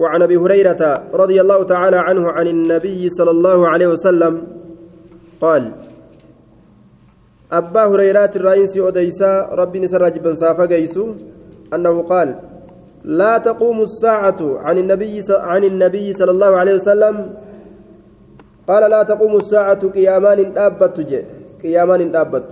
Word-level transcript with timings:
وعن 0.00 0.22
أبي 0.22 0.36
هريرة 0.36 0.82
رضي 1.14 1.40
الله 1.40 1.62
تعالى 1.62 1.96
عنه 1.96 2.30
عن 2.30 2.46
النبي 2.48 3.08
صلى 3.08 3.30
الله 3.30 3.68
عليه 3.68 3.86
وسلم 3.86 4.34
قال 5.40 5.72
أبا 7.52 7.84
هريرة 7.84 8.32
الرئيس 8.36 8.78
أديسا 8.78 9.32
ربي 9.60 9.78
نسر 9.80 10.02
بن 10.24 10.34
صافا 10.34 10.64
أنه 11.74 12.02
قال 12.02 12.28
لا 13.04 13.38
تقوم 13.38 13.80
الساعة 13.80 14.40
عن 14.40 14.78
النبي 14.78 15.20
عن 15.30 15.64
النبي 15.64 16.12
صلى 16.12 16.30
الله 16.30 16.52
عليه 16.56 16.74
وسلم. 16.74 17.16
قال 18.68 18.90
لا 18.90 19.02
تقوم 19.02 19.36
الساعة 19.36 19.82
قيامان 19.88 20.52
دابت 20.52 20.96
قيامان 21.62 22.10
دابت 22.12 22.48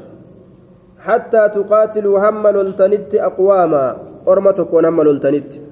حتى 0.99 1.43
تقاتلوا 1.49 2.17
هم 2.29 2.47
لولتنت 2.47 3.15
أقواما 3.15 3.85
أرمتك 4.29 4.73
ونهم 4.73 5.03
لولتنت. 5.03 5.68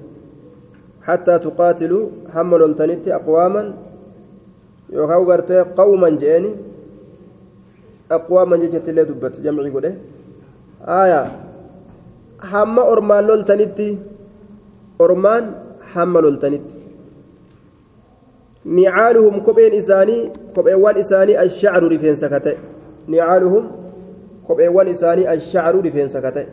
حتى 1.07 1.39
تقاتلوا 1.45 2.05
هم 2.35 2.55
لولتنت 2.55 3.07
أقواما 3.07 3.63
يوكاو 4.89 5.31
قوما 5.77 6.09
جاني 6.09 6.51
jechatti 8.09 8.89
illee 8.91 9.05
dubbate 9.05 9.41
jamcii 9.43 9.71
godhe 9.75 9.91
aya 10.99 11.21
hamma 12.51 12.81
ormaan 12.93 13.25
loltanitti 13.29 13.87
ormaan 14.99 15.43
hamma 15.93 16.21
loltanitti 16.25 16.75
nicaaluhum 18.77 19.41
kopheen 19.47 19.73
isaanii 19.81 20.31
kopheewwan 20.55 20.97
isaanii 21.03 21.37
ashacru 21.45 21.89
rifeensa 21.89 22.29
ka 22.29 22.39
ta'e 22.45 22.57
nicaaluhum 23.07 23.65
kopheewwan 24.47 24.87
isaanii 24.95 25.27
ashacru 25.35 25.81
rifeensa 25.87 26.21
ka 26.21 26.31
ta'e 26.31 26.47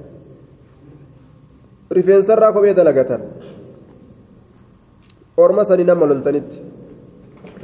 rifeensarraa 1.98 2.52
kophee 2.52 2.74
dalagatan 2.74 3.22
orma 5.36 5.64
sanii 5.64 5.84
nama 5.84 6.06
loltanitti 6.06 6.58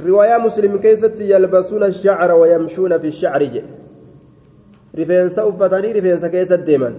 riwaayaa 0.05 0.39
muslim 0.39 0.79
keessatti 0.79 1.29
yalbasuuna 1.29 1.85
ashacra 1.85 2.35
wayamshuuna 2.41 2.99
fi 2.99 3.11
shacri 3.11 3.47
jedhe 3.55 3.73
rifeensa 4.99 5.45
uffatanii 5.51 5.93
rifeensa 5.93 6.29
keessa 6.29 6.57
deeman 6.57 6.95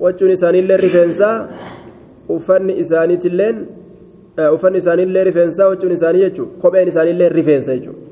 wachuun 0.00 0.30
isaaniillee 0.30 0.76
rifeensaa 0.76 1.48
uffanni 2.36 2.78
isaaniitilleen 2.84 3.56
uffanni 4.54 4.78
isaaniillee 4.78 5.24
rifeensaa 5.30 5.68
wachuun 5.72 5.92
isaanii 5.92 6.20
jechuun 6.26 6.50
kopheen 6.62 6.88
isaaniillee 6.88 7.28
rifeensa 7.38 7.76
jechuudha 7.76 8.06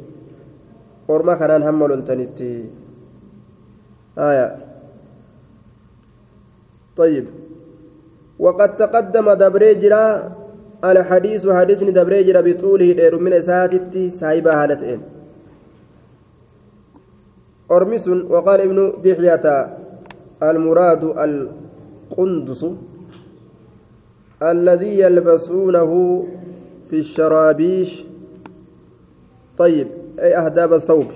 orma 1.08 1.36
kanaan 1.36 1.62
hamma 1.62 1.88
loltanitti 1.94 2.50
طيب 6.96 7.26
وقد 8.38 8.76
تقدم 8.76 9.26
دبريجرا 9.32 10.04
الحديث 10.84 11.48
حديث 11.48 11.82
دبريجرا 11.82 12.40
بطوله 12.40 12.92
دير 12.92 13.18
من 13.18 13.42
ساتتي 13.42 14.10
سايبا 14.10 14.64
هالتين 14.64 15.00
أرمس 17.70 18.08
وقال 18.08 18.60
ابن 18.60 18.92
دحية 19.04 19.76
المراد 20.42 21.04
القندس 21.04 22.66
الذي 24.42 25.00
يلبسونه 25.00 25.92
في 26.90 26.98
الشرابيش. 26.98 28.04
طيب 29.58 29.88
أي 30.20 30.36
أهداب 30.36 30.72
الثوب. 30.72 31.06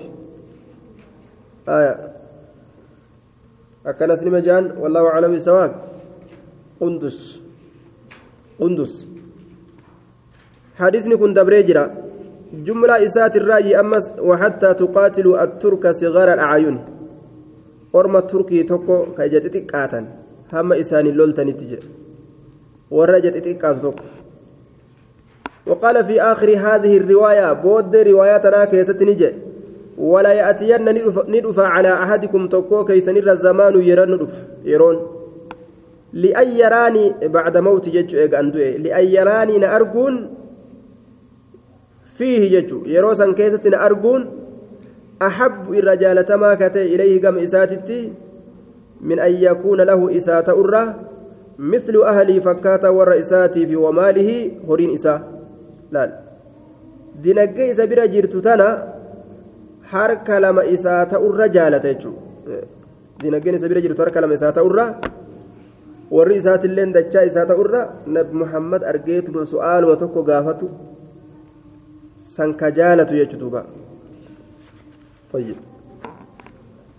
آية. 1.69 2.13
أكن 3.85 4.15
سلم 4.15 4.37
جان 4.37 4.71
والله 4.79 5.07
أعلم 5.07 5.31
بالصواب. 5.31 5.75
قندس. 6.81 7.39
قندس. 8.59 9.10
حديثني 10.79 11.17
كن 11.17 11.33
دبريجرا 11.33 11.85
جملة 12.53 13.05
إسات 13.05 13.35
الرأي 13.35 13.79
أمس 13.79 14.11
وحتى 14.19 14.73
تقاتلوا 14.73 15.43
الترك 15.43 15.91
صغار 15.91 16.33
الأعين. 16.33 16.77
أرمى 17.95 18.19
التركي 18.19 18.63
توكو 18.63 19.05
كيجتتك 19.17 19.75
آتن 19.75 20.05
هم 20.53 20.73
إساني 20.73 21.09
اللولتن 21.09 21.57
تجي 21.57 21.79
ورجتتك 22.91 23.65
آتن 23.65 23.93
وقال 25.67 26.05
في 26.05 26.21
آخر 26.21 26.49
هذه 26.49 26.97
الرواية 26.97 27.53
بود 27.53 27.95
رواياتنا 27.95 28.65
كيست 28.65 29.03
نجي 29.03 29.31
ولا 29.97 30.31
يأتين 30.31 30.81
ندفع 31.27 31.67
على 31.67 31.93
أحدكم 31.93 32.47
توكو 32.47 32.85
كيسن 32.85 33.17
الزمان 33.17 33.81
يرن 33.81 34.27
يرون. 34.65 34.97
لأن 36.13 36.47
يراني 36.47 37.13
بعد 37.23 37.57
موت 37.57 37.89
جج 37.89 38.15
لأن 38.15 39.05
يراني 39.05 39.57
نأرجون 39.57 40.33
yeroo 42.25 43.15
san 43.15 43.35
keessatti 43.35 43.69
na 43.69 43.79
arguun 43.87 44.27
ahabbu 45.19 45.75
irra 45.75 45.95
jaalatamaa 46.03 46.55
katee 46.55 46.87
ilayhi 46.95 47.19
gama 47.19 47.41
isaatitti 47.47 48.13
min 49.01 49.19
an 49.19 49.33
yakuuna 49.47 49.85
lahu 49.85 50.09
isaa 50.09 50.41
ta'urra 50.43 50.83
مثل 51.61 51.93
أهلي 51.97 52.41
فكاتا 52.41 52.89
ور 52.89 53.19
إساتي 53.19 53.67
في 53.69 53.75
وماله 53.75 54.51
هورين 54.67 54.89
إسا 54.97 55.21
لا 55.91 56.09
دينجي 57.21 57.71
إسا 57.71 57.85
بira 57.85 58.07
jirtu 58.07 58.41
tana 58.41 58.67
harka 59.91 60.39
lama 60.39 60.63
isaa 60.65 61.05
ta'urra 61.05 61.45
jaalata 61.55 61.93
jechuudha 61.93 62.65
diinagdeen 63.19 63.55
isa 63.55 63.67
bira 63.69 63.81
jirtu 63.85 64.01
harka 64.01 64.21
lama 64.21 64.33
isaa 64.33 64.51
ta'urra 64.57 64.85
warri 66.15 66.35
isaatillee 66.41 66.87
dachaa 66.97 67.25
isaa 67.29 67.45
ta'urra 67.51 67.81
nabi 68.07 68.33
muhammad 68.41 68.81
argeetuma 68.91 69.45
su'aaluma 69.53 69.99
tokko 70.03 70.23
gaafatu 70.29 70.69
san 72.35 72.53
ka 72.59 72.67
jaalatu 72.77 73.13
jechuudha 73.19 73.61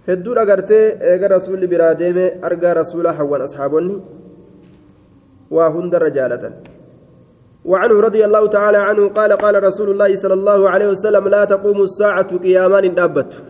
hedduu 0.09 0.35
dhagartee 0.39 0.85
eega 1.13 1.33
rasuulli 1.37 1.67
biraa 1.73 1.95
deeme 2.03 2.25
argaa 2.49 2.75
rasuula 2.81 3.17
hawwan 3.19 3.43
asxaabonni 3.47 3.97
waa 5.57 5.71
hundarra 5.77 6.11
jaalatan. 6.19 6.55
وعنه 7.65 8.01
رضي 8.01 8.25
الله 8.25 8.47
تعالى 8.47 8.79
عنه 8.79 9.09
قال 9.09 9.33
قال 9.33 9.65
رسول 9.65 9.91
الله 9.91 10.17
صلى 10.17 10.35
الله 10.35 10.71
عليه 10.71 10.89
وسلم 10.89 11.29
لا 11.29 11.45
تقوم 11.45 11.83
الساعة 11.83 12.31
قيامان 12.39 12.95
دابت 12.95 13.43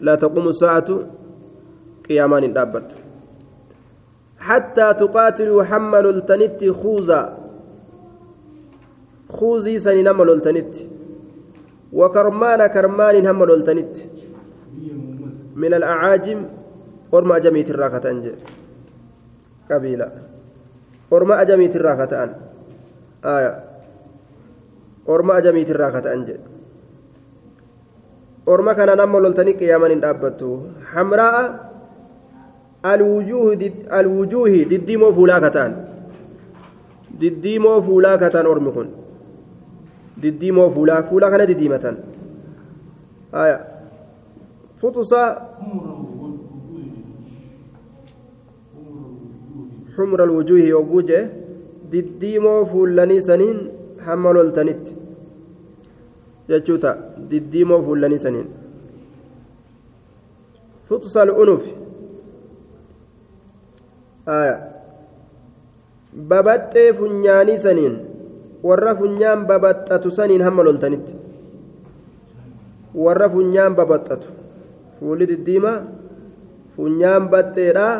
لا 0.00 0.14
تقوم 0.14 0.48
الساعة 0.48 0.88
قيامان 2.08 2.52
دابت 2.52 2.88
حتى 4.38 4.94
تقاتل 4.94 5.64
حمل 5.64 6.06
التنت 6.06 6.70
خوذا 6.70 7.41
خوزي 9.32 9.80
سني 9.80 10.02
نما 10.02 10.24
لولتنت 10.24 10.74
وكرمان 11.92 12.66
كرمان 12.66 13.26
هم 13.26 13.44
لولتنت 13.44 13.94
من 15.56 15.74
الأعاجم 15.74 16.40
ورما 17.12 17.38
جميت 17.38 17.70
الراكة 17.70 18.10
أنجي. 18.10 18.32
قبيلة. 19.70 20.08
ورما 21.10 21.34
أجميت 21.42 21.76
الراكة 21.76 22.24
أن. 22.24 22.30
آية. 23.24 23.52
ورما 25.06 25.38
أجميت 25.38 25.70
الراكة 25.70 26.12
أنجي. 26.14 26.36
ورما 28.46 28.72
كان 28.72 28.96
نما 28.96 29.18
لولتنت 29.18 29.56
قياما 29.60 29.88
دابتو. 29.94 30.50
حمراء 30.92 31.36
الوجوه 32.86 33.54
دد 33.54 33.92
الوجوه 33.92 34.54
دديمو 34.72 35.12
فولاكتان 35.12 35.72
دديمو 37.20 37.80
فولاكتان 37.86 38.46
أرمي 38.46 38.70
كن. 38.70 38.88
Diddiimoo 40.22 40.70
fuulaa 40.74 41.02
fuulaa 41.10 41.30
kana 41.34 41.46
diddiimatan 41.50 41.96
futusa 44.80 45.20
xumra 49.96 50.24
alwujuuhi 50.28 50.68
yogguu 50.68 51.02
jee 51.10 51.22
diddiimoo 51.92 52.58
fuullanii 52.72 53.22
saniin 53.28 53.60
hamma 54.06 54.32
loltanitti 54.38 54.92
jechuu 56.50 56.78
ta'a 56.84 56.96
diddiimoo 57.30 57.80
fuullanii 57.88 58.18
saniin 58.24 58.48
futusa 60.88 61.22
al'unufi 61.26 61.74
babaxxee 66.32 66.88
funyaanii 67.02 67.58
saniin 67.66 67.94
warra 68.68 68.92
funyaan 69.00 69.40
babaxxatu 69.50 70.10
saniin 70.18 70.42
hamma 70.46 70.62
loltanitti 70.68 71.14
warra 73.04 73.28
funyaan 73.34 73.72
babaxxatu 73.78 74.28
fuulli 74.98 75.26
diddiima 75.30 75.72
funyaan 76.76 77.24
baxxeedhaa 77.32 77.94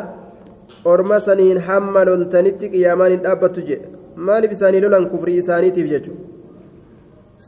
orma 0.91 1.17
saniin 1.27 1.59
hamma 1.67 2.01
loltanitti 2.09 2.65
qiyaamaan 2.73 3.11
hin 3.15 3.21
dhaabbattu 3.25 3.61
jedhe 3.69 3.87
maaliif 4.27 4.51
isaanii 4.57 4.81
lolan 4.85 5.05
kufrii 5.13 5.37
isaaniitiif 5.43 5.87
jechuudha 5.93 6.23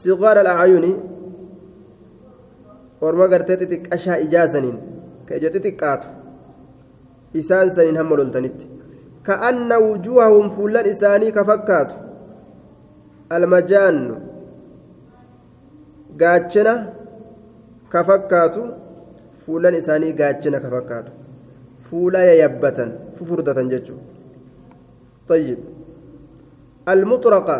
sigaara 0.02 0.42
al'aayuni 0.46 0.92
orma 3.08 3.28
gartee 3.34 3.58
xixiqqashaa 3.62 4.18
ijaasaniin 4.28 4.78
ka 5.28 5.32
ija 5.40 5.50
xixiqqaatu 5.56 6.08
isaan 7.42 7.72
saniin 7.78 7.98
hamma 8.02 8.16
loltanitti 8.22 8.66
ka'anna 9.28 9.76
wujuuhahum 9.88 10.48
fuullan 10.56 10.86
isaanii 10.94 11.32
ka 11.38 11.44
fakkaatu 11.52 11.96
almajaannu 13.30 14.16
gaachana 16.22 16.74
ka 17.90 18.04
fakkaatu 18.10 18.62
fuulan 19.46 19.76
isaanii 19.82 20.14
gaachana 20.14 20.60
ka 20.60 20.70
fakkaatu 20.76 21.12
fuula 21.90 22.20
yayabbatan 22.30 22.92
fufurdatan 23.18 23.70
jechuun. 23.70 24.02
Tayyib. 25.28 25.60
Almuxraqa 26.94 27.58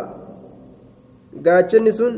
gaachanni 1.46 1.92
sun 1.92 2.14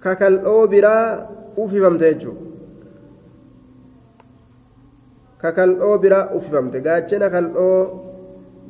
ka 0.00 0.14
kal'oo 0.20 0.62
biraa 0.72 1.26
uffifamte 1.56 2.04
jechuudha 2.12 2.42
ka 5.44 5.52
kal'oo 5.52 5.98
biraa 6.02 6.24
uffifamte 6.36 6.78
gaachana 6.86 7.30
kal'oo 7.34 7.78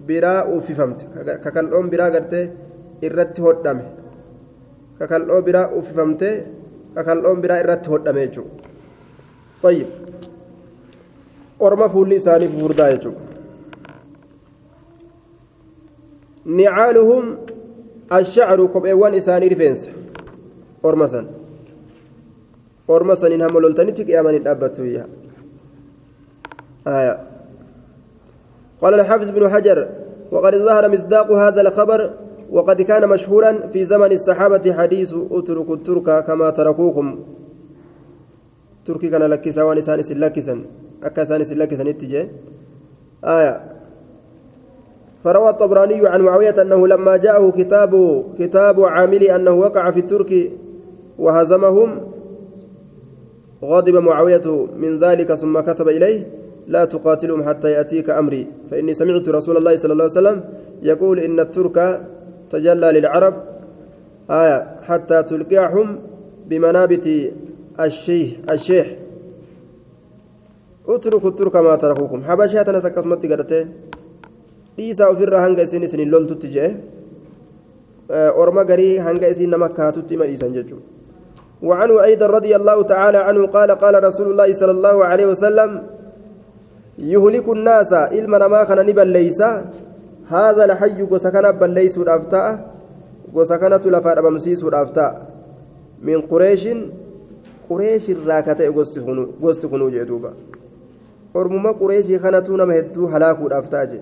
biraa 0.06 0.44
uffifamte. 0.56 1.04
Kakal'oon 1.44 1.90
biraa 1.90 2.10
gartee 2.10 2.44
irratti 3.02 3.40
hodhame. 3.42 3.84
Kakal'oo 4.98 5.42
biraa 5.42 5.68
uffifamte 5.78 6.28
kakal'oon 6.94 7.38
biraa 7.42 7.58
irratti 7.64 7.88
hodhame 7.94 8.20
jechuudha. 8.26 8.68
Fayyad 9.62 9.90
orma 11.60 11.88
fuulli 11.88 12.16
isaanii 12.22 12.48
fufurdaa 12.54 12.90
jechuudha. 12.92 13.20
Nicaaluhum 16.58 17.24
ashacru 18.10 18.68
kopheewwan 18.68 19.14
isaanii 19.20 19.48
rifeensa. 19.54 19.90
Orma 20.82 21.08
san 21.08 21.26
orma 22.88 23.16
saniin 23.16 23.40
hamma 23.40 23.60
loltanitti 23.64 24.04
qiyaamanii 24.04 24.42
dhaabbattu 24.46 24.82
yaa 24.96 25.06
قال 28.84 28.94
الحافظ 28.94 29.31
بن 29.31 29.48
حجر 29.48 29.88
وقد 30.32 30.54
ظهر 30.56 30.90
مصداق 30.92 31.32
هذا 31.32 31.60
الخبر 31.60 32.10
وقد 32.50 32.82
كان 32.82 33.08
مشهورا 33.08 33.52
في 33.52 33.84
زمن 33.84 34.12
الصحابة 34.12 34.72
حديث 34.72 35.14
اتركوا 35.31 35.75
الترك 35.76 36.25
كما 36.25 36.50
تركوكم. 36.50 37.19
تركي 38.84 39.08
كان 39.08 39.22
لكسا 39.22 39.62
ونسان 39.62 40.02
سلكسا 40.02 40.64
أكسان 41.02 41.44
سلكسا 41.44 41.90
اتجاه 41.90 42.28
آية. 43.25 43.60
فروى 45.25 45.50
الطبراني 45.50 46.06
عن 46.08 46.20
معاوية 46.20 46.54
أنه 46.62 46.88
لما 46.88 47.16
جاءه 47.16 47.50
كتاب 47.50 48.25
كتاب 48.38 48.81
عاملي 48.81 49.36
أنه 49.36 49.50
وقع 49.50 49.90
في 49.90 50.00
الترك 50.00 50.50
وهزمهم 51.19 52.00
غضب 53.64 53.96
معاوية 53.96 54.66
من 54.76 54.98
ذلك 54.98 55.34
ثم 55.34 55.60
كتب 55.60 55.88
إليه. 55.88 56.44
لا 56.69 56.84
تقاتلهم 56.84 57.43
حتى 57.49 57.70
يأتيك 57.70 58.11
أمري. 58.11 58.46
فإني 58.70 58.94
سمعت 58.94 59.28
رسول 59.28 59.56
الله 59.56 59.76
صلى 59.76 59.93
الله 59.93 60.05
عليه 60.05 60.20
وسلم 60.20 60.38
يقول 60.82 61.19
إن 61.19 61.40
الترك 61.40 62.00
تجلى 62.50 62.88
للعرب. 62.93 63.34
آية 64.31 64.58
حتى 64.82 65.22
تلقعهم 65.22 65.99
بمنابت 66.49 67.06
الشيح 67.81 68.28
الشيح 68.50 68.87
اتركوا 70.88 71.31
الترك 71.31 71.56
ما 71.56 71.76
تركوكم. 71.76 72.25
حبشات 72.25 72.69
أنا 72.69 72.81
سكت 72.81 73.05
قدرته؟ 73.32 73.67
dhiisaa 74.78 75.08
ofirraa 75.14 75.43
hanga 75.46 75.62
isin 75.62 75.82
isin 75.87 76.10
loltutti 76.10 76.49
jee 76.55 76.70
orma 78.43 78.64
garii 78.70 78.99
hanga 79.06 79.28
isin 79.34 79.50
nama 79.50 79.69
kaatutti 79.69 80.19
وعنه 81.64 82.05
أيضا 82.05 82.26
رضي 82.26 82.56
الله 82.56 82.82
تعالى 82.82 83.19
عنه 83.19 83.46
قال 83.46 83.70
قال 83.70 83.94
رسول 84.05 84.26
الله 84.31 84.52
صلى 84.52 84.70
الله 84.70 85.05
عليه 85.05 85.26
وسلم 85.26 85.70
يهلك 86.99 87.49
الناس 87.49 87.93
إلما 87.93 88.49
ما 88.49 88.64
خنا 88.64 88.82
نبل 88.82 89.06
ليس. 89.06 89.43
هذا 90.29 90.64
الحي 90.64 91.02
وسكن 91.02 91.50
بل 91.50 91.70
ليس 91.70 91.99
الأفتاء 91.99 92.75
وسكنة 93.35 93.81
لفاد 93.85 94.23
بمسيس 94.23 94.64
الأفتاء 94.64 95.26
من 96.02 96.20
قريش 96.20 96.69
قريش 97.70 98.11
الراكتة 98.11 98.69
غست 99.43 99.67
كنو 99.67 99.88
جدوبا 99.91 100.32
أرمما 101.37 101.70
قريش 101.70 102.08
خنتون 102.23 102.62
مهدو 102.62 103.06
هلاكو 103.06 103.46
الأفتاء 103.46 104.00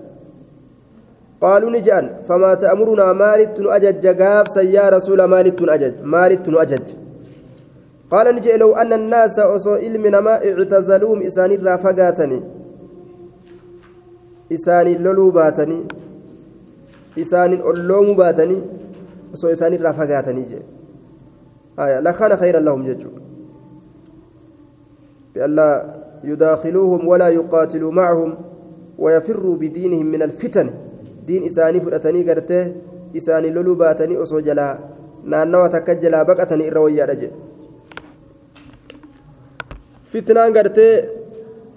قالوا 1.41 1.71
نجان 1.71 2.09
فما 2.27 2.53
تأمرنا 2.53 3.13
مالت 3.13 3.59
أجج 3.59 3.99
جاب 4.19 4.45
يا 4.57 4.89
رسول 4.89 5.23
مالت 5.23 5.61
أجج 5.61 5.93
مالت 6.03 6.49
أجج. 6.49 6.87
قال 8.11 8.35
نجي 8.35 8.57
لو 8.57 8.73
أن 8.75 8.93
الناس 8.93 9.39
أصو 9.39 9.73
علمنا 9.73 10.19
ما 10.21 10.33
اعتزلوهم 10.47 11.21
إساني 11.21 11.55
رافقاتني 11.55 12.43
إساني 14.53 14.95
لولو 14.97 15.31
باتني 15.31 15.79
إساني 17.19 17.55
ألوم 17.69 18.15
باتني 18.15 18.57
أصو 19.33 19.47
إساني 19.47 19.75
رافقاتني 19.75 20.43
جي 20.49 20.59
آية 21.79 21.99
لكان 21.99 22.35
خيرا 22.37 22.59
لهم 22.59 22.83
ججو 22.83 23.09
بألا 25.35 25.69
يداخلوهم 26.23 27.07
ولا 27.07 27.27
يقاتلوا 27.29 27.91
معهم 27.91 28.37
ويفروا 28.99 29.55
بدينهم 29.55 30.05
من 30.05 30.21
الفتن 30.21 30.69
fudhatanii 31.25 32.23
gartee 32.23 32.73
isaanii 33.13 33.51
loluu 33.51 33.75
baatanii 33.75 34.17
osoo 34.23 34.41
jalaa 34.41 34.77
naannawa 35.23 35.69
takka 35.69 35.95
jalaa 35.95 36.25
baqatanii 36.25 36.67
irra 36.67 36.81
wayyaadha 36.81 37.15
jedhe 37.15 37.37
fitnaan 40.11 40.53
gartee 40.53 40.93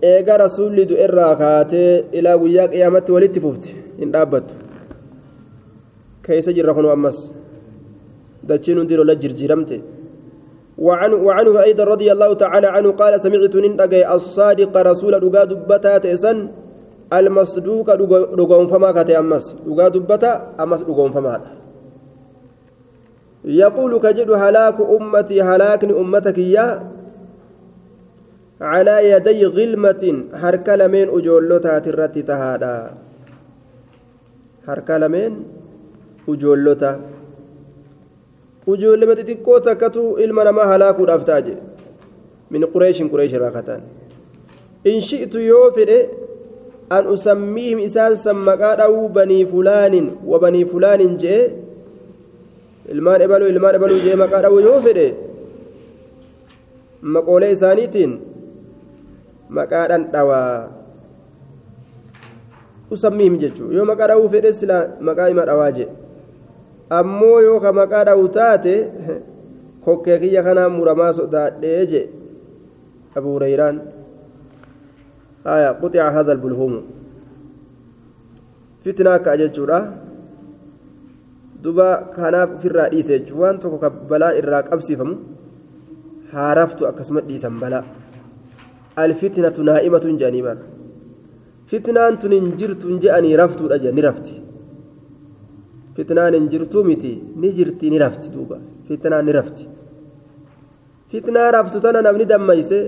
eega 0.02 0.36
rasuulli 0.44 0.86
du'erraa 0.90 1.34
kaatee 1.36 2.04
ilaa 2.12 2.38
guyyaa 2.38 2.68
qiyaamatti 2.68 3.12
walitti 3.12 3.40
fufte 3.40 3.74
hin 3.98 4.12
dhaabbattu. 4.12 4.54
Keessa 6.22 6.52
jirra 6.52 6.74
kunu 6.74 6.88
ammas 6.90 7.32
dachiin 8.48 8.78
hundi 8.78 8.96
lola 8.96 9.14
jirjiramte 9.14 9.82
وعنه, 10.78 11.16
وعنه 11.16 11.62
أيضا 11.62 11.84
رضي 11.84 12.12
الله 12.12 12.34
تعالى 12.34 12.66
عنه 12.66 12.90
قال 12.92 13.20
سمعت 13.20 13.56
نندقي 13.56 14.14
الصادق 14.14 14.76
رسول 14.76 15.12
رقا 15.24 15.44
دبتا 15.44 15.98
تئسن 15.98 16.48
المصدوق 17.12 17.88
رقونفما 18.40 18.90
كتي 18.92 19.18
أمس. 19.18 19.54
رقا 19.68 19.88
دبتا 19.88 20.32
أمس 20.60 20.80
رقونفما 20.82 21.40
يقول 23.44 23.92
كجد 24.04 24.30
هلاك 24.30 24.78
أمتي 24.80 25.42
هلاكني 25.42 25.92
أمتك 26.00 26.38
يا 26.38 26.66
calaa 28.60 29.00
yaday 29.12 29.40
ilmatin 29.64 30.16
harka 30.42 30.76
lameen 30.80 31.08
ujoollotaati 31.18 31.88
irratti 31.92 32.22
tahaadha 32.30 32.72
harka 34.68 34.98
lameen 35.02 35.32
ujoollota 36.32 36.90
ujoollema 38.72 39.14
xixiqqoo 39.18 39.58
takkatu 39.68 40.02
ilma 40.24 40.44
namaa 40.48 40.66
halaakuudhaaf 40.72 41.24
taaje 41.30 41.54
min 42.52 42.62
qureeshin 42.74 43.10
qureesh 43.12 43.34
irraa 43.38 43.52
kataan 43.58 43.82
in 44.90 44.98
shi'tu 45.08 45.38
yoo 45.50 45.66
fedhe 45.76 45.98
an 46.96 47.04
usammiihim 47.14 47.78
isaan 47.88 48.16
san 48.24 48.38
maqaa 48.48 48.74
dhawuu 48.80 49.08
banii 49.18 49.44
fulaanin 49.52 50.06
wa 50.30 50.38
banii 50.44 50.64
fulaanin 50.72 51.12
jee 51.24 51.42
ilmaan 52.94 53.20
ebaluu 53.26 53.48
ilmaan 53.54 53.78
ebaluu 53.78 54.00
jee 54.06 54.16
maqaa 54.22 54.42
dhawuu 54.46 54.62
yoo 54.68 54.80
fedhe 54.86 55.06
maqoolee 57.16 57.52
isaaniitiin 57.56 58.12
maqaadhan 59.50 60.10
dhawaa 60.14 60.68
usammiihim 62.90 63.38
jechuu 63.42 63.70
yoo 63.74 63.84
maqaa 63.86 64.08
dha'uu 64.14 64.28
fedhe 64.30 64.52
sila 64.54 64.78
maqaa 65.00 65.28
ima 65.34 65.44
dhawaa 65.48 65.70
jee 65.78 65.88
ammoo 66.98 67.38
yoo 67.46 67.58
ka 67.64 67.72
maqaa 67.80 68.04
dha'u 68.10 68.28
taate 68.38 68.74
kokkee 69.84 70.18
kiyya 70.22 70.42
kanaa 70.46 70.68
muramaa 70.70 71.12
sodaadhee 71.18 71.82
je 71.92 72.02
abu 73.18 73.28
hurayraan 73.34 73.76
haya 75.46 75.74
quxica 75.82 76.10
hada 76.16 76.32
albulhumu 76.36 76.80
fitna 78.86 79.14
akka 79.18 79.36
jechuudha 79.42 79.78
duba 81.62 81.88
kanaaf 82.16 82.50
ofirraa 82.58 82.88
dhiise 82.94 83.12
jechuu 83.18 83.40
waan 83.42 83.58
tokko 83.62 83.78
ka 83.82 83.90
balaan 84.10 84.38
irraa 84.40 84.62
qabsiifamu 84.70 85.14
haaraftu 86.32 86.86
akkasuma 86.90 87.20
dhiisan 87.28 87.58
balaa 87.62 87.84
alfitnatu 89.04 89.60
naa'imatun 89.68 90.18
jedhanii 90.20 90.44
bara 90.48 90.62
fitnaan 91.70 92.18
tun 92.20 92.32
hin 92.38 92.46
jirtu 92.60 92.98
je'anii 93.04 93.36
raftuudha 93.42 93.78
jedhan 93.82 93.96
ni 93.98 94.02
rafti 94.08 94.34
fitnaan 95.96 96.34
hin 96.38 96.46
jirtuu 96.52 96.84
miti 96.90 97.12
ni 97.40 97.48
jirti 97.58 97.90
ni 97.92 97.98
rafti 98.04 98.28
duuba 98.34 98.56
fitnaan 98.88 99.24
ni 99.26 99.32
rafti 99.38 99.64
fitnaa 101.10 101.48
raftu 101.58 101.80
tana 101.84 102.00
namni 102.06 102.26
dammayse 102.32 102.80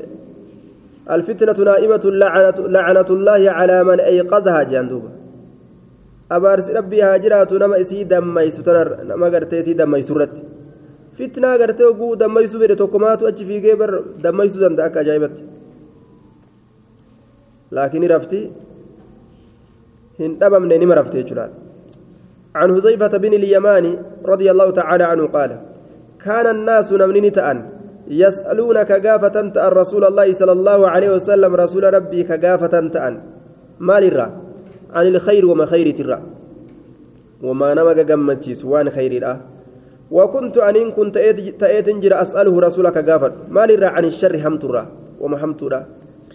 الفتنة 1.16 1.58
نائمة 1.70 2.04
لعنة, 2.04 2.58
لعنة 2.76 3.08
الله 3.16 3.50
على 3.58 3.84
من 3.84 4.00
أيقظها 4.00 4.62
جندوبا 4.62 5.10
أبارس 6.36 6.70
ربي 6.70 7.02
هاجرات 7.02 7.52
نما 7.52 7.80
إسي 7.80 8.04
دمي 8.12 8.50
ستنر 8.56 8.88
نما 9.08 9.26
قرتي 9.32 9.60
إسي 9.60 9.72
دمي 9.80 10.02
سرت 10.08 10.36
فتنة 11.18 11.50
قرتي 11.60 11.84
وقو 11.84 12.14
دمي 12.22 12.46
سبير 12.52 12.70
توكمات 12.80 13.22
وأجي 13.22 13.44
في 13.48 13.56
جيبر 13.64 13.92
دمي 14.24 14.48
سودان 14.52 14.76
داك 14.76 14.96
أجايبت 14.96 15.36
لكن 17.72 18.04
رفتي 18.04 18.50
هن 20.20 20.38
دبم 20.38 20.64
نيني 20.64 20.84
رفتي 20.84 21.22
جلال. 21.22 21.50
عن 22.54 22.68
حذيفة 22.74 23.12
بن 23.18 23.32
اليماني 23.34 23.98
رضي 24.24 24.50
الله 24.50 24.70
تعالى 24.70 25.04
عنه 25.04 25.26
قال 25.26 25.50
كان 26.24 26.46
الناس 26.46 26.92
نمنين 26.92 27.32
تأن 27.32 27.58
يسألونك 28.08 28.88
كغافة 29.02 29.36
تأن 29.54 29.72
رسول 29.72 30.04
الله 30.04 30.32
صلى 30.32 30.52
الله 30.52 30.88
عليه 30.88 31.10
وسلم 31.14 31.54
رسول 31.54 31.94
ربي 31.94 32.22
كغافة 32.22 32.88
تأن. 32.88 33.20
مال 33.78 34.04
الرا 34.04 34.28
عن 34.92 35.06
الخير 35.06 35.46
وما 35.46 35.66
خير 35.66 35.90
ترى. 35.96 36.18
وما 37.42 37.74
نمك 37.74 38.10
قمتشيس 38.10 38.64
وان 38.64 38.90
خير 38.90 39.12
الآه 39.12 39.40
وكنت 40.10 40.58
أنين 40.58 40.90
كنت 40.90 41.18
جرى 42.02 42.14
أسأله 42.14 42.60
رسولك 42.60 42.96
غافر 43.08 43.32
مال 43.50 43.70
الرا 43.70 43.88
عن 43.88 44.04
الشر 44.04 44.48
همت 44.48 44.64
الرا 44.64 44.84
وما 45.20 45.44
همت 45.44 45.62
الرا 45.62 45.86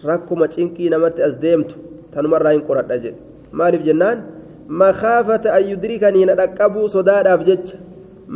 rakkuma 0.09 0.47
cinqii 0.55 0.89
namatti 0.93 1.21
as 1.27 1.35
deemtu 1.43 1.75
tanumarraa 2.13 2.53
hin 2.55 2.63
qoradha 2.69 2.97
jedhe 3.03 3.17
maaliif 3.61 3.83
jennaan 3.87 4.17
makaafata 4.81 5.53
an 5.57 5.63
yudrikanii 5.71 6.25
na 6.29 6.35
dhaqqabuu 6.41 6.87
sodaadhaaf 6.95 7.41
jecha 7.49 7.77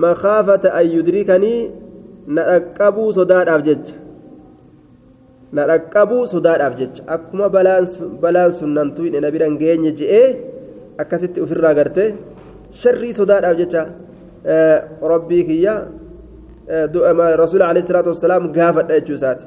makaafata 0.06 0.74
an 0.80 0.86
yudrikanii 0.96 1.60
na 2.36 2.42
dhaqqabuu 2.52 3.10
sodaadhaaf 3.20 3.62
jecha 3.68 3.96
na 5.56 5.62
dhaqqabuu 5.72 6.24
sodaadhaaf 6.34 6.74
jecha 6.80 7.02
akkuma 7.16 7.48
balaan 8.24 8.52
sun 8.60 8.72
nantuu 8.78 9.06
hin 9.08 9.22
na 9.26 9.32
biran 9.36 9.58
geenye 9.62 9.92
je'ee 10.00 10.28
akkasitti 11.04 11.42
ofirraa 11.46 11.74
garte 11.80 12.04
sharrii 12.82 13.14
sodaadhaaf 13.20 13.58
jecha 13.62 13.82
rabbii 15.14 15.44
kiyya 15.50 15.76
rasuula 17.44 17.66
alayhi 17.72 17.88
salaatu 17.88 18.10
wassalaam 18.14 18.52
gaafadha 18.58 19.00
jechuu 19.00 19.16
isaati 19.20 19.46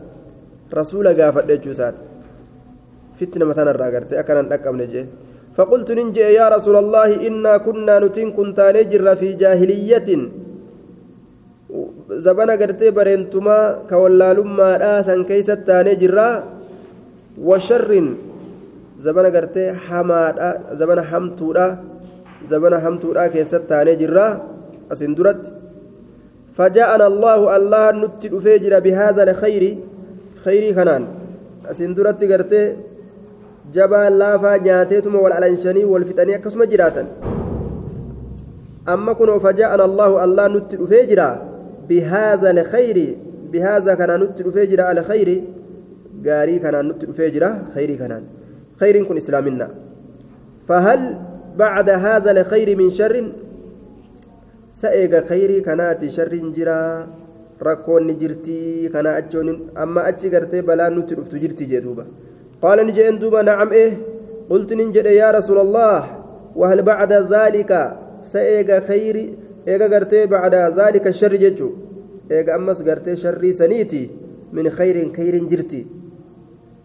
rasuula 0.79 1.15
gaafadha 1.21 1.53
jechuu 1.57 1.75
isaati 1.77 2.03
فتنة 3.21 3.45
مثلا 3.50 3.73
راغرت 3.83 4.12
أكنا 4.21 4.43
نقمن 4.53 4.83
جي 4.93 5.03
فقلت 5.57 5.89
ننجي 5.99 6.21
يا 6.39 6.47
رسول 6.55 6.77
الله 6.85 7.09
إنا 7.29 7.55
كنا 7.67 7.95
نتين 8.03 8.29
كنت 8.39 8.59
نجر 8.77 9.07
في 9.21 9.29
جاهلية 9.43 10.09
زبنا 12.25 12.53
قرتي 12.61 12.89
برنتما 12.97 13.59
كولالما 13.91 14.69
راسا 14.83 15.15
كيست 15.29 15.69
نجرا 15.89 16.29
وشر 17.49 17.91
زبنا 19.05 19.29
قرتي 19.35 19.65
حماد 19.85 20.37
زبنا 20.81 21.03
حمتودا 21.11 21.67
زبنا 22.50 22.77
حمتودا 22.85 23.25
كيست 23.35 23.71
نجرا 23.89 24.27
أسندرت 24.93 25.43
فجاءنا 26.57 27.07
الله 27.11 27.41
الله 27.57 27.85
نتي 28.03 28.29
فيجر 28.45 28.73
بهذا 28.85 29.23
الخير 29.27 29.65
خيري 30.45 30.71
كنان 30.77 31.03
أسندرت 31.71 32.21
قرتي 32.31 32.62
jabaan 33.77 34.15
laafaa 34.23 34.57
nyaateetuma 34.67 35.19
wal 35.25 35.33
alanshanii 35.39 35.85
wal 35.93 36.05
fixanii 36.09 36.35
akkasuma 36.39 36.67
jiraatan 36.73 37.07
amma 38.95 39.15
kunoo 39.15 39.39
fajaa'an 39.47 39.81
allahu 39.89 40.19
allah 40.25 40.49
nutti 40.55 40.77
dhufee 40.81 41.05
jira 41.11 41.29
bihaadha 41.89 42.49
alkhayri 42.57 43.07
bihaadha 43.53 43.97
kana 44.00 44.19
nutti 44.23 44.43
dhufee 44.47 44.67
jira 44.73 44.89
alkhayri 44.95 45.37
gaarii 46.27 46.59
kanaan 46.65 46.87
nutti 46.91 47.07
dhufee 47.11 47.31
jira 47.35 47.50
khayrii 47.75 47.99
kanaan 48.03 48.25
khayriin 48.81 49.07
kun 49.09 49.17
islaaminna 49.23 49.69
fahal 50.69 51.03
bacda 51.61 51.99
haadha 52.05 52.31
alkhayri 52.37 52.75
min 52.81 52.91
sharrin 52.99 53.29
sa 54.81 54.89
eega 55.00 55.21
khayrii 55.31 55.61
kanaati 55.69 56.11
sharrin 56.17 56.53
jiraa 56.57 57.07
rakkoonni 57.69 58.15
jirtii 58.21 58.89
kana 58.95 59.11
achoon 59.21 59.49
amma 59.85 60.00
achi 60.11 60.31
gartee 60.35 60.62
balaan 60.69 60.95
nutti 60.99 61.15
dhuftu 61.19 61.39
jirti 61.43 61.67
jee 61.71 61.81
duuba 61.87 62.05
قال 62.62 62.87
نجي 62.87 63.11
دوبا 63.11 63.43
نعم 63.43 63.73
إيه؟ 63.73 63.93
قلت 64.50 64.73
ننجد 64.73 65.07
يا 65.07 65.31
رسول 65.31 65.59
الله؟ 65.59 66.05
وهل 66.57 66.83
بعد 66.83 67.12
ذلك 67.12 67.97
سيغا 68.23 68.81
خير؟ 68.81 69.17
إيغا 69.69 69.87
قرتي 69.95 70.26
بعد 70.26 70.55
ذلك 70.55 71.07
الشر 71.07 71.37
ججو 71.37 71.71
إيغا 72.31 72.55
أمس 72.57 72.83
قرتي 72.83 73.17
شري 73.17 73.52
سنيتي 73.52 74.11
من 74.52 74.71
خير 74.71 75.12
خير 75.17 75.35
جرتي. 75.45 75.87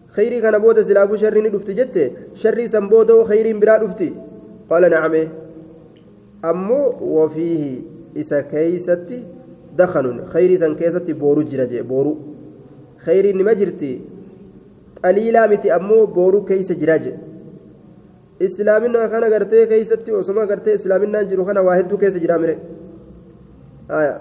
خيري 0.08 0.40
كان 0.40 0.58
بودا 0.58 0.82
سلافو 0.82 1.16
شر 1.16 1.36
ندفت 1.44 1.70
جت 1.70 2.12
شري 2.34 2.68
سنبودا 2.68 3.24
خير 3.24 3.58
برا 3.58 3.76
دفتي. 3.76 4.12
قال 4.70 4.90
نعم 4.90 5.12
إيه. 5.12 5.28
أمو 6.44 6.94
وفيه 7.00 7.80
إسا 8.16 8.40
كيستي 8.40 9.24
دخن 9.76 10.24
خيري 10.26 10.58
سن 10.58 10.74
كيستي 10.74 11.12
بورو 11.12 11.42
جرجي 11.42 11.82
بورو. 11.82 12.16
خيري 13.04 13.32
نما 13.32 13.52
qaliilaa 15.06 15.46
miti 15.54 15.68
ammoo 15.78 16.02
booruu 16.18 16.42
keeysa 16.52 16.74
jira 16.82 16.98
jedhe 17.06 17.18
islaaminaa 18.46 19.08
kana 19.16 19.28
gartee 19.34 19.64
keeysatti 19.72 20.10
osoma 20.20 20.46
gartee 20.52 20.74
islaaminaan 20.78 21.28
jiru 21.32 21.44
kana 21.50 21.60
waa 21.66 21.76
hedduu 21.80 21.98
keessa 22.04 22.20
jira 22.24 22.38
mire 22.44 22.56
aya 23.98 24.14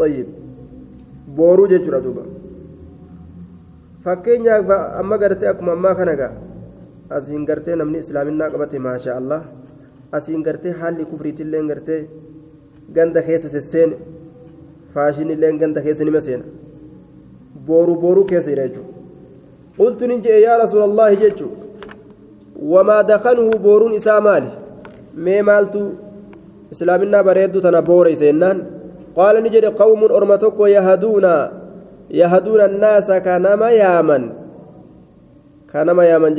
طيب 0.00 0.26
booruu 1.36 1.66
jechuudha 1.72 2.00
duuba 2.06 2.22
fakkeenyaaf 4.04 4.70
amma 5.00 5.16
gartee 5.22 5.48
akkuma 5.52 5.72
ammaa 5.76 5.94
kana 6.00 6.14
gaa 6.20 6.32
asiin 7.16 7.44
gartee 7.48 7.76
namni 7.80 7.98
islaaminaa 8.04 8.50
qabate 8.54 8.78
maasha 8.86 9.16
allah 9.20 9.40
asiin 10.18 10.42
gartee 10.48 10.72
haalli 10.80 11.04
kufriitillee 11.12 11.62
gartee 11.70 12.00
ganda 12.96 13.20
keessa 13.28 13.48
sesseene 13.56 13.96
faashinillee 14.94 15.52
ganda 15.62 15.80
keessa 15.86 16.04
nima 16.08 16.20
seena 16.26 16.44
بورو 17.68 17.94
بورو 18.02 18.22
كيس 18.30 18.46
يرجو 18.52 18.82
قلت 19.78 20.00
ننجي 20.10 20.28
يا 20.46 20.54
رسول 20.62 20.82
الله 20.88 21.08
جيتشو. 21.20 21.48
وما 22.72 22.98
دخله 23.12 23.48
بورون 23.66 23.92
إساء 23.98 24.18
مالي 24.26 24.50
مي 25.24 25.36
مالتو. 25.48 25.82
إسلامنا 26.72 27.18
بريدو 27.26 27.58
تنا 27.64 27.80
بوري 27.88 28.14
سينان. 28.22 28.58
قال 29.18 29.34
نجد 29.44 29.64
قوم 29.80 30.00
أرمتك 30.16 30.58
يهدون 30.76 31.26
يهدون 32.20 32.60
الناس 32.70 33.08
كنما 33.26 33.68
يامن. 33.82 34.22
كنما 35.72 36.02
يامن 36.10 36.34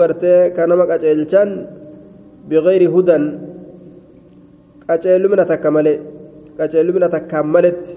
gartee 0.00 0.52
kanama 0.56 0.84
qaceelchan 0.90 1.48
biqilii 2.48 2.92
hudan 2.94 3.24
qaceellumina 4.88 5.44
takka 5.50 5.70
malee 5.76 5.98
qaceellumina 6.58 7.08
takkaan 7.14 7.46
maletti 7.54 7.92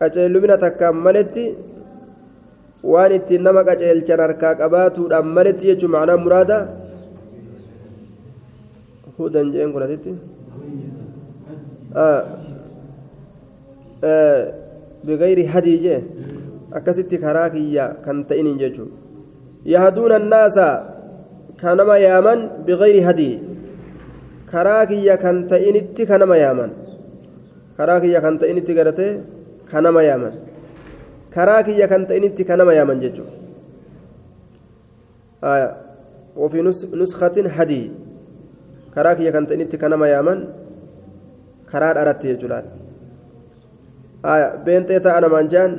qaceellumina 0.00 0.56
takkaan 0.64 0.96
maletti 1.06 1.44
waan 2.92 3.12
ittiin 3.18 3.42
nama 3.46 3.62
qaceelchan 3.68 4.20
harkaa 4.24 4.54
qabaatuudhaan 4.60 5.26
maletti 5.36 5.64
jechuun 5.70 5.92
macnaa 5.94 6.18
muraada 6.24 6.58
hudan 9.18 9.46
jeen 9.54 9.70
kun 9.74 9.82
asitti 9.86 10.12
bigayri 15.06 15.44
hadii 15.52 15.78
jee 15.84 16.00
akkasitti 16.78 17.16
karaa 17.24 17.48
kiyya 17.54 17.84
kan 18.04 18.18
ta'iniin 18.30 18.58
jechuun 18.62 18.90
yahduuna 19.74 20.16
annaasa 20.20 20.66
kanama 21.62 21.96
yaaman 22.06 22.40
bigayri 22.66 23.00
hadii 23.08 23.34
karaa 24.52 24.86
kiyya 24.90 25.16
kan 25.24 25.36
ta'initti 25.50 26.06
kanama 26.10 26.36
yaaman 26.44 26.70
karaa 27.78 27.98
kiyya 28.04 28.20
kan 28.24 28.38
ta'initti 28.38 28.72
garatee 28.78 29.12
kanama 29.70 30.02
yaaman. 30.02 30.34
Karaa 31.30 31.62
kiyya 31.62 31.88
kan 31.88 32.06
ta'initti 32.06 32.44
kanama 32.44 32.74
yaaman 32.74 33.00
jechuudha. 33.00 33.38
وفي 36.38 36.62
نسخة 36.94 37.36
هدي 37.46 37.82
كراك 38.94 39.20
يكن 39.20 39.46
تنتي 39.46 39.76
كنما 39.76 40.06
يامن 40.08 40.38
كرار 41.70 41.94
أردت 42.02 42.24
يجلال 42.24 42.64
آية 44.24 44.46
بين 44.66 44.86
تيتا 44.86 45.18
أنا 45.18 45.28
منجان 45.28 45.70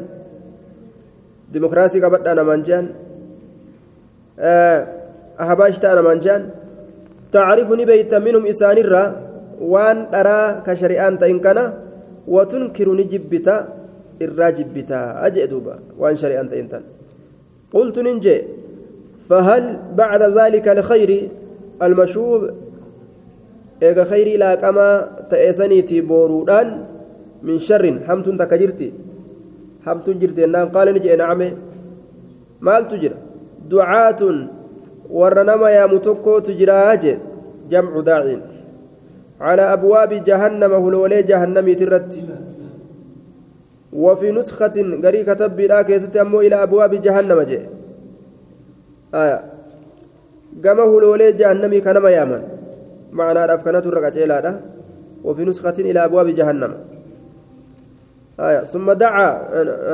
ديمقراسي 1.51 1.99
قبض 2.03 2.27
أنا 2.27 2.43
منجان 2.43 2.85
أهباشت 5.43 5.83
أنا 5.85 6.01
منجان 6.01 6.41
تعرفني 7.31 7.85
بيت 7.85 8.13
منهم 8.15 8.45
إسان 8.45 8.77
الرا 8.77 9.03
وان 9.59 9.97
أرى 10.19 10.39
كشريان 10.65 11.19
تإن 11.19 11.39
كان 11.39 11.59
وتنكرني 12.27 13.03
جبتا 13.11 13.78
irraa 14.19 14.51
jibbitaa 14.51 15.29
jee 15.35 15.47
duuba 15.47 15.79
waan 15.97 16.15
shari'aan 16.15 16.47
ta'in 16.51 16.67
tan 16.69 16.83
qultu 17.73 18.01
فهل 19.29 19.77
بعد 19.95 20.21
ذلك 20.23 20.67
الخير 20.67 21.29
المشوب 21.83 22.41
إيغا 23.83 24.03
خيري 24.03 24.37
لا 24.37 24.55
كما 24.55 24.87
تأسنيتي 25.29 26.01
بورودان 26.01 26.67
من 27.43 27.59
شر 27.59 27.99
حمتون 28.07 28.37
تكجرتي. 28.37 28.89
حمتون 29.85 30.19
جرتي. 30.19 30.45
نان 30.45 30.67
قال 30.75 30.87
نجي 30.93 31.15
نعم. 31.15 31.41
مال 32.61 32.87
تجرى. 32.87 33.17
دعاة 33.69 34.21
ورنما 35.09 35.69
يا 35.69 35.85
متكو 35.85 36.39
تجراج 36.39 37.03
جمع 37.71 37.99
داع 37.99 38.23
على 39.41 39.61
أبواب 39.61 40.11
جهنم 40.27 40.73
هلولي 40.73 41.23
جهنم 41.23 41.73
ترت 41.73 42.13
وفي 43.93 44.31
نسخة 44.31 44.75
قري 45.03 45.23
كتب 45.23 45.55
بلا 45.55 45.81
كيست 45.81 46.17
أمو 46.17 46.41
إلى 46.41 46.55
أبواب 46.63 47.01
جهنم 47.01 47.41
جي 47.41 47.59
آية. 49.13 49.39
huloolee 50.63 51.33
jahannamii 51.33 51.81
kanama 51.81 52.09
yaaman 52.11 52.41
macnaadhaaf 53.11 53.63
kanatu 53.63 53.89
irra 53.89 54.01
qaceelaadha 54.01 54.53
وفي 55.23 55.45
نسخة 55.45 55.73
إلى 55.79 56.05
أبواب 56.05 56.27
جهنم. 56.27 56.73
آية. 58.39 58.63
ثم 58.63 58.91
دعا. 58.91 59.31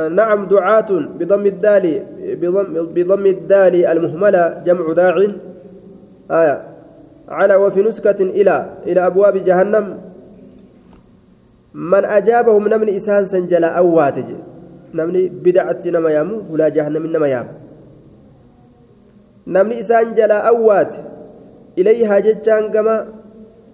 نعم 0.09 0.45
دعاة 0.45 0.91
بضم 1.19 1.45
الدال 1.45 1.85
بضم, 2.41 2.65
بضم 2.93 3.25
الدال 3.25 3.85
المهملة 3.85 4.61
جمع 4.65 4.93
داع. 4.93 5.15
آية. 6.31 6.61
على 7.29 7.55
وفي 7.55 7.81
نسكة 7.81 8.21
إلى 8.21 8.69
إلى 8.87 9.07
أبواب 9.07 9.37
جهنم. 9.37 9.97
من 11.75 12.05
أجابهم 12.05 12.67
نمن 12.67 12.89
إسان 12.89 13.25
سنجل 13.25 13.63
أواتج 13.63 14.29
نمن 14.96 15.15
بدعة 15.44 15.84
نما 15.86 16.10
يامو 16.10 16.36
ولا 16.51 16.67
جهنم 16.70 17.05
نما 17.13 17.27
يام 17.27 17.48
نمن 19.48 19.74
إسان 19.84 20.15
جل 20.15 20.32
أوات 20.32 20.96
إليها 21.77 22.20
جتان 22.20 22.72
كما 22.72 22.96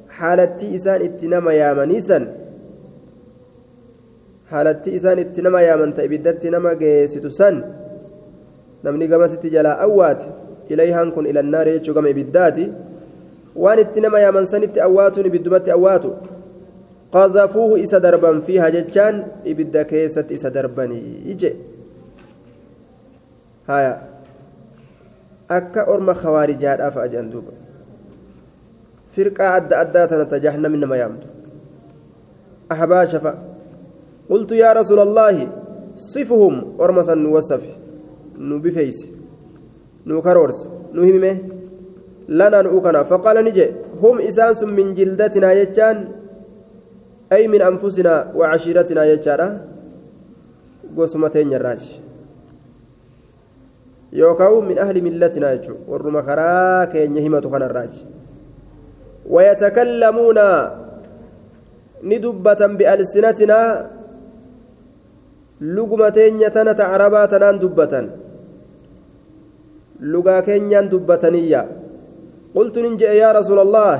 حالتي 0.10 0.75
إسان 0.75 1.01
اتنما 1.01 1.51
يامنيسا 1.53 2.20
حالتي 4.51 4.89
إسان 4.96 5.20
اتنما 5.20 5.62
يامن 5.62 5.93
تأبدت 5.93 6.43
نما 6.46 6.74
جيسيتو 6.74 7.29
سن. 7.29 7.55
نمني 8.86 9.08
كما 9.08 9.27
ستجلا 9.27 9.72
أوات 9.86 10.22
إليها 10.72 11.05
كن 11.13 11.25
إلى 11.25 11.39
النار 11.39 11.67
يجو 11.67 11.93
كما 11.93 12.10
إبداتي. 12.10 12.65
waan 13.55 13.79
itti 13.79 14.01
nama 14.01 14.20
yaaman 14.20 14.46
sanitti 14.46 14.79
awwaatuun 14.79 15.25
ibiddumatti 15.25 15.72
awwaatu 15.72 16.15
ibidda 19.45 19.85
keessatti 19.85 20.33
isa 20.33 20.49
darbanii 20.49 21.27
ije 21.33 21.55
haya 23.67 23.93
akka 25.47 25.85
orma 25.91 26.13
kawaarijaadhaaf 26.13 26.97
ajan 26.97 27.29
duuba 27.31 27.51
firqaa 29.11 29.53
adda 29.59 29.79
addaa 29.83 30.07
tanata 30.07 30.39
jahannami 30.39 30.77
nama 30.77 30.97
yaamtu 30.97 31.27
ahbaasha 32.69 33.19
fa 33.19 33.35
qultu 34.27 34.55
yaa 34.55 34.73
rasuula 34.73 35.03
allaahi 35.03 35.49
sifuhum 35.95 36.79
orma 36.79 37.03
san 37.03 37.19
nu 37.19 37.33
wasafi 37.33 37.75
nu 38.37 38.59
bifeeyse 38.59 39.07
nu 40.05 40.21
karoorse 40.21 40.69
nu 40.93 41.03
himime 41.03 41.51
لنا 42.31 42.61
نؤكنا 42.61 43.03
فقال 43.03 43.37
نجي 43.45 43.65
هم 44.03 44.19
إسانس 44.19 44.63
من 44.63 44.93
جلدتنا 44.93 45.53
يجان 45.53 45.97
أي 47.31 47.47
من 47.47 47.61
أنفسنا 47.61 48.31
وعشيرتنا 48.35 49.01
يجارا 49.05 49.47
قسمتين 50.97 51.53
الراج 51.53 51.83
يوكاو 54.13 54.61
من 54.61 54.77
أهل 54.77 54.95
ملتنا 55.01 55.51
يجو. 55.51 55.75
ورما 55.88 56.21
خراك 56.27 56.93
يهمة 56.95 57.41
خنا 57.51 57.65
الراج 57.65 57.93
ويتكلمون 59.29 60.39
ندبة 62.03 62.61
بألسنتنا 62.77 63.61
لقمتين 65.61 66.41
يتنة 66.41 66.79
عرباتنا 66.91 67.51
دبة 67.51 67.93
لقا 70.01 70.39
كينيان 70.39 70.89
دبتنية 70.89 71.61
قلت 72.55 72.75
ننجئ 72.83 73.11
يا 73.21 73.29
رسول 73.31 73.59
الله 73.59 73.95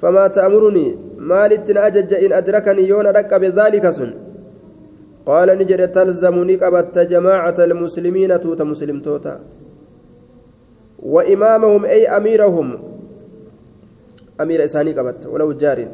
فما 0.00 0.24
تأمرني؟ 0.26 1.09
مالت 1.20 1.68
أجج 1.76 2.10
إن 2.24 2.32
أدركني 2.32 2.82
يون 2.88 3.06
رك 3.06 3.34
بذلك 3.34 3.84
سن. 3.90 4.10
قال 5.28 5.48
نجد 5.58 5.92
تلزمني 5.92 6.56
قبت 6.56 6.98
جماعة 6.98 7.58
المسلمين 7.60 8.40
توت 8.40 8.62
مسلم 8.62 9.00
توتا. 9.00 9.34
وإمامهم 10.98 11.84
أي 11.84 12.08
أميرهم. 12.08 12.68
أمير 14.40 14.64
إساني 14.64 14.92
قبت 14.96 15.26
ولو 15.26 15.52
جار. 15.52 15.88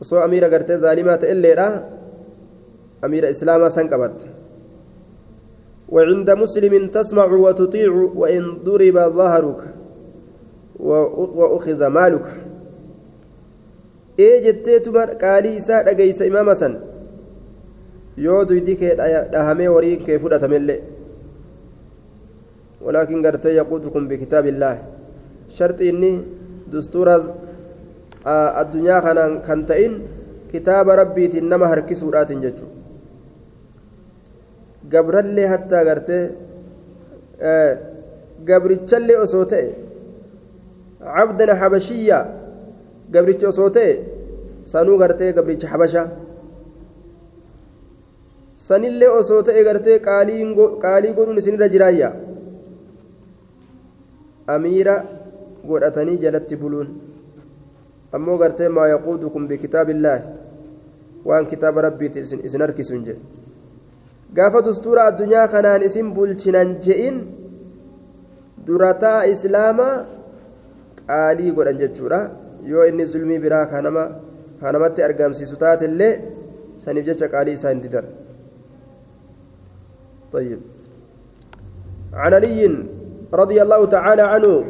وصو 0.00 0.16
أمير 0.24 0.44
قرتي 0.44 0.76
ظالمات 0.80 1.24
إلا 1.24 1.84
أمير 3.04 3.30
إسلاما 3.30 3.68
سن 3.68 3.88
قبت 3.92 4.18
وعند 5.88 6.30
مسلم 6.30 6.88
تسمع 6.88 7.28
وتطيع 7.28 7.92
وإن 8.16 8.64
ضرب 8.64 8.96
ظهرك. 9.12 9.60
وأخذ 10.80 11.86
مالك. 11.86 12.26
Ee 14.24 14.32
jetteetuma 14.46 15.02
qaalii 15.22 15.56
isaa 15.60 15.82
dhageysa 15.86 16.24
imaama 16.30 16.54
san. 16.62 16.74
Yoo 18.24 18.40
duydi 18.48 18.74
kee 18.80 18.94
dhahamee 19.32 19.68
warii 19.76 19.96
kee 20.06 20.18
fudhatamellee 20.22 20.80
ولكن 22.86 23.26
قرت 23.26 23.44
يقودكم 23.60 24.02
بكتاب 24.08 24.44
الله 24.52 24.74
شرط 25.56 25.80
إني 25.90 26.12
دستور 26.72 27.08
الدنيا 28.60 28.96
كان 29.04 29.18
كنتين 29.46 29.92
كتاب 30.52 30.86
ربي 31.00 31.24
إنما 31.38 31.66
هركس 31.72 32.00
ورات 32.02 32.32
جتو 32.32 32.66
قبر 34.92 35.14
اللي 35.24 35.44
حتى 35.52 35.78
قرت 35.88 36.10
قبرتش 38.48 38.92
اللي 38.94 39.14
أصوته 39.24 39.64
cabdan 41.00 41.50
habashiyya 41.60 42.18
gabrichi 43.14 43.46
osoo 43.52 43.70
ta'e 43.76 43.92
sanuu 44.72 44.98
gartee 45.02 45.32
gabricha 45.38 45.68
habasha 45.72 46.02
sanillee 48.66 49.08
osoo 49.20 49.42
ta'e 49.48 49.64
gartee 49.68 49.98
qaalii 50.06 51.14
godhuun 51.18 51.38
isinirra 51.42 51.68
jiraayya 51.74 52.10
amiira 54.54 54.94
godhatanii 55.68 56.18
jalatti 56.24 56.60
buluun 56.62 56.88
ammoo 58.18 58.38
gartee 58.42 58.68
maa 58.76 58.88
yaquudukum 58.94 59.48
bikitaabillaahi 59.48 60.24
waan 61.28 61.46
kitaaba 61.52 61.82
rabbiiti 61.88 62.24
isin 62.48 62.60
harkisuun 62.66 63.04
jedhe 63.08 63.20
gaafa 64.38 64.62
dustuura 64.68 65.04
addunyaa 65.10 65.48
kanaan 65.54 65.82
isin 65.88 66.12
bulchinan 66.16 66.76
je'in 66.86 67.16
durataa 68.66 69.20
islaamaa 69.34 69.94
qaalii 71.08 71.52
godhan 71.58 71.78
jechuudha 71.82 72.20
yoo 72.66 72.84
inni 72.84 73.04
zulmii 73.04 73.38
biraa 73.38 73.66
kanamatti 74.60 75.02
argamsiisu 75.02 75.56
taatellee 75.56 76.14
saniif 76.84 77.06
jecha 77.12 77.28
qaalii 77.28 77.56
isaa 77.60 77.74
hin 77.76 77.82
didan. 77.86 78.06
طيب 80.32 80.60
عن 82.12 82.34
علي 82.34 82.62
رضي 83.34 83.62
الله 83.62 83.86
تعالى 83.86 84.22
عنه 84.22 84.64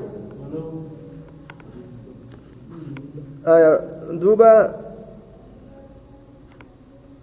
آية 3.46 3.72
دوبا 4.12 4.55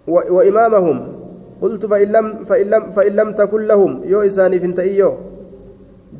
وإمامهم 0.06 0.96
قلت 1.62 1.86
فإن 1.86 2.08
لم 2.08 2.44
فإن 2.44 2.66
لم 2.66 2.90
فإن 2.90 3.12
لم 3.12 3.28
تكن 3.34 3.62
لهم 3.66 3.92
يو 4.04 4.20
إساني 4.22 4.60
فنتئيو 4.60 5.10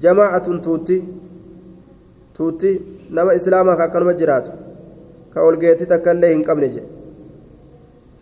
جماعة 0.01 0.47
توتي 0.59 0.99
tuutti. 2.39 2.98
Nama 3.11 3.35
islaamaa 3.35 3.77
ka 3.77 3.85
akkanuma 3.89 4.15
jiraatu 4.21 4.51
ka 5.35 5.39
olgeetti 5.49 5.87
takka 5.93 6.13
illee 6.17 6.31
hin 6.35 6.45
qabne 6.49 6.69
je 6.75 6.83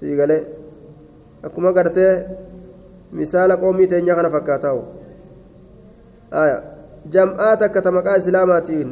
sii 0.01 0.16
galee 0.20 0.40
akkuma 1.49 1.72
gartee 1.72 2.12
misaala 3.20 3.57
qoomii 3.62 3.87
teenya 3.92 4.14
kana 4.18 4.31
fakkaataa'u 4.37 4.83
jam'aa 7.16 7.57
takka 7.62 7.83
ta 7.83 7.90
maqaa 7.99 8.16
islaamaatiin 8.22 8.90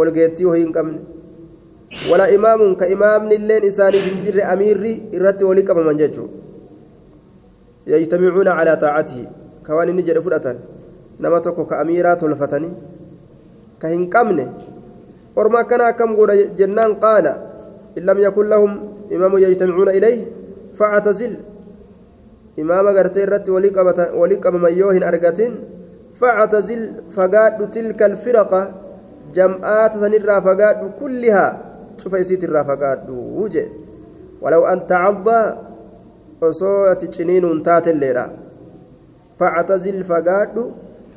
walgeettii 0.00 0.46
wahii 0.50 0.64
hin 0.64 0.72
qabne 0.72 0.98
wala 2.10 2.28
imaamuun 2.38 2.76
ka 2.76 2.86
imaamni 2.94 3.34
illeen 3.40 3.64
isaaniif 3.70 4.04
hin 4.10 4.24
jirre 4.24 4.42
amiirri 4.54 4.92
irratti 5.18 5.44
walii 5.50 5.64
qabaman 5.70 5.96
jechuudha 6.02 6.34
yajtamicuuna 7.92 8.52
calaa 8.58 8.76
taacatihi 8.84 9.24
ka 9.68 9.74
waan 9.76 9.88
inni 9.92 10.02
jedhe 10.08 10.20
fudhatan 10.26 10.56
nama 11.26 11.40
tokko 11.46 11.64
ka 11.70 11.80
amiiraa 11.84 12.16
tolfatanii 12.22 12.72
ka 13.84 13.88
hin 13.94 14.04
qabne 14.16 14.44
jennaan 16.58 16.92
qaala 17.00 17.32
in 17.96 18.04
lam 18.04 18.18
yakun 18.18 18.46
lahum 18.48 18.72
imaamu 19.10 19.38
yajtamicuuna 19.38 19.92
ilayh 19.98 20.26
factazil 20.78 21.36
imaama 22.56 22.92
gartee 22.92 23.22
irratti 23.26 23.50
walii 23.50 24.40
qabaman 24.44 24.72
yoo 24.76 24.90
hin 24.90 25.04
argatin 25.10 25.52
factazil 26.20 26.82
fagaadhu 27.16 27.70
tilka 27.70 28.04
alfiraqa 28.10 28.60
jam'aata 29.36 30.00
sanirraa 30.02 30.40
fagaadhu 30.48 30.90
kullihaa 30.98 31.50
cufa 32.02 32.18
isiitirraa 32.24 32.64
fagaadhu 32.64 33.48
je 33.54 33.64
walaw 34.42 34.62
an 34.72 34.82
tacadda 34.90 35.38
osoo 36.50 36.90
ati 36.92 37.08
ciniinuun 37.16 37.62
taatelleedha 37.62 38.26
factazil 39.38 40.02
fagaadhu 40.10 40.62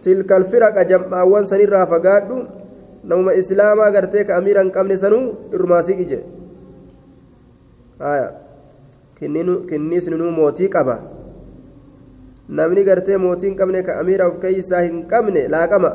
tilka 0.05 0.35
alfiraqa 0.41 0.85
jam'aawwan 0.91 1.45
sanirraa 1.51 1.85
fagaadhu 1.93 2.60
namuma 3.03 3.33
islaamaa 3.33 3.91
gartee 3.91 4.23
ka 4.23 4.37
amiira 4.37 4.61
hin 4.63 4.71
qabne 4.77 4.97
sanuu 4.97 5.23
irmaasii 5.53 5.97
ije 6.05 6.19
kinniis 9.69 10.07
ninuu 10.13 10.31
mootii 10.37 10.69
qaba 10.75 10.99
namni 12.59 12.83
gartee 12.83 13.17
mootii 13.17 13.49
hin 13.51 13.59
qabne 13.59 13.83
ka 13.89 13.99
amiira 13.99 14.27
of 14.31 14.39
keeysaa 14.45 14.81
hin 14.87 15.03
qabne 15.13 15.47
laaqama 15.57 15.91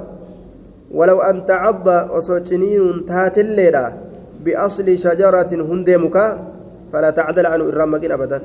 ولو 0.91 1.19
أن 1.21 1.47
تعض 1.47 1.87
وصوتنين 2.15 3.07
تات 3.07 3.39
الليلة 3.39 3.85
بأصل 4.45 4.99
شجرة 4.99 5.51
هندمك 5.53 6.17
فلا 6.93 7.11
تعدل 7.11 7.47
عنه 7.47 7.65
إرامك 7.69 8.05
أبدا 8.05 8.39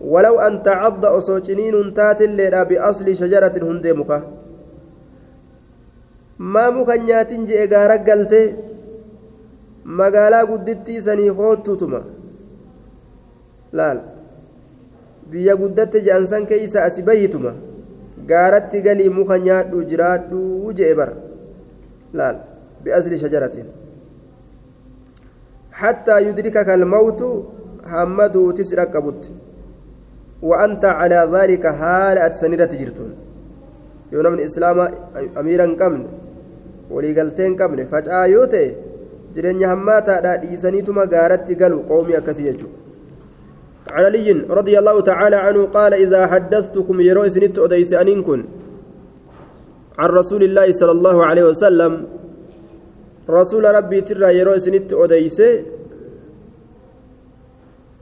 ولو 0.00 0.34
أن 0.38 0.62
تعض 0.62 1.04
وصوتنين 1.04 1.94
تات 1.94 2.22
الليلة 2.22 2.62
بأصل 2.62 3.16
شجرة 3.16 3.56
هندمك 3.62 4.22
ما 6.40 6.70
مكنيات 6.70 7.32
جئ 7.32 7.60
غارق 7.72 8.10
قلته 8.10 8.44
magaalaa 9.98 10.46
guddittii 10.46 11.00
sanii 11.02 11.28
hoottuutuma 11.38 12.00
laal 13.78 14.00
biyya 15.30 15.56
guddatte 15.62 16.02
je'ansan 16.06 16.46
keeysa 16.50 16.84
asi 16.84 17.02
bayituma 17.02 17.52
gaaratti 18.30 18.82
galii 18.86 19.08
muka 19.18 19.38
nyaadhu 19.46 19.84
jiraadhu 19.90 20.72
je'e 20.80 20.94
bara 20.94 21.14
laal 22.12 22.36
bi'asli 22.84 23.18
shajaratin 23.24 23.68
حتى 25.80 26.22
يدركك 26.28 26.68
الموت 26.68 27.20
همدو 27.92 28.50
تسرق 28.50 28.96
قبط 28.96 29.22
وأنت 30.42 30.84
على 30.84 31.20
ذلك 31.34 31.64
حال 31.66 32.18
أتسنيرة 32.18 32.64
تجرتون 32.64 33.10
يوم 34.12 34.26
من 34.32 34.38
الإسلام 34.38 34.78
أميرا 35.40 35.66
قمن 36.90 36.96
ولي 36.96 37.20
قلتين 37.20 37.56
قمن 37.56 37.86
فجأة 37.86 38.24
يوتي 38.26 38.74
jireenya 39.34 39.68
hammaataadha 39.70 40.36
dhiisaniituma 40.42 41.06
gaaratti 41.06 41.54
galu 41.54 41.86
qoomii 41.86 42.16
akkasii 42.18 42.44
jechuudha. 42.50 42.80
عن 43.90 44.04
علي 44.04 44.32
رضي 44.32 44.78
الله 44.78 45.00
تعالى 45.00 45.36
عنه 45.36 45.62
قال 45.66 45.94
إذا 45.94 46.26
حدثتكم 46.26 47.00
يرو 47.00 47.28
سنت 47.28 47.58
أديس 47.58 47.92
أنينكن 47.92 48.40
عن 49.98 50.08
رسول 50.20 50.42
الله 50.42 50.72
صلى 50.72 50.90
الله 50.90 51.16
عليه 51.26 51.44
وسلم 51.50 51.92
رسول 53.30 53.64
ربي 53.64 54.00
ترى 54.00 54.38
يرو 54.38 54.58
سنت 54.58 54.92
أديس 54.92 55.38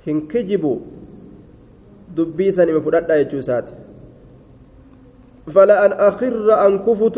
هنكجبوا 0.07 0.77
دبي 2.17 2.53
سني 2.53 2.73
مفرد 2.73 3.11
يجوسات 3.11 3.67
فلا 5.55 5.77
أن 5.87 5.93
أخر 5.93 6.67
أن 6.67 6.73
كفت 6.87 7.17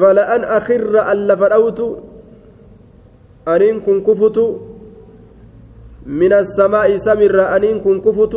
فلأن 0.00 0.44
أخر 0.44 1.12
ألا 1.12 1.36
فرأوت 1.36 1.80
أنين 3.48 3.80
كن 3.80 4.02
كفت 4.04 4.38
من 6.06 6.32
السماء 6.32 6.96
سمر 6.96 7.36
أنين 7.56 7.80
كن 7.80 8.00
كفت 8.00 8.34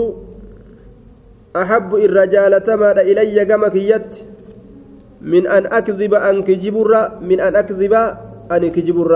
أحب 1.56 1.96
الرجال 1.96 2.64
تمر 2.64 2.98
إلي 3.00 3.46
كمك 3.46 3.76
يت 3.76 4.12
من 5.22 5.48
أن 5.48 5.66
أكذب 5.66 6.14
أن 6.14 6.44
كجبر 6.44 6.92
من 7.22 7.40
أن 7.40 7.56
أكذب 7.56 7.94
أن 8.52 8.64
كجبر. 8.76 9.12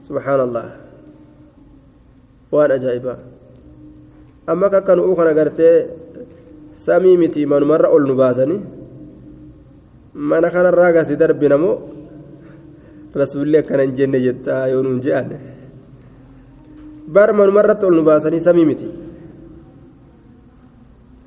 سبحان 0.00 0.40
الله. 0.40 0.66
وأنا 2.52 2.74
أجائبا 2.74 3.14
أما 4.48 4.68
كانوا 4.68 5.14
أخرى 5.14 5.40
قرتي 5.40 5.86
سمي 6.74 7.16
متي 7.16 7.46
من 7.46 7.62
مرة 7.62 7.86
أول 7.86 8.08
نباسني 8.12 8.60
mana 10.18 10.50
kanarraa 10.50 10.92
gasi 10.92 11.16
darbinamoo 11.16 11.78
rasuulli 13.14 13.56
akkana 13.58 13.82
hin 13.86 13.94
jenne 13.98 14.18
jettaa 14.26 14.66
yoo 14.72 14.82
nuun 14.82 15.00
je'an 15.00 15.30
bar 17.14 17.32
manumarratti 17.32 17.86
ol 17.86 17.94
nu 17.98 18.02
baasanii 18.02 18.40
samii 18.46 18.64
miti 18.70 18.88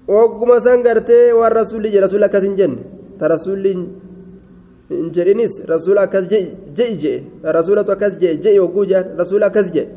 ogguma 0.08 0.60
san 0.62 0.84
gartee 0.84 1.32
waan 1.40 1.52
rasuulli 1.60 1.90
jedhe 1.94 2.02
rasuulli 2.06 2.26
akkas 2.30 2.44
hin 2.44 2.56
jenne 2.60 2.82
ta 3.20 3.28
rasuulli 3.34 3.72
hin 3.74 5.10
jedhinis 5.16 5.54
rasuula 5.74 6.02
akkas 6.08 6.28
je'i 6.32 6.96
je'e 7.02 7.16
rasuulatu 7.58 7.92
akkas 7.96 8.18
je'e 8.22 8.38
je'i 8.44 8.58
hogguu 8.60 8.86
je'an 8.92 9.16
rasuula 9.18 9.46
akkas 9.48 9.72
je'e 9.76 9.88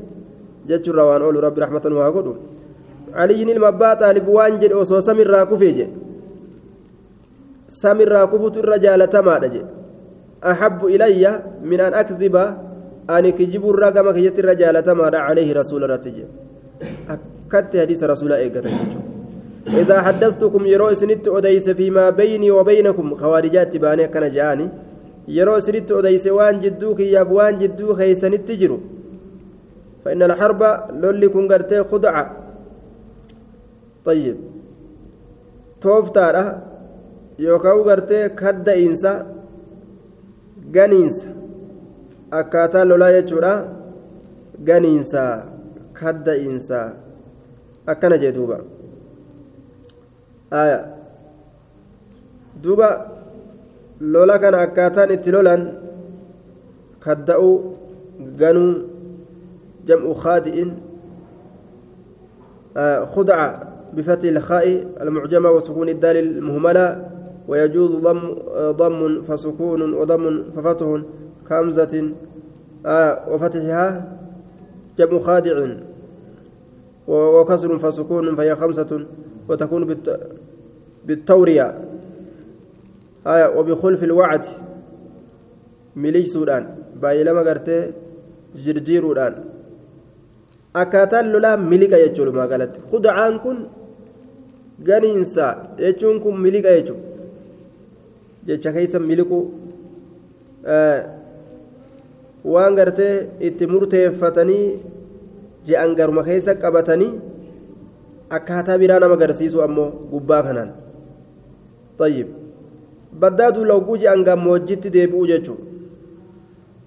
jechuurraa 0.68 1.06
waan 1.10 1.22
oolu 1.22 1.40
rabbi 1.46 1.60
raxmatan 1.64 1.92
waa 1.98 2.10
godhu 2.14 2.36
aliyyin 3.22 3.48
ilma 3.54 3.68
abbaa 3.74 3.96
xaalib 4.00 4.28
waan 4.28 4.58
jedhe 4.62 4.74
osoo 4.74 5.00
samirraa 5.08 5.46
kufee 5.50 5.72
jedhe 5.78 5.92
samirraa 7.80 8.26
kufutu 8.32 8.62
irra 8.64 8.78
jaalatamaadha 8.84 9.48
jedhe 9.54 9.72
axabbu 10.52 10.92
ilayya 10.94 11.32
min 11.70 11.80
an 11.86 11.94
akdiba 12.02 12.44
ani 13.16 13.32
kijiburraa 13.38 13.94
gama 13.96 14.12
kiyyatti 14.16 14.40
irra 14.44 14.54
jaalatamaadha 14.62 15.24
calayhi 15.26 15.58
rasuula 15.60 15.88
irratti 15.88 16.14
jedhe 16.18 16.32
akkatti 17.16 17.82
hadiisa 17.82 18.12
rasuula 18.14 18.40
eeggatan 18.44 18.78
jechuudha 18.78 19.12
إذا 19.64 19.96
حدثتكم 20.06 20.66
يرو 20.66 20.94
سنت 20.94 21.28
أديس 21.28 21.68
فيما 21.68 22.10
بيني 22.10 22.50
وبينكم 22.50 23.14
خوارجات 23.14 23.76
باني 23.76 24.08
كان 24.12 24.30
جاني 24.36 24.68
يرو 25.28 25.56
سنت 25.66 25.92
أديس 25.92 26.26
وان 26.26 26.60
جدوك 26.60 27.00
يا 27.00 27.22
بوان 27.22 27.58
جدوك 27.58 27.96
هيسن 28.00 28.32
التجرو 28.40 28.78
فإن 30.04 30.22
الحرب 30.22 30.60
لولي 31.00 31.28
كن 31.28 31.48
خدعة 31.90 32.24
طيب 34.04 34.36
توفتارة 35.80 36.44
yookaan 37.38 37.82
gartee 37.84 38.28
kadda'iinsa 38.28 39.12
ganiinsa 40.74 41.26
akkaataa 42.30 42.84
lolaa 42.84 43.12
jechuudha 43.16 43.52
ganiinsa 44.64 45.22
kadda'iinsa 46.00 46.78
akkana 47.86 48.18
jee 48.18 48.32
duuba 48.32 48.58
duuba 52.62 52.88
lola 54.00 54.38
kana 54.38 54.58
akkaataan 54.66 55.10
itti 55.10 55.30
lolan 55.32 55.62
kadda'uu 57.04 57.54
ganuu 58.38 58.72
jam'u 59.86 60.14
khaadi'in 60.24 60.70
خدعة 63.14 63.48
بفتح 63.94 64.28
الخاء 64.28 64.66
المعجمة 65.00 65.50
وسكون 65.50 65.88
الدال 65.88 66.16
المهملة 66.16 67.13
ويجوز 67.48 67.90
ضم 67.90 68.20
ضم 68.80 69.22
فسكون 69.22 69.94
وضم 69.94 70.24
ففتح 70.56 70.88
كامزة 71.48 72.12
آه 72.86 73.12
وفتحها 73.30 73.86
جمع 74.98 75.18
خادع 75.18 75.56
وكسر 77.08 77.78
فسكون 77.78 78.36
فهي 78.36 78.56
خمسة 78.56 79.06
وتكون 79.48 79.84
بالت... 79.84 80.20
بالتورية. 81.06 81.78
آه 83.26 83.58
وبخلف 83.58 84.04
الوعد 84.04 84.44
ملي 85.96 86.24
سودان. 86.24 86.64
باي 87.02 87.24
لما 87.24 87.40
قرتي 87.40 87.90
جرجيرودان 88.56 89.34
akkaataan 90.74 91.30
lolaa 91.32 91.56
miliqa 91.56 91.96
jechuudha 92.02 92.32
magaalatti 92.34 92.80
kudacaan 92.90 93.34
kun 93.42 93.58
ganiinsa 94.88 95.46
jechuun 95.78 96.16
kun 96.24 96.34
miliqa 96.44 96.70
jechuudha 96.76 97.13
jecha 98.46 98.72
keessa 98.72 98.98
miliqu 98.98 99.38
waan 102.52 102.74
gartee 102.78 103.14
itti 103.40 103.66
murteeffatanii 103.66 104.66
je'an 105.66 105.94
garuma 105.98 106.22
keessa 106.28 106.54
qabatanii 106.62 107.12
akkaataa 108.38 108.78
biraa 108.78 108.98
nama 109.00 109.14
agarsiisu 109.18 109.62
ammoo 109.66 109.90
gubbaa 110.12 110.42
kanaan. 110.46 110.70
Tayyib. 111.98 112.28
Baddaa 113.20 113.50
duula 113.56 113.74
hogguu 113.74 113.96
je'an 114.02 114.24
gammoojjitti 114.28 114.90
deebi'u 114.96 115.26
jechuudha. 115.26 115.64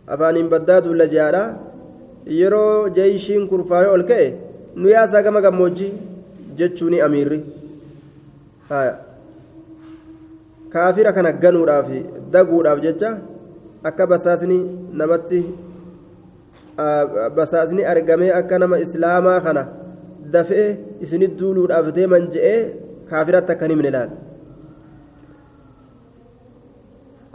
Afaaniin 0.08 0.50
baddaa 0.54 0.82
duula 0.82 1.08
je'aadha. 1.14 1.44
Yeroo 2.40 2.90
jeeshiin 2.98 3.48
kurfaayee 3.50 3.90
ol 3.96 4.04
ka'e 4.10 4.28
nu 4.76 4.90
yaasaa 4.90 5.22
gama 5.24 5.42
gammoojjii 5.42 5.94
jechuuni 6.58 7.02
amiirri 7.02 7.40
kaafira 10.78 11.14
kana 11.18 11.34
ganuudhaaf 11.44 11.90
daguudhaaf 12.36 12.80
jecha 12.86 13.10
akka 13.90 14.08
basaasni 14.14 14.60
namatti 15.02 15.42
basaasni 17.38 17.86
argamee 17.94 18.32
akka 18.40 18.60
nama 18.60 18.80
islaamaa 18.86 19.40
kana 19.48 19.64
dafee 20.34 20.70
isinit 21.02 21.34
duuluudhaaf 21.40 21.92
deeman 21.98 22.30
je'ee 22.36 22.60
kaafiratti 23.10 23.52
akka 23.56 23.70
himne 23.74 23.92
laal 23.98 24.12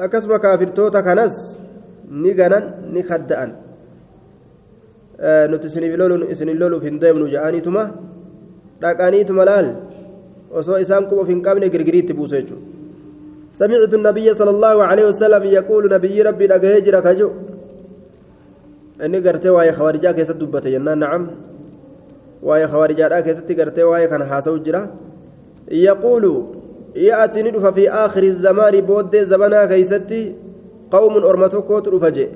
akkasuma 0.07 0.39
kaafirtoota 0.45 1.03
kanas 1.09 1.37
ni 2.23 2.35
ganan 2.41 2.65
ni 2.95 3.03
kadda'an 3.11 3.51
nuti 5.51 5.67
isinii 5.67 6.59
loluuf 6.63 6.83
hin 6.89 7.01
deemnu 7.01 7.27
ja'aniituma 7.35 7.83
dhaqaniituma 8.83 9.45
laal 9.51 9.69
osoo 10.61 10.79
isaan 10.85 11.09
quba 11.09 11.23
of 11.23 11.29
hin 11.35 11.43
qabne 11.49 11.71
girgiriitti 11.75 12.15
buusu 12.19 12.35
jechuudha 12.39 12.82
سمعت 13.61 13.95
النبي 13.95 14.35
صلى 14.35 14.51
الله 14.51 14.85
عليه 14.85 15.05
وسلم 15.09 15.43
يقول 15.45 15.93
نبي 15.93 16.23
ربي 16.23 16.47
لقهجر 16.47 17.01
كجو. 17.01 17.31
إني 19.05 19.19
قرتي 19.19 19.51
وأي 19.51 19.73
خوارجا 19.73 20.13
كيست 20.13 20.37
دبت 20.41 20.67
جنان 20.67 20.99
نعم. 20.99 21.23
وأي 22.43 22.69
خوارجا 22.69 23.21
كيست 23.21 23.53
قرتي 23.53 23.83
وأي 23.83 24.07
كان 24.09 24.25
حاسو 24.25 24.57
جرا. 24.57 24.83
يقول 25.69 26.25
يأتي 26.97 27.43
ندف 27.43 27.67
في 27.67 27.91
آخر 27.91 28.23
الزمان 28.23 28.81
بود 28.81 29.17
زمنا 29.17 29.67
كيستي 29.67 30.35
قوم 30.91 31.15
أرمتكوت 31.25 31.89
رفجي 31.89 32.29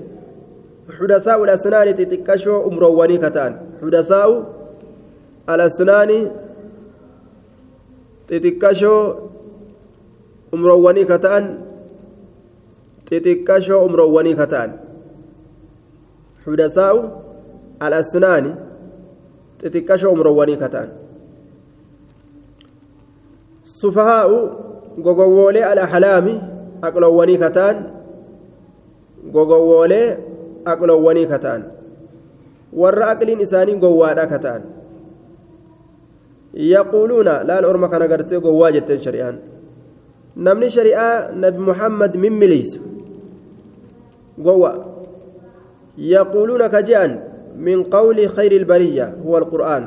حدثاء 0.99 1.45
الأسنان 1.45 1.95
تتكشو 1.95 2.69
أمرواني 2.69 3.19
كتان. 3.19 3.53
حدثاء 3.83 4.29
الأسنان 5.51 6.31
تتكشو 8.29 9.15
أمرواني 10.55 11.05
كتان 11.05 11.45
تتكشو 13.07 13.87
أمرواني 13.87 14.35
كتان 14.35 14.71
حدثاء 16.47 16.95
الأسنان 17.83 18.45
تتكشو 19.59 20.13
أمرواني 20.13 20.57
كتان 20.57 20.89
سفهاء 23.63 24.31
غوغولي 25.07 25.73
الأحلام 25.73 26.27
أقلواني 26.85 27.37
كتان 27.37 27.77
غوغولي 29.35 30.03
أقلواني 30.67 31.27
كتان 31.27 31.63
warra 32.77 33.11
aqliin 33.15 33.41
isaanii 33.41 33.81
gowwaadha 33.81 34.27
ka 34.29 34.39
ta'an. 34.39 34.63
Yaquuluuna 36.55 37.45
laal 37.45 37.65
orma 37.65 37.89
kana 37.89 38.09
gartee 38.09 38.41
gowwaa 38.41 38.73
jetteen 38.73 39.01
shari'aan. 39.03 39.37
Namni 40.37 40.71
shari'aa 40.71 41.33
nabi 41.33 41.59
muhammad 41.59 42.17
mimmileysu 42.17 42.81
gowwa 44.39 44.73
yaquuluuna 45.97 46.69
ka 46.69 46.83
je'an 46.83 47.21
min 47.57 47.85
qawli 47.85 48.29
khayri 48.29 48.57
ilbariyya 48.61 49.07
huwa 49.25 49.41
alqur'aan 49.41 49.85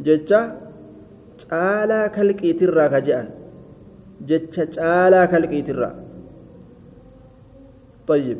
jecha 0.00 0.40
caalaa 1.44 2.08
kalqiitirraa 2.16 2.88
ka 2.88 3.00
je'an 3.00 3.28
jecha 4.28 4.66
caalaa 4.66 5.26
kalqiitirraa 5.28 5.94
طيب 8.04 8.38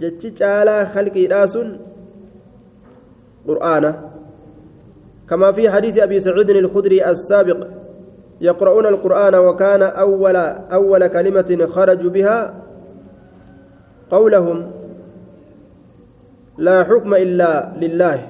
jechi 0.00 0.28
caalaa 0.36 0.84
khalqiidhaa 0.92 1.46
sun 1.48 1.68
qur'aana 3.48 3.90
كما 5.28 5.52
في 5.52 5.70
حديث 5.70 5.98
أبي 5.98 6.20
سعيد 6.20 6.50
الخدري 6.50 7.10
السابق 7.10 7.60
يقرؤون 8.40 8.86
القرآن 8.86 9.34
وكان 9.34 9.82
أول 9.82 10.36
أول 10.72 11.06
كلمة 11.06 11.66
خرجوا 11.66 12.10
بها 12.10 12.54
قولهم 14.10 14.70
لا 16.58 16.84
حكم 16.84 17.14
إلا 17.14 17.72
لله 17.80 18.28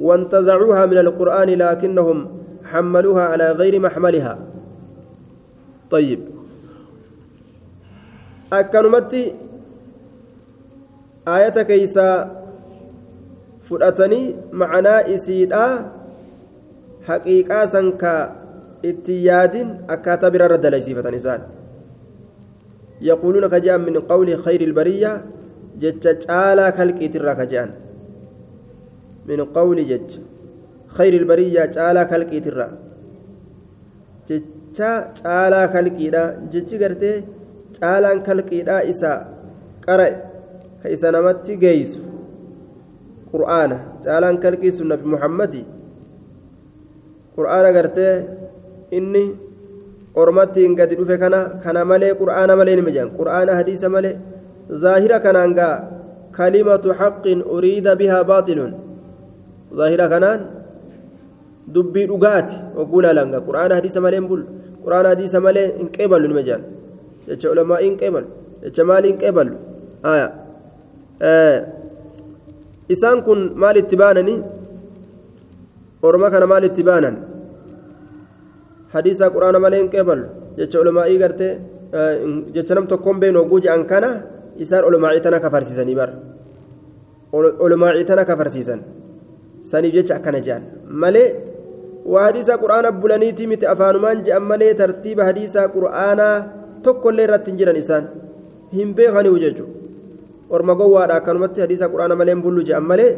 وانتزعوها 0.00 0.86
من 0.86 0.98
القرآن 0.98 1.48
لكنهم 1.48 2.28
حملوها 2.64 3.22
على 3.22 3.52
غير 3.52 3.80
محملها. 3.80 4.38
طيب. 5.90 6.20
أكنمتي 8.52 9.34
آية 11.28 11.62
كيسا 11.62 12.36
macanaa 13.70 15.06
isiidhaa 15.10 15.84
haqiiqaa 17.06 17.66
san 17.66 17.92
ka 17.98 18.12
itti 18.82 19.24
yaadin 19.28 19.68
akkaataa 19.94 20.30
biraa 20.30 20.48
irra 20.48 20.58
dalaysiifatan 20.58 21.14
isaan 21.20 21.42
yaquuluuna 23.00 23.48
ka 23.48 23.60
je'an 23.60 23.82
min 23.88 24.00
qawli 24.10 24.36
khayri 24.44 24.64
ilbariyya 24.64 25.10
jecha 25.82 26.14
caalaa 26.26 26.70
kalqiitirraa 26.78 27.36
ka 27.40 27.46
je'an 27.52 27.70
min 29.28 29.40
qawli 29.56 29.84
jecha 29.90 30.20
khayri 30.96 31.16
ilbariyya 31.20 31.68
caalaa 31.76 32.06
kalqiitirraa 32.12 32.72
jecha 34.28 34.90
caalaa 35.20 35.66
kalqiidha 35.74 36.22
jechi 36.52 36.78
gartee 36.82 37.24
caalaan 37.78 38.22
kalqiidhaa 38.26 38.82
isa 38.92 39.12
qara'e 39.86 40.12
ka 40.82 40.88
isa 40.88 41.12
namatti 41.16 41.56
geeysu 41.64 42.00
qur'aana 43.32 43.76
caalaan 44.04 44.36
kalqiisu 44.44 44.82
nabi 44.92 45.06
muhammadi 45.14 45.62
qur'aana 47.36 47.70
gartee 47.76 48.14
inni 48.90 49.24
ormattiin 50.14 50.74
gadi 50.78 50.96
dhufe 50.96 51.16
kana 51.22 51.40
kana 51.64 51.84
malee 51.84 52.12
qur'aana 52.20 52.56
malee 52.60 52.76
nima 52.80 52.90
jedhan 52.96 53.10
qur'aana 53.18 53.52
hadiisa 53.58 53.88
malee 53.96 54.14
zaahira 54.82 55.18
kanaan 55.26 55.50
gaa 55.58 55.76
kalimatu 56.38 56.94
haqqin 57.00 57.38
uriida 57.56 57.92
bihaa 58.00 58.24
baaxilun 58.30 58.72
zaahira 59.78 60.06
kanaan 60.14 60.40
dubbii 61.74 62.06
dhugaati 62.12 62.56
ogguu 62.80 63.02
laalanga 63.06 63.38
qur'aana 63.48 63.72
hadiisa 63.78 64.00
malee 64.06 64.22
bulu 64.32 64.44
qur'aana 64.84 65.08
hadiisa 65.14 65.38
malee 65.46 65.68
hin 65.78 65.88
qeeballu 65.96 66.26
nima 66.32 66.42
jedhan 66.48 66.64
jecha 67.28 67.46
ulamaa 67.54 67.80
hin 67.84 67.94
qeeballu 68.02 68.28
jecha 68.64 68.82
maalii 68.90 69.10
hin 69.12 69.18
qeeballu 69.22 69.54
isaan 72.94 73.18
kun 73.26 73.40
maal 73.62 73.76
itti 73.82 73.96
baananii 74.02 74.38
orma 76.08 76.30
kana 76.34 76.46
maal 76.52 76.64
itti 76.68 76.82
baanan 76.88 77.16
hadiisa 78.96 79.30
quraana 79.34 79.58
malee 79.64 79.80
hin 79.82 79.90
qeebalu 79.94 80.24
jecha 80.58 80.76
ulumaa'ii 80.84 81.18
gartee 81.22 81.52
jecha 82.56 82.74
nam 82.78 82.86
tokkoon 82.92 83.16
beenu 83.22 83.38
hogguu 83.42 83.60
je'an 83.66 83.82
kana 83.92 84.10
isaan 84.64 84.84
ulumaa'ii 84.88 85.22
tana 85.26 85.38
kafarsiisanii 85.44 85.96
bar 86.00 86.10
ulumaa'ii 87.66 88.04
tana 88.10 88.24
kafarsiisan 88.30 88.80
saniif 89.70 89.94
jecha 89.98 90.14
akkana 90.18 90.40
je'an 90.46 90.62
malee 91.04 91.28
waa 92.12 92.24
hadiisa 92.28 92.58
quraana 92.62 92.92
bulaniitii 93.02 93.46
miti 93.52 93.66
afaanumaan 93.74 94.22
je'an 94.26 94.44
malee 94.52 94.74
tartiiba 94.82 95.24
hadiisa 95.28 95.68
quraanaa 95.76 96.34
tokkollee 96.84 97.24
irratti 97.28 97.50
hin 97.50 97.58
jiran 97.60 97.76
isaan 97.82 98.04
hin 98.76 98.94
beekaniihu 98.98 99.38
jechuudha. 99.44 99.72
orma 100.56 100.74
gowwaadha 100.80 101.14
akkanumatti 101.20 101.60
hadiisa 101.64 101.88
quraana 101.92 102.14
malee 102.20 102.34
bullu 102.44 102.62
je'an 102.68 102.84
malee 102.90 103.10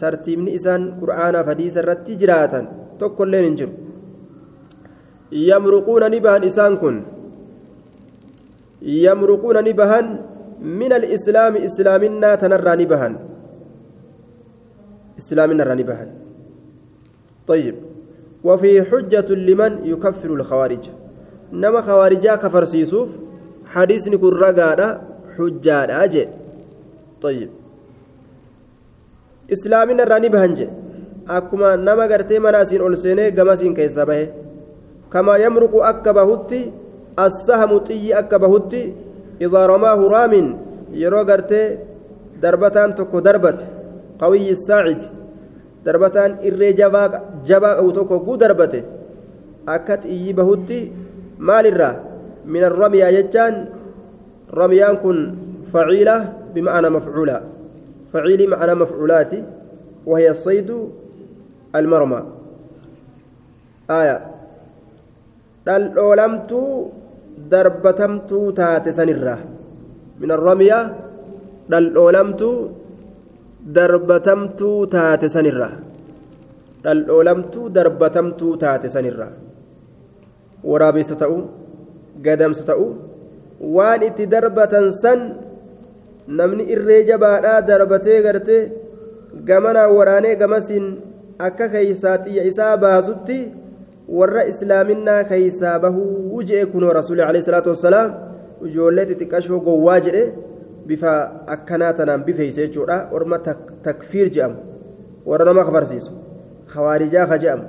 tartiibni 0.00 0.50
isaan 0.58 0.82
qur'aanaaf 1.00 1.46
hadiisa 1.52 1.78
irratti 1.82 2.12
jiraatan 2.22 2.64
tokkolleen 3.00 3.44
hin 3.48 3.56
jiru 3.60 3.72
yamruquuna 5.30 6.08
ni 6.08 6.20
bahan 6.20 6.42
isaan 6.44 6.76
kun 6.78 7.04
yamruquuna 8.82 9.62
ni 9.62 9.72
bahan 9.72 10.06
min 10.80 10.92
alislaami 10.92 11.64
islaaminaa 11.68 12.36
tanarraa 12.36 12.76
ni 12.76 12.86
bahan 12.86 13.14
islaaminarraa 15.18 15.78
ni 15.82 15.84
bahan 15.84 16.10
طيب 17.48 17.74
وفي 18.44 18.82
حجة 18.82 19.28
لمن 19.32 19.72
يكفر 19.84 20.30
الخوارج 20.34 20.84
نما 21.52 21.80
خوارجا 21.80 22.34
كفر 22.36 22.64
سيسوف 22.64 23.08
حديث 23.66 24.08
نكون 24.08 24.32
رقادا 24.32 24.88
حجة 25.36 26.04
أجل 26.04 26.28
طيب 27.22 27.50
irraa 29.48 30.20
ni 30.20 30.28
bahan 30.28 30.52
jedhe 30.58 30.72
akkuma 31.36 31.76
nama 31.76 32.04
gartee 32.08 32.38
mana 32.38 32.58
asiin 32.64 32.82
ol 32.84 32.96
seenee 32.96 33.32
yamruqu 35.12 35.82
akka 35.82 36.12
bahutti 36.12 36.72
assahamu 37.16 37.80
xiyyi 37.86 38.14
akka 38.14 38.38
bahutti 38.38 38.94
idaa 39.40 39.66
ramaahu 39.66 40.08
raamin 40.08 40.56
yeroo 40.92 41.24
gartee 41.24 41.78
darbataan 42.42 42.94
tokko 42.94 43.20
darbate 43.20 43.64
qawiyyi 44.20 44.56
saacid 44.66 45.02
darbataan 45.84 46.38
irree 46.42 46.72
jabaa 46.74 47.08
qabu 47.48 47.92
tokko 47.92 48.18
guu 48.26 48.36
darbate 48.36 48.84
akka 49.66 49.96
xiyyi 50.02 50.34
bahutti 50.34 50.92
maalirraa 51.38 51.94
min 52.44 52.64
arramiyaa 52.64 53.12
jechaan 53.12 53.54
ramiyaan 54.52 54.96
kun 55.02 55.18
faciila 55.72 56.38
بمعنى 56.54 56.90
مفعولا 56.90 57.42
فعيل 58.12 58.50
معنى 58.50 58.74
مفعولات 58.74 59.32
وهي 60.06 60.30
الصيد 60.30 60.88
المرمى 61.76 62.22
آية 63.90 64.37
الأولمت 65.76 66.52
دربتمت 67.52 68.30
تات 68.58 68.86
سنرة 68.98 69.36
من 70.20 70.30
الرمية 70.36 70.80
الأولمت 71.78 72.42
دربتمت 73.76 74.60
تات 74.92 75.22
سنرة 75.34 75.70
الأولمت 76.92 77.54
دربتمت 77.76 78.40
تات 78.62 78.82
سنرة 78.94 79.28
ورابي 80.64 81.02
ستأو 81.10 81.36
قدم 82.24 82.52
ستأو 82.60 82.84
وان 83.60 84.02
اتي 84.08 84.24
دربة 84.34 84.74
سن 85.02 85.20
namni 86.28 86.64
irree 86.74 87.04
jabaadhaa 87.08 87.66
darbatee 87.68 88.22
gartee 88.22 88.62
gamanaan 89.48 89.94
waraanee 89.96 90.34
gamasiin 90.36 90.86
akka 91.46 91.68
keeysaa 91.74 92.18
xiyya 92.24 92.42
isaa 92.50 92.76
baasutti 92.82 93.38
warra 94.08 94.44
islaaminaa 94.52 95.24
keeysaa 95.30 95.78
bahuu 95.84 96.42
je'e 96.50 96.66
kunoo 96.74 96.92
rasuuli 96.98 97.22
alayhi 97.22 97.44
salaatu 97.48 97.70
wassalaam 97.74 98.08
ijoollee 98.68 99.04
xixiqqashoo 99.10 99.60
gowwaa 99.66 99.98
jedhe 100.06 100.22
bifa 100.88 101.12
akkanaa 101.56 101.92
tanaan 101.98 102.24
bifeeyse 102.28 102.60
jechuudha 102.66 102.96
orma 103.18 103.38
takfiir 103.86 104.28
je'amu 104.36 104.56
warra 105.32 105.44
nama 105.50 105.64
kafarsiisu 105.68 106.12
khawaarijaa 106.72 107.26
ka 107.32 107.36
je'amu 107.44 107.64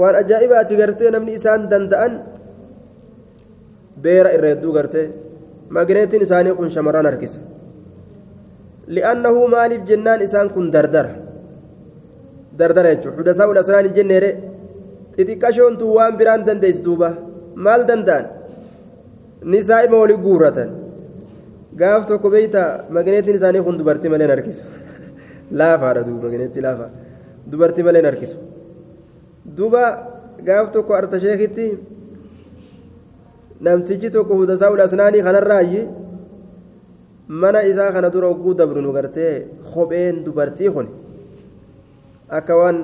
waan 0.00 0.14
ajaa'ibaati 0.22 0.74
gartee 0.82 1.10
namni 1.14 1.32
isaan 1.38 1.70
danda'an 1.70 2.12
beera 4.02 4.30
irra 4.36 4.48
hedduu 4.54 4.72
gartee 4.78 5.06
magneetiin 5.78 6.22
isaanii 6.26 6.54
kun 6.58 6.70
shamarran 6.76 7.06
harkisa 7.10 7.38
li'annahu 8.96 9.48
maaliif 9.54 9.82
jennaan 9.90 10.20
isaan 10.26 10.50
kun 10.54 10.70
dardara 10.74 11.12
dardara 12.60 12.90
jechuudha 12.94 13.16
hudasaa 13.20 13.46
ulasraan 13.52 13.84
hin 13.88 13.94
jenneere 13.98 14.30
xixiqqashoontu 15.16 15.84
waan 15.96 16.14
biraan 16.20 16.42
dandeessi 16.48 16.82
duuba 16.88 17.08
maal 17.66 17.80
danda'an 17.90 18.24
nisaa 19.52 19.80
ima 19.88 19.96
walii 20.02 20.18
guurratan 20.26 20.68
gaaf 21.80 22.02
tokko 22.10 22.28
beeyta 22.34 22.62
magneetiin 22.96 23.36
isaanii 23.40 23.62
kun 23.68 23.76
dubartii 23.80 24.10
malee 24.14 24.28
harkisu 24.34 24.62
laafaadha 25.60 26.02
duuba 26.08 26.22
magneetii 26.28 26.62
laafaa 26.66 26.88
dubartii 27.52 27.84
malee 27.88 28.02
harkisu 28.10 28.36
duuba 29.58 29.82
gaaf 30.48 30.66
tokko 30.76 30.92
artasheekitti 31.00 31.66
namtichi 33.66 34.10
tokko 34.16 34.34
hudasaa 34.40 34.70
ulasnaanii 34.76 35.22
kanarraayyi 35.28 35.82
mana 37.42 37.60
isaa 37.72 37.90
kana 37.96 38.08
dura 38.14 38.28
ogguu 38.34 38.54
dabru 38.60 38.80
nu 38.84 38.92
gartee 38.96 39.32
kopheen 39.74 40.16
dubartii 40.26 40.70
kun 40.76 40.86
akka 42.38 42.56
waan 42.60 42.78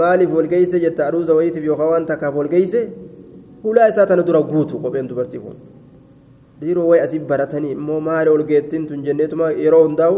maaliif 0.00 0.30
walgeeyse 0.38 0.80
jetta 0.84 1.06
aduuza 1.08 1.34
wayitiif 1.38 1.64
yookaan 1.70 1.90
waan 1.92 2.06
takkaaf 2.10 2.34
walgeeyse 2.40 2.80
hulaa 3.62 3.88
isaa 3.92 4.06
tana 4.10 4.22
dura 4.28 4.40
guutu 4.52 4.78
kopheen 4.84 5.08
dubartii 5.08 5.38
kun 5.44 5.56
dhiiroo 6.60 6.86
wayi 6.90 7.02
asii 7.06 7.18
baratanii 7.32 7.72
immoo 7.76 8.00
maali 8.08 8.30
olgeettiin 8.36 8.86
tun 8.88 9.02
jenneetuma 9.06 9.50
yeroo 9.64 9.82
hundaa'u 9.86 10.16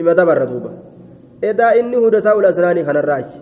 ima 0.00 0.14
dabarra 0.20 0.46
duuba 0.52 0.70
edaa 1.50 1.72
inni 1.80 1.96
hudasaa 2.04 2.34
ulasnaanii 2.40 2.84
kanarraayi 2.88 3.40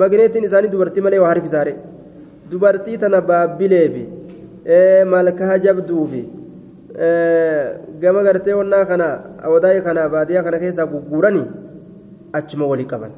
magneetiin 0.00 0.44
isaanii 0.48 0.68
dubartii 0.74 1.02
malee 1.06 1.18
waa 1.24 1.28
harkisaare 1.34 1.74
dubartii 2.50 2.98
tana 3.04 3.20
baabbileefi 3.30 4.04
malkaa 5.14 5.58
jabduufi 5.66 6.22
gama 8.02 8.22
gartee 8.26 8.54
wannaa 8.60 8.84
kana 8.90 9.06
awadaa'e 9.46 9.80
kana 9.86 10.08
baadiyyaa 10.14 10.42
kana 10.48 10.58
keessaa 10.64 10.86
gugguuranii 10.92 11.46
achuma 12.32 12.66
walii 12.66 12.86
qaban 12.92 13.12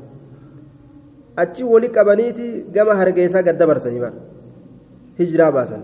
achi 1.36 1.64
walii 1.64 1.88
qabaniiti 1.96 2.46
gama 2.74 2.94
hargeessaa 3.00 3.42
gad 3.42 3.58
dabarsanii 3.58 4.00
bara 4.00 4.18
hijiraa 5.18 5.50
baasan 5.52 5.82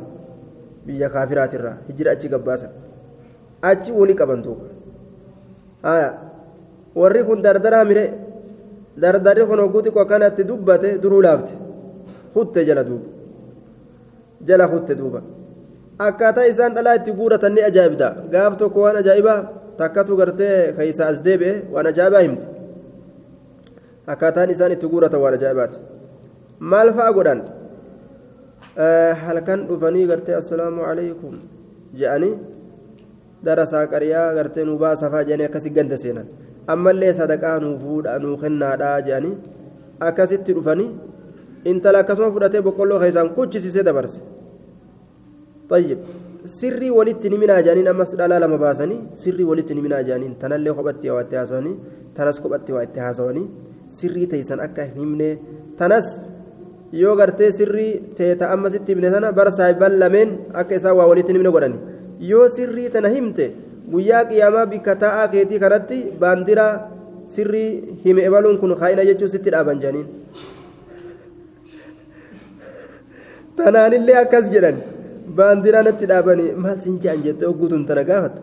biyya 0.87 1.09
kaafiraatirraa 1.15 1.77
hijira 1.89 2.12
achi 2.17 2.29
gabbaasan 2.29 2.71
achi 3.71 3.93
walii 3.93 4.19
qaban 4.21 4.43
duuba 4.43 4.65
warri 6.95 7.25
kun 7.29 7.43
dardaraa 7.47 7.85
mire 7.91 8.05
dardarri 9.03 9.47
kun 9.47 9.59
hogguu 9.65 9.83
xiqqoo 9.87 10.45
dubbate 10.51 10.89
duruu 11.03 11.23
laafte 11.27 11.55
hutte 12.35 12.61
jala 12.69 12.85
duuba 12.89 13.09
jala 14.49 14.67
hutte 14.73 14.95
duuba 15.01 15.21
akkaataa 15.99 16.47
isaan 16.53 16.75
dhalaa 16.77 16.97
itti 16.99 17.12
guuratan 17.19 17.53
ni 17.55 17.62
ajaa'ibda 17.69 18.09
gaaf 18.33 18.57
tokko 18.62 18.81
waan 18.85 18.97
ajaa'ibaa 19.03 19.39
takkatu 19.79 20.17
gartee 20.21 20.73
keeysa 20.77 21.07
as 21.12 21.19
deebi'e 21.27 21.55
waan 21.75 21.87
ajaa'ibaa 21.93 22.23
himte 22.27 22.47
akkaataan 24.12 24.51
isaan 24.55 24.73
itti 24.77 24.87
guuratan 24.92 25.21
waan 25.25 25.35
ajaa'ibaati 25.38 25.79
maal 26.73 26.88
fa'a 26.99 27.12
godhan 27.16 27.40
halkan 29.25 29.61
dhufanii 29.69 30.07
gartee 30.11 30.37
assalaamu 30.42 30.85
alaykum 30.90 31.35
je'anii 32.01 32.35
darasaa 33.47 33.87
qariyaa 33.92 34.29
gartee 34.38 34.64
nu 34.69 34.79
baasafaa 34.85 35.25
jedhanii 35.29 35.49
akkasi 35.51 35.71
ganda 35.79 35.97
seenan 36.05 36.27
ammallee 36.75 37.12
sadaqaa 37.21 37.57
nuu 37.64 37.75
fuudha 37.83 38.19
nuu 38.25 38.37
kennaadhaa 38.45 38.97
jedhanii 39.09 39.35
akkasitti 40.09 40.53
dhufanii 40.57 40.88
intala 41.71 41.99
akkasuma 42.05 42.31
fudhatee 42.37 42.62
boqqolloo 42.69 43.01
keessaan 43.05 43.31
kuchisiisee 43.37 43.85
dabarse 43.90 44.21
طيب 45.71 45.99
sirrii 46.59 46.90
walitti 46.99 47.31
ni 47.31 47.38
minaa 47.42 47.62
jaaniin 47.66 47.88
ammas 47.92 48.11
dhalaa 48.19 48.38
lama 48.42 48.59
baasanii 48.64 48.99
sirrii 49.23 49.47
walitti 49.51 49.75
ni 49.75 49.81
minaa 49.87 50.03
jaaniin 50.09 50.35
tanallee 50.42 50.75
kophatti 50.79 51.11
waa 51.11 51.23
itti 51.25 51.37
haasawanii 51.40 51.75
tanas 52.16 52.38
kophatti 52.42 52.73
waa 52.77 52.83
itti 52.87 53.01
haasawanii 53.05 53.47
sirrii 54.00 54.26
teessan 54.32 54.61
akka 54.66 54.85
himne 54.96 55.28
tanas 55.78 56.06
yoo 57.02 57.14
gartee 57.20 57.50
sirrii 57.59 57.92
teeta 58.18 58.50
ammasitti 58.54 58.92
himne 58.94 59.11
sana 59.14 59.32
bara 59.38 59.50
saahiban 59.59 59.94
lameen 60.02 60.30
akka 60.61 60.74
isaan 60.80 60.96
waa 60.98 61.06
walitti 61.12 61.32
himne 61.37 61.50
godhani 61.56 61.78
yoo 62.30 62.48
sirrii 62.56 62.88
tana 62.96 63.09
himte 63.16 63.46
guyyaa 63.92 64.24
qiyaamaa 64.30 64.66
bikka 64.72 64.94
taa'aa 65.04 65.28
keetii 65.35 65.61
kanatti 65.64 65.98
baandiraa 66.22 66.72
sirrii 67.35 67.70
hime 68.04 68.22
ebaluun 68.28 68.59
kun 68.62 68.72
kaa'ina 68.82 69.04
jechuun 69.09 69.30
sitti 69.35 69.50
dhaaban 69.54 69.78
jaaniin 69.85 70.06
tanaanillee 73.59 74.16
akkas 74.22 74.46
jedhan 74.54 74.76
baandiraa 75.38 75.82
natti 75.88 76.06
dhaabanii 76.12 76.50
maal 76.64 76.78
sin 76.85 76.96
je'an 77.04 77.22
jettee 77.26 77.48
ogguutuun 77.52 77.85
tana 77.90 78.02
gaafatu 78.11 78.40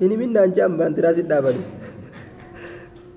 hin 0.00 0.10
himinnaan 0.14 0.54
je'an 0.56 0.72
baandiraa 0.80 1.12
si 1.18 1.22
dhaabanii 1.32 1.64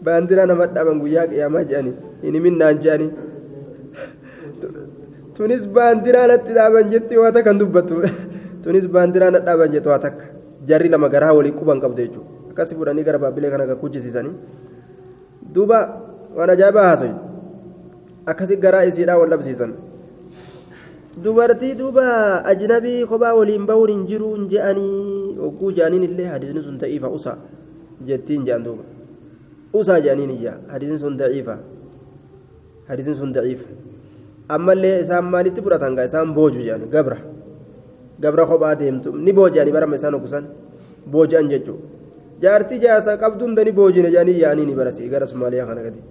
baandiraa 0.05 0.45
nama 0.51 0.65
dhaaban 0.75 0.99
guyyaa 1.03 1.27
qiyaamaa 1.33 1.63
je'anii 1.71 1.93
hin 2.23 2.33
himinnaan 2.39 2.79
je'anii 2.85 3.09
tunis 5.37 5.63
baandiraa 5.77 6.27
natti 6.33 6.53
dhaaban 6.57 6.89
jettee 6.93 7.17
waa 7.23 7.31
takka 7.37 7.53
dubbattu 7.61 8.01
tunis 8.63 8.87
baandiraa 8.97 9.31
natti 9.35 9.45
dhaaban 9.49 9.71
jette 9.75 9.89
waa 9.93 9.99
takka 10.05 10.25
jarri 10.71 10.89
lama 10.95 11.09
garaa 11.15 11.33
walii 11.39 11.55
quban 11.59 11.81
qabdu 11.83 12.01
jechuudha 12.05 12.51
akkasi 12.51 12.75
fudhanii 12.79 13.03
gara 13.09 13.19
baabbilee 13.25 13.51
kana 13.55 13.75
kuchisiisanii 13.83 14.33
duuba 15.57 15.79
waan 16.37 16.49
ajaa'ibaa 16.55 16.87
haasayu 16.89 17.15
akkasi 18.33 18.57
garaa 18.65 18.85
isiidhaa 18.89 19.17
wal 19.21 19.29
dhabsiisan. 19.35 19.73
dubartii 21.23 21.75
duuba 21.77 22.03
ajnabii 22.51 23.05
kophaa 23.11 23.33
waliin 23.39 23.65
bahuun 23.69 23.91
hin 23.91 24.03
jiru 24.09 24.33
hin 24.35 24.43
je'anii 24.49 25.37
hogguu 25.45 25.71
je'aniin 25.77 26.03
illee 26.07 26.27
hadiisni 26.33 26.61
sun 26.65 26.75
da'iifa 26.81 27.09
usa 27.19 27.33
jettiin 28.09 28.43
je'an 28.49 28.63
duuba 28.67 28.83
usaa 29.83 29.99
je'aniin 30.05 30.31
iyya 30.37 30.53
hadiisni 30.71 30.99
sun 31.03 31.17
da'iifa 31.21 31.55
hadiisni 32.89 33.15
sun 33.15 33.33
da'iifa 33.37 33.67
ammallee 34.55 34.95
isaan 35.03 35.25
maalitti 35.33 35.61
fudhatan 35.65 35.95
gaa 35.97 36.05
isaan 36.09 36.33
booju 36.37 36.61
je'ani 36.67 36.85
gabra 36.95 37.17
gabra 38.19 38.45
kophaa 38.51 38.75
deemtu 38.81 39.15
ni 39.25 39.31
booji'ani 39.39 39.71
barama 39.71 39.95
isaan 39.99 40.15
okusan 40.19 40.45
booji'an 41.13 41.49
jechuudha 41.53 41.87
jaartii 42.43 42.79
jaasa 42.85 43.17
qabduun 43.23 43.55
dani 43.57 43.71
boojine 43.79 44.09
je'anii 44.15 44.37
yaa'anii 44.43 44.67
ni 44.69 44.75
barasi 44.79 45.09
gara 45.13 45.27
somaaliyaa 45.33 45.67
kana 45.69 45.81
gadi 45.87 46.01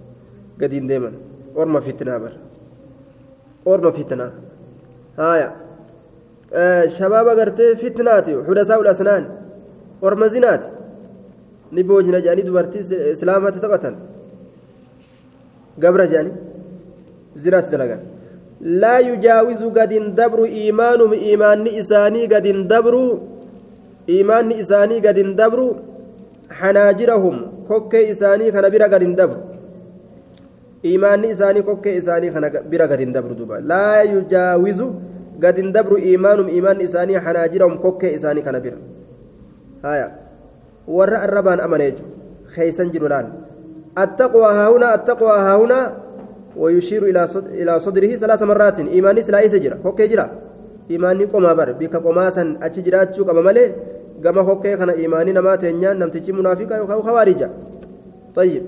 gadiin 0.59 0.89
deeman 0.91 1.15
orma 1.55 1.81
fitnaa 1.81 2.19
bara 2.19 2.37
orma 3.65 3.91
fitnaa. 3.91 4.31
هايا 5.19 5.55
آه 6.53 6.85
شباب 6.85 7.27
قرتي 7.39 7.75
فتناتي 7.75 8.43
حدثاء 8.47 8.81
الأسنان 8.81 9.23
ورمزينات 11.71 11.75
نبوجنا 11.75 12.19
جاني 12.25 12.41
دبرتي 12.47 12.79
إسلامات 13.15 13.55
تبتن 13.63 13.95
قبر 15.83 16.01
جاني 16.13 16.31
زنات 17.43 17.67
دلقا 17.73 17.97
لا 18.81 18.95
يجاوز 19.09 19.61
قد 19.77 19.93
دبر 20.19 20.39
إيمان 20.59 21.01
إيمان 21.27 21.67
إساني 21.81 22.21
قد 22.33 22.47
دبر 22.73 22.95
إيمان 24.09 24.49
إساني 24.61 24.97
قد 25.05 25.19
دبر 25.39 25.59
حناجرهم 26.59 27.35
كوكي 27.67 28.11
إساني 28.11 28.45
كان 28.53 28.65
بira 28.73 28.87
قد 28.93 29.03
دبر 29.19 29.39
iimaanni 30.83 31.29
isaanii 31.29 31.63
kokkee 31.63 31.95
isaanii 31.97 32.31
kana 32.31 32.49
bira 32.49 32.87
gad 32.87 32.99
hin 32.99 33.13
dabru 33.13 33.35
duba 33.35 33.59
laa 33.71 34.03
yujaawizu 34.03 34.87
gad 35.39 35.57
hin 35.57 35.71
dabru 35.73 35.97
iimaanum 35.97 36.49
iimaanni 36.49 36.83
isaanii 36.83 37.17
hanaajirahum 37.25 37.77
kokkee 37.85 38.13
isaanii 38.17 38.41
kana 38.47 38.59
bira 38.59 38.77
haya 39.81 40.07
warra 40.87 41.21
arrabaan 41.27 41.59
amane 41.59 41.91
jechu 41.91 42.05
keeysan 42.55 42.91
jiru 42.91 43.07
laal. 43.13 43.27
Attaqwaa 43.95 44.53
haahunaa 44.59 44.93
attaqwaa 44.97 45.41
إلى 46.57 47.79
صدره 47.79 48.11
ثلاث 48.15 48.41
مرات 48.43 48.79
إيماني 48.79 49.21
سلا 49.23 49.39
إيسا 49.39 49.57
جرا 49.57 49.77
كوكي 49.83 50.07
جرا 50.07 50.25
إيماني 50.91 51.25
قوما 51.25 51.53
بر 51.53 51.71
بك 51.71 51.95
قوما 51.95 52.29
سن 52.29 52.57
أتش 52.63 52.79
جرات 52.79 53.15
شو 53.15 53.23
قما 53.23 53.41
ملي 53.41 53.65
قما 54.25 54.41
كوكي 54.43 54.77
خنا 54.77 54.93
إيماني 54.93 55.31
نما 55.37 55.55
تنيان 55.61 55.99
نمتجي 55.99 56.31
منافقا 56.31 56.75
يخاو 56.77 57.01
خوارجا 57.07 57.49
طيب 58.35 58.63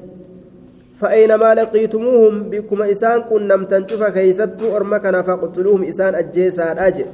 فأينما 0.99 1.49
لقيتموهم 1.55 2.35
بكم 2.51 2.81
إسان 2.81 3.19
كن 3.29 3.47
نم 3.47 3.65
تنشف 3.71 4.03
كيست 4.03 4.61
أرمكنا 4.75 5.21
فقتلوهم 5.21 5.83
إسان 5.83 6.15
أجيسا 6.15 6.87
أجي 6.87 7.05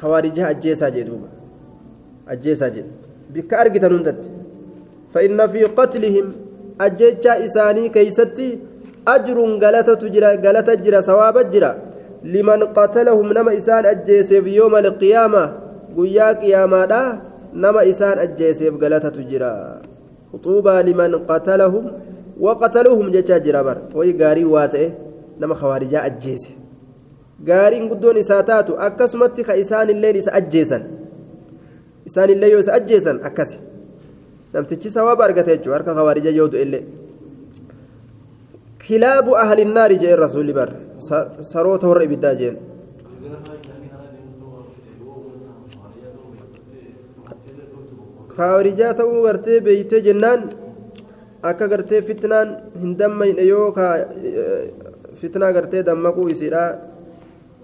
خوارجها 0.00 0.50
أجيسا 0.50 0.88
جدوبا 0.94 1.28
أجيسا 2.32 2.68
جد 2.74 2.88
بك 3.34 3.54
أرقت 3.54 3.84
نندت 3.92 4.22
فإن 5.14 5.46
في 5.46 5.64
قتلهم 5.64 6.26
أجيتشا 6.80 7.44
إساني 7.44 7.88
كيستي 7.88 8.58
أجر 9.08 9.38
غلطة 9.62 10.02
جرا 10.14 10.30
غلطة 10.44 10.74
جرا 10.74 11.00
ثواب 11.00 11.36
جرا 11.50 11.72
لمن 12.24 12.60
قتلهم 12.62 13.26
نما 13.32 13.52
إسان 13.56 13.86
أجيسي 13.86 14.42
في 14.42 14.50
يوم 14.60 14.76
القيامة 14.76 15.42
قيا 15.96 16.32
قياما 16.32 17.20
نما 17.54 17.90
إسان 17.90 18.18
أجيسي 18.18 18.68
غلطة 18.68 19.16
جرا 19.30 19.54
خطوبة 20.32 20.82
لمن 20.82 21.14
قتلهم 21.30 21.84
وقتلوهم 22.40 23.06
جتا 23.10 23.38
جرابر 23.38 23.78
وي 23.94 24.16
غاري 24.20 24.44
واتئ 24.44 24.88
نما 25.40 25.54
خوارجا 25.54 26.06
أجيسي 26.06 26.60
gaariin 27.48 27.88
guddoon 27.88 28.16
isaa 28.20 28.42
taatu 28.42 28.76
akkasumatti 28.86 29.44
ka 29.44 29.54
isaanillee 29.56 30.12
isa 30.22 30.32
ajjeesan 30.40 30.82
isaanillee 32.08 32.50
yoo 32.52 32.60
isa 32.64 32.72
ajjeesan 32.78 33.20
akkasi 33.28 33.56
namtichi 34.54 34.90
sawaaba 34.96 35.24
argate 35.28 35.50
jechuudha 35.56 35.76
harka 35.78 35.92
kawaarija 35.98 36.30
yoo 36.38 36.48
du'ellee 36.52 36.82
kilaabu 38.84 39.36
ahlinnaari 39.44 39.96
jeen 40.02 40.18
rasuulli 40.24 40.52
bar 40.58 40.70
saroota 41.52 41.88
warra 41.90 42.04
ibiddaa 42.08 42.34
jeen 42.40 42.56
kaawarijaa 48.36 48.94
ta'uu 49.00 49.22
gartee 49.26 49.60
beeytee 49.66 50.00
jennaan 50.08 50.40
akka 51.50 51.68
gartee 51.72 52.00
fitnaan 52.08 52.48
hin 52.82 52.96
dammayne 52.98 53.42
yoo 53.52 53.66
fitnaa 55.20 55.52
gartee 55.58 55.82
dammaquu 55.90 56.28
isiidha 56.34 56.64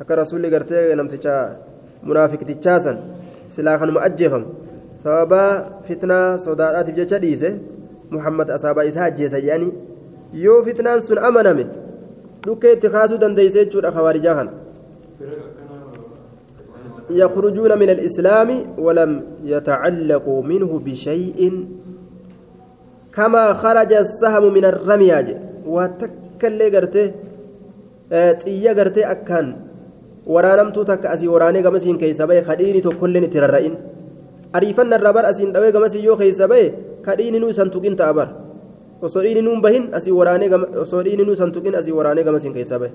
akka 0.04 0.16
rasuulli 0.22 0.50
gartee 0.54 0.84
namticha 1.00 1.34
munaafiqtichaasan 2.10 2.96
silaa 3.56 3.78
kanuma 3.82 4.00
ajjeefamu 4.08 4.65
sababaa 5.06 5.50
fitnaa 5.88 6.38
sodaadhaatiif 6.44 6.96
jecha 7.00 7.18
dhiise 7.24 7.50
muhammad 8.14 8.54
asaabaa 8.58 8.86
isaa 8.92 9.08
ajjeesa 9.10 9.40
jedhanii 9.46 9.72
yoo 10.44 10.60
fitnaan 10.68 11.02
sun 11.08 11.18
amaname 11.30 11.66
dhukkee 12.46 12.72
itti 12.76 12.94
kaasuu 12.94 13.18
dandeeyse 13.24 13.58
jechuudha 13.64 13.92
kawaarijaa 13.98 14.38
kana 14.40 14.52
يخرجون 17.10 17.78
من 17.78 17.90
الإسلام 17.90 18.50
ولم 18.78 19.10
يتعلقوا 19.44 20.42
منه 20.42 20.80
بشيء 20.86 21.66
كما 23.14 23.44
خرج 23.62 23.92
السهم 23.92 24.44
من 24.56 24.64
الرمياج 24.64 25.36
وتكلي 25.66 26.66
قرته 26.76 27.06
xiyya 28.42 28.72
gartee 28.78 29.06
akkaan 29.14 29.46
waraanamtuu 30.34 30.84
takka 30.90 31.10
asii 31.14 31.30
waraanee 31.34 31.62
gamasiin 31.66 31.98
keessa 31.98 32.26
bahe 32.30 32.42
kadhiini 32.48 32.80
tokkolleen 32.86 33.24
itti 33.28 33.42
rarra'in 33.44 33.74
ariifanna 34.56 34.96
irraa 35.00 35.12
bar 35.16 35.24
asiin 35.30 35.52
dhawee 35.54 35.72
gamasii 35.76 36.04
yoo 36.08 36.16
keessa 36.20 36.48
bahe 36.52 36.66
kadhiini 37.06 37.38
nuu 37.42 37.50
isan 37.54 37.70
tuqin 37.74 37.96
ta'a 38.00 38.12
bar 38.18 38.28
osoo 39.06 39.22
dhiini 39.24 39.42
nuun 39.46 39.60
bahin 39.64 39.84
asii 39.98 40.12
waraanee 40.18 40.48
osoo 40.84 41.02
dhiini 41.06 41.24
nuu 41.28 41.34
isan 41.38 41.52
tuqin 41.56 41.74
asii 41.80 41.92
waraanee 41.98 42.24
gamasiin 42.28 42.54
keessa 42.56 42.78
bahe 42.82 42.92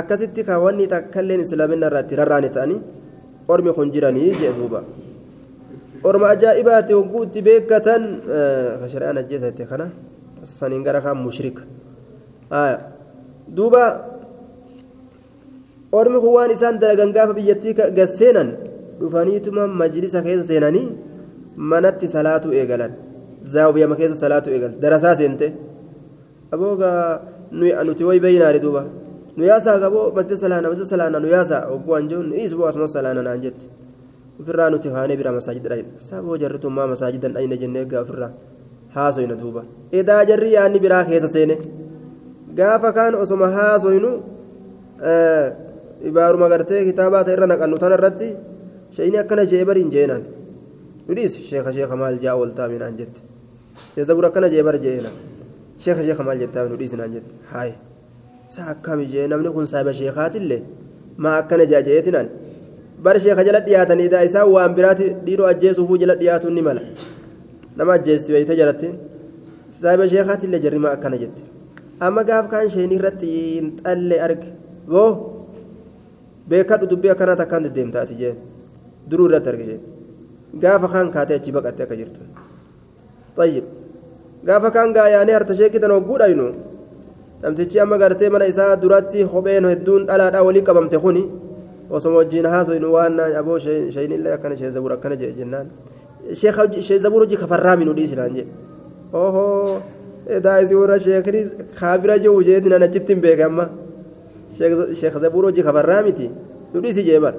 akkasitti 0.00 0.44
kaawwanni 0.48 0.86
takkalleen 0.94 1.40
islaaminna 1.46 1.86
irraa 1.90 2.02
itti 2.06 2.16
rarraane 2.20 2.48
ta'anii 2.56 2.78
ormi 3.54 3.72
kun 3.76 3.90
jiranii 3.94 4.30
jee 4.40 4.52
duuba 4.58 4.80
orma 6.10 6.26
ajaa'ibaati 6.34 6.92
hogguu 6.98 7.22
itti 7.28 7.40
beekatan 7.48 8.02
shari'aan 8.92 9.18
ajjeesa 9.22 9.48
itti 9.52 9.64
kana 9.72 9.86
saniin 10.58 10.82
gara 10.86 11.00
kaan 11.04 11.18
mushrika 11.26 11.62
duuba 13.56 13.82
ormi 15.92 16.18
kun 16.22 16.32
waan 16.36 16.50
isaan 16.56 16.80
dalagan 16.82 17.12
gaafa 17.16 17.34
biyyattii 17.38 17.74
gasseenan 17.98 18.48
dhufaniituma 19.02 19.62
majlisa 19.80 20.18
keessa 20.26 20.44
seenanii 20.50 20.86
manatti 21.72 22.06
salaatu 22.14 22.48
eegalan 22.60 22.92
zaawiyama 23.54 23.94
keessa 24.00 24.16
salaatu 24.24 24.48
eegalan 24.54 24.74
darasaa 24.84 25.14
seente 25.20 25.46
aboogaa 26.54 27.20
nuti 27.88 28.02
way 28.08 28.18
beeynaari 28.24 28.60
duuba 28.64 28.82
nu 29.36 29.42
yaasaa 29.50 29.76
qaboo 29.84 30.04
masjida 30.16 30.36
salaana 30.44 30.66
masjida 30.70 30.88
salaana 30.94 31.18
nu 31.24 31.28
yaasaa 31.34 31.60
ogguu 31.74 31.94
anjoon 31.98 32.26
dhiis 32.32 32.52
boo 32.58 32.66
asuma 32.70 32.88
salaana 32.96 33.22
naan 33.28 33.40
jetti 33.44 33.66
ofirraa 34.40 34.70
nuti 34.74 34.88
haanee 34.96 35.16
bira 35.20 35.32
masaajida 35.38 35.68
dhayne 35.72 35.88
saboo 36.08 36.36
jarritummaa 36.42 36.86
masaajidan 36.92 37.32
dhayne 37.36 37.56
jennee 37.62 37.84
gaa 37.92 38.00
ofirraa 38.06 38.30
haasoyna 38.96 39.34
duuba 39.42 39.62
edaa 40.00 40.22
jarri 40.30 40.50
yaanni 40.56 40.78
biraa 40.84 41.04
keessa 41.10 41.28
seene 41.36 41.56
gaafa 42.58 42.88
kaan 42.98 43.14
osoma 43.24 43.46
haasoynu 43.56 44.10
ibaaruma 46.10 46.46
gartee 46.52 46.80
kitaabaa 46.88 47.24
ta'e 47.26 47.34
irra 47.36 47.46
naqannu 47.52 47.76
tana 47.82 47.94
irratti 47.98 48.28
bariin 49.70 49.90
jeenaan 49.90 50.22
nudhiis 51.08 51.34
sheeka 51.48 51.72
sheeka 51.72 51.96
maal 51.96 52.18
jaa 52.24 52.34
ooltaa 52.36 52.68
minaan 52.68 52.96
jette 53.00 53.20
sheezabur 53.94 54.24
akkana 54.28 54.48
jee 54.54 54.62
bar 54.62 54.76
jeena 54.84 55.10
sheeka 55.82 56.02
sheeka 56.06 56.22
maal 56.26 56.38
jettaa 56.42 56.64
nudhiis 56.72 56.92
naan 57.00 57.12
jette 57.16 57.32
haay 57.52 57.72
saa 58.54 58.66
akkami 58.74 59.06
jee 59.12 59.26
namni 59.32 59.50
kun 59.56 59.66
saahiba 59.72 59.92
sheekaatillee 60.00 60.60
maa 61.22 61.36
akkana 61.42 61.64
jaa 61.72 61.82
jeetinaan 61.88 62.28
bar 63.04 63.16
sheeka 63.24 63.44
jala 63.48 63.60
dhiyaatanii 63.66 64.08
daa 64.14 64.22
isaa 64.28 64.44
waan 64.54 64.74
biraati 64.78 65.08
dhiiroo 65.26 65.48
ajjeesuufuu 65.52 65.98
jala 66.02 66.14
dhiyaatuun 66.20 66.54
ni 66.58 66.62
mala 66.68 66.82
nama 67.76 67.92
ajjeesti 67.98 68.32
wayita 68.36 68.54
jalatti 68.60 68.92
saahiba 69.80 70.08
sheekaatillee 70.14 70.60
jarri 70.64 70.78
maa 70.86 70.94
akkana 70.98 71.18
jette 71.24 71.42
amma 72.06 72.24
gaaf 72.30 72.46
kaan 72.54 72.70
sheenii 72.74 72.98
irratti 73.00 73.28
xallee 73.84 74.20
arge 74.26 74.48
boo 74.94 75.10
beekadhu 76.48 76.86
dubbii 76.92 77.12
akkanaa 77.14 77.36
takkaan 77.42 77.64
deddeemtaati 77.66 78.14
jeen 78.22 78.36
duruu 79.10 79.26
irratti 79.28 79.48
arge 79.52 79.64
jeen 79.70 79.82
gaafa 80.62 80.88
kaan 80.88 81.10
kaatee 81.14 81.36
achi 81.40 81.52
baqatte 81.52 81.82
akka 81.82 81.96
jirtu 82.00 82.20
tayyib 83.36 83.64
gaafa 84.44 84.70
kaan 84.70 84.92
gaayaanee 84.96 85.34
harta 85.38 85.56
sheekitan 85.56 85.90
hogguudha 85.96 86.28
yinu 86.32 86.46
namtichi 87.42 87.80
amma 87.80 87.98
gartee 87.98 88.30
mana 88.30 88.46
isaa 88.52 88.76
duratti 88.82 89.24
kopheen 89.24 89.64
hedduun 89.72 90.06
dhalaadhaa 90.06 90.42
walii 90.48 90.62
qabamte 90.68 90.98
kuni 90.98 91.22
osoma 91.90 92.16
wajjiin 92.16 92.46
haasoynu 92.46 92.92
waan 92.92 93.20
aboo 93.20 93.58
sheenillee 93.58 94.32
akkana 94.36 94.56
shee 94.56 94.70
zabur 94.70 94.92
akkana 94.92 95.16
jee 95.16 95.32
jennaan 95.38 95.66
shee 96.34 96.98
zabur 96.98 97.20
hojii 97.24 97.36
kafarraa 97.36 97.76
minu 97.76 97.94
dhiisinaan 97.98 98.34
jee 98.36 98.46
ohoo 99.12 99.80
daa'isi 100.44 100.74
warra 100.74 100.98
sheekni 101.00 101.40
kaafira 101.80 102.18
jiru 102.18 102.42
jeetiin 102.48 102.82
achitti 102.82 103.12
hin 103.12 103.22
beeke 103.22 103.44
amma 103.44 103.68
zabuur 105.20 105.44
hojii 105.44 105.62
kafarraa 105.62 106.02
miti 106.02 106.30
dhudhisi 106.74 107.04
jee 107.04 107.20
bar 107.20 107.34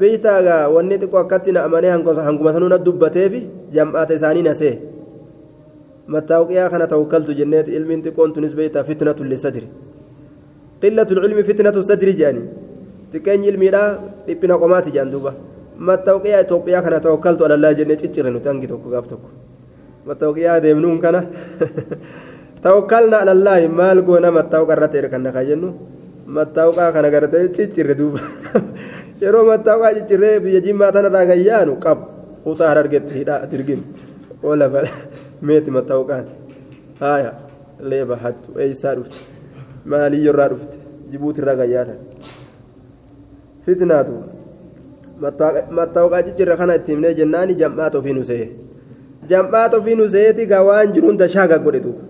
beeytaagaa 0.00 0.68
wanni 0.74 0.98
xiqqoo 0.98 1.20
akkatti 1.24 1.52
na 1.52 1.64
amanee 1.64 1.90
hanguma 1.90 2.52
sanuu 2.52 2.68
na 2.68 2.78
dubbateefi 2.78 3.40
jam'aata 3.74 4.14
isaanii 4.18 4.42
nasee 4.48 4.74
mattaawqiyaa 6.14 6.68
kana 6.70 6.86
tawakkaltu 6.86 7.34
jenneeti 7.40 7.74
ilmiin 7.78 8.02
xiqqoon 8.04 8.32
tunis 8.34 8.54
beeytaa 8.54 8.84
fitnatu 8.84 9.24
lisadri 9.24 9.66
qillatu 10.80 11.18
ilmi 11.28 11.42
fitnatu 11.48 11.82
sadri 11.82 12.14
jedhanii 12.20 12.46
xiqqeenyi 13.12 13.48
ilmiidhaa 13.52 13.88
dhiphina 14.26 14.58
qomaati 14.62 14.90
jedhan 14.94 15.10
duuba 15.14 15.32
mattaawqiyaa 15.88 16.40
Itoophiyaa 16.46 16.82
kana 16.86 17.00
tawakkaltu 17.00 17.44
alallaa 17.44 17.74
jennee 17.78 17.96
ciccire 18.02 18.30
nuti 18.30 18.48
hangi 18.48 18.66
tokko 18.72 18.88
gaaf 18.94 19.06
tokko 19.12 19.28
mattaawqiyaa 20.06 20.60
deemnuun 20.64 20.98
kana 21.04 21.20
tawakkalna 22.62 23.16
alallaahi 23.24 23.68
maal 23.80 24.02
goona 24.08 24.30
mattaawqa 24.38 24.72
irratti 24.76 24.98
erkanna 25.02 25.32
kaa 25.36 25.44
jennu 25.50 25.68
mattaawqaa 26.26 26.92
kana 26.92 27.10
gartee 27.10 27.48
ciccirre 27.56 27.94
duuba 27.94 28.20
yeroo 29.20 29.44
mattaawqaa 29.50 29.94
ciccirree 29.98 30.40
biyya 30.40 30.60
jimmaa 30.66 30.92
tanarraa 30.92 31.26
gayyaanu 31.30 31.76
qab 31.84 31.98
kutaa 32.44 32.68
harargetti 32.72 33.12
hidhaa 33.18 33.46
dirgin 33.50 33.82
oola 34.42 34.68
bala 34.68 34.90
meeti 35.42 35.70
mattaawqaan 35.76 36.24
haaya 37.00 37.32
leeba 37.90 38.16
hattu 38.24 38.58
eeysaa 38.64 38.94
dhufte 38.98 39.18
maaliyyoo 39.94 40.34
irraa 40.34 40.48
dhufte 40.54 40.76
jibuuti 41.12 41.40
irraa 41.44 41.56
gayyaatan 41.62 41.98
fitnaatu 43.66 44.14
mattaawqaa 45.78 46.22
ciccirre 46.28 46.56
kana 46.62 46.74
itti 46.80 46.92
himnee 46.92 47.14
jennaani 47.20 47.54
jam'aata 47.62 47.98
ofii 48.02 48.12
nu 48.18 48.24
se'e 48.30 48.46
jam'aata 49.30 49.78
ofii 49.80 49.96
nu 50.02 50.10
se'eeti 50.16 50.46
gaa 50.52 50.62
waan 50.68 50.92
jiruun 50.98 51.16
dashaaga 51.24 51.58
godhe 51.64 51.80
duuba 51.86 52.02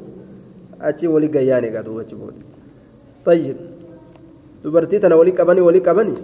achi 0.91 1.07
wali 1.15 1.29
gayyaan 1.39 1.65
egaa 1.71 1.83
duuba 1.87 2.01
achi 2.07 2.15
booda 2.15 2.41
tayyib 3.29 3.57
dubartii 4.67 5.01
tana 5.01 5.17
wali 5.21 5.33
qabanii 5.41 5.65
wali 5.69 5.81
qabanii 5.89 6.19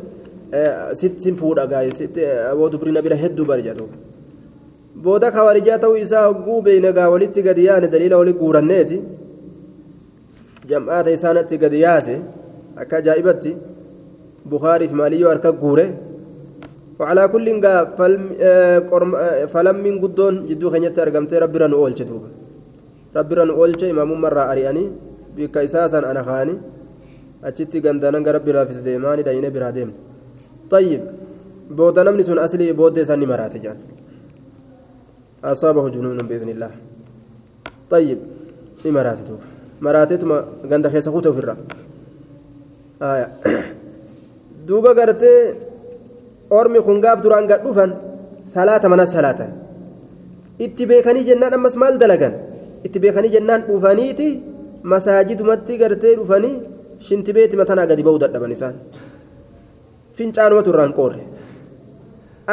sittin 1.01 1.36
fuudha 1.40 1.82
sitti 1.95 2.26
aboo 2.26 2.68
dubrina 2.68 3.03
bira 3.03 3.16
hedduu 3.16 3.47
bari 3.51 3.62
jedhu 3.62 3.88
booda 5.05 5.30
kawarijaa 5.30 5.78
ta'uu 5.78 5.97
isaa 5.97 6.26
hogguu 6.26 6.61
beeyne 6.62 6.93
gaa 6.93 7.09
walitti 7.14 7.43
gadi 7.43 7.66
yaane 7.68 7.88
daliila 7.88 8.18
wali 8.18 8.32
guuranneeti 8.40 9.03
jam'aata 10.70 11.14
isaanatti 11.18 11.59
gadi 11.64 11.84
yaase 11.86 12.14
akka 12.84 12.97
ajaa'ibatti 13.03 13.57
bukaarii 14.55 14.88
fi 14.88 14.99
maaliyyoo 15.03 15.30
harka 15.34 15.53
guure 15.64 15.86
وعلى 17.03 17.28
كل 17.34 17.47
فلم 19.55 19.76
من 19.86 19.95
قدون 20.03 20.34
جدو 20.47 20.70
خنيت 20.70 20.99
أرقمتي 20.99 21.38
ربي 21.38 21.59
رنو 21.59 21.76
أولش 21.82 22.03
دوبا 22.03 22.28
ربي 23.16 23.34
رنو 23.34 23.53
أولش 23.59 23.82
إمام 23.90 24.11
مرة 24.24 24.43
أرياني 24.53 24.84
بك 25.36 25.57
إساسا 25.66 25.99
أنا 25.99 26.22
خاني 26.22 26.55
قندانا 27.84 28.30
ربي 28.36 28.51
رافس 28.57 28.76
ديماني 28.86 29.22
داينة 29.26 29.49
برا 29.55 29.70
ديم 29.76 29.90
طيب 30.72 31.03
بودا 31.76 32.03
نمني 32.03 32.22
سن 32.22 32.38
أصلي 32.38 32.72
بودا 32.78 33.05
ساني 33.09 33.26
مرات 33.30 33.55
جان 33.64 33.78
أصابه 35.45 35.84
جنون 35.95 36.20
بإذن 36.28 36.49
الله 36.55 36.70
طيب 37.93 38.18
إمارات 38.86 39.18
دوبا 39.28 39.47
مراتتما 39.84 40.36
قند 40.70 40.84
خيسا 40.93 41.11
خوتو 41.14 41.32
في 41.36 41.40
الرا 41.43 41.55
آية 43.03 43.26
دوبا 44.66 44.90
قرتي 44.99 45.32
ormi 46.59 46.80
kun 46.86 47.01
gaaf 47.05 47.18
duraan 47.24 47.49
gad 47.51 47.61
dhufan 47.64 47.90
salaata 48.55 48.86
mana 48.93 49.05
salaatan 49.14 49.51
itti 50.64 50.84
beekanii 50.90 51.24
jennaan 51.28 51.53
ammas 51.59 51.74
maal 51.82 51.95
dalagan 52.03 52.34
itti 52.86 52.99
beekanii 53.05 53.32
jennaan 53.36 53.62
dhufaniiti 53.68 54.28
masaajidumatti 54.93 55.78
gartee 55.82 56.14
dhufanii 56.20 56.55
shinti 57.07 57.30
beetima 57.36 57.64
tanaa 57.70 57.86
gadi 57.90 58.03
ba'uu 58.07 58.20
dadhaban 58.24 58.53
isaan 58.57 58.74
fincaanumatu 60.18 60.70
irraan 60.72 60.92
qoorre 60.98 61.22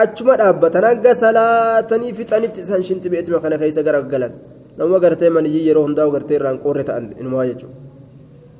achuma 0.01 0.33
dhaabbatan 0.41 0.83
hanga 0.89 1.11
salaatanii 1.23 2.13
fixanitti 2.19 2.59
isaan 2.65 2.83
shinti 2.89 3.07
beetima 3.13 3.39
kana 3.43 3.57
keessa 3.61 3.81
garagalan 3.87 4.33
nama 4.79 4.97
gartee 5.03 5.29
maniyyii 5.37 5.65
yeroo 5.69 5.83
hundaa'u 5.87 6.11
gartee 6.15 6.37
irraan 6.39 6.57
qoorre 6.65 6.83
ta'an 6.89 7.05
inumaa 7.21 7.45
jechuudha 7.49 7.75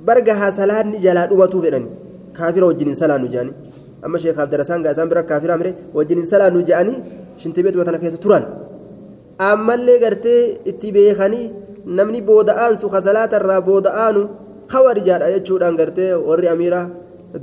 barga 0.08 0.34
haa 0.42 0.52
salaanni 0.60 0.98
jalaa 1.06 1.28
dhumatuu 1.32 1.62
fedhani 1.66 1.90
kaafira 2.38 2.66
wajjin 2.70 2.88
hin 2.92 2.98
salaannu 3.04 3.28
jedhanii 3.34 3.56
amma 4.06 4.18
sheekaaf 4.24 4.50
darasaan 4.54 4.84
gaa 4.86 4.94
isaan 4.96 5.10
bira 5.12 5.24
kaafira 5.32 5.56
mire 5.62 5.72
wajjin 5.98 6.18
hin 6.22 6.28
salaannu 6.34 6.62
jedhanii 6.70 6.98
shinti 7.42 7.60
beetima 7.66 7.86
tana 7.88 8.00
keessa 8.04 8.20
turan 8.26 8.44
ammallee 9.50 9.98
gartee 10.04 10.42
itti 10.72 10.92
beekanii 10.98 11.46
namni 12.00 12.22
booda'aansu 12.30 12.86
kasalaatarraa 12.96 13.62
booda'aanu 13.70 14.22
hawarijaadha 14.74 15.32
jechuudhaan 15.36 15.78
gartee 15.82 16.12
warri 16.30 16.48
amiira 16.54 16.82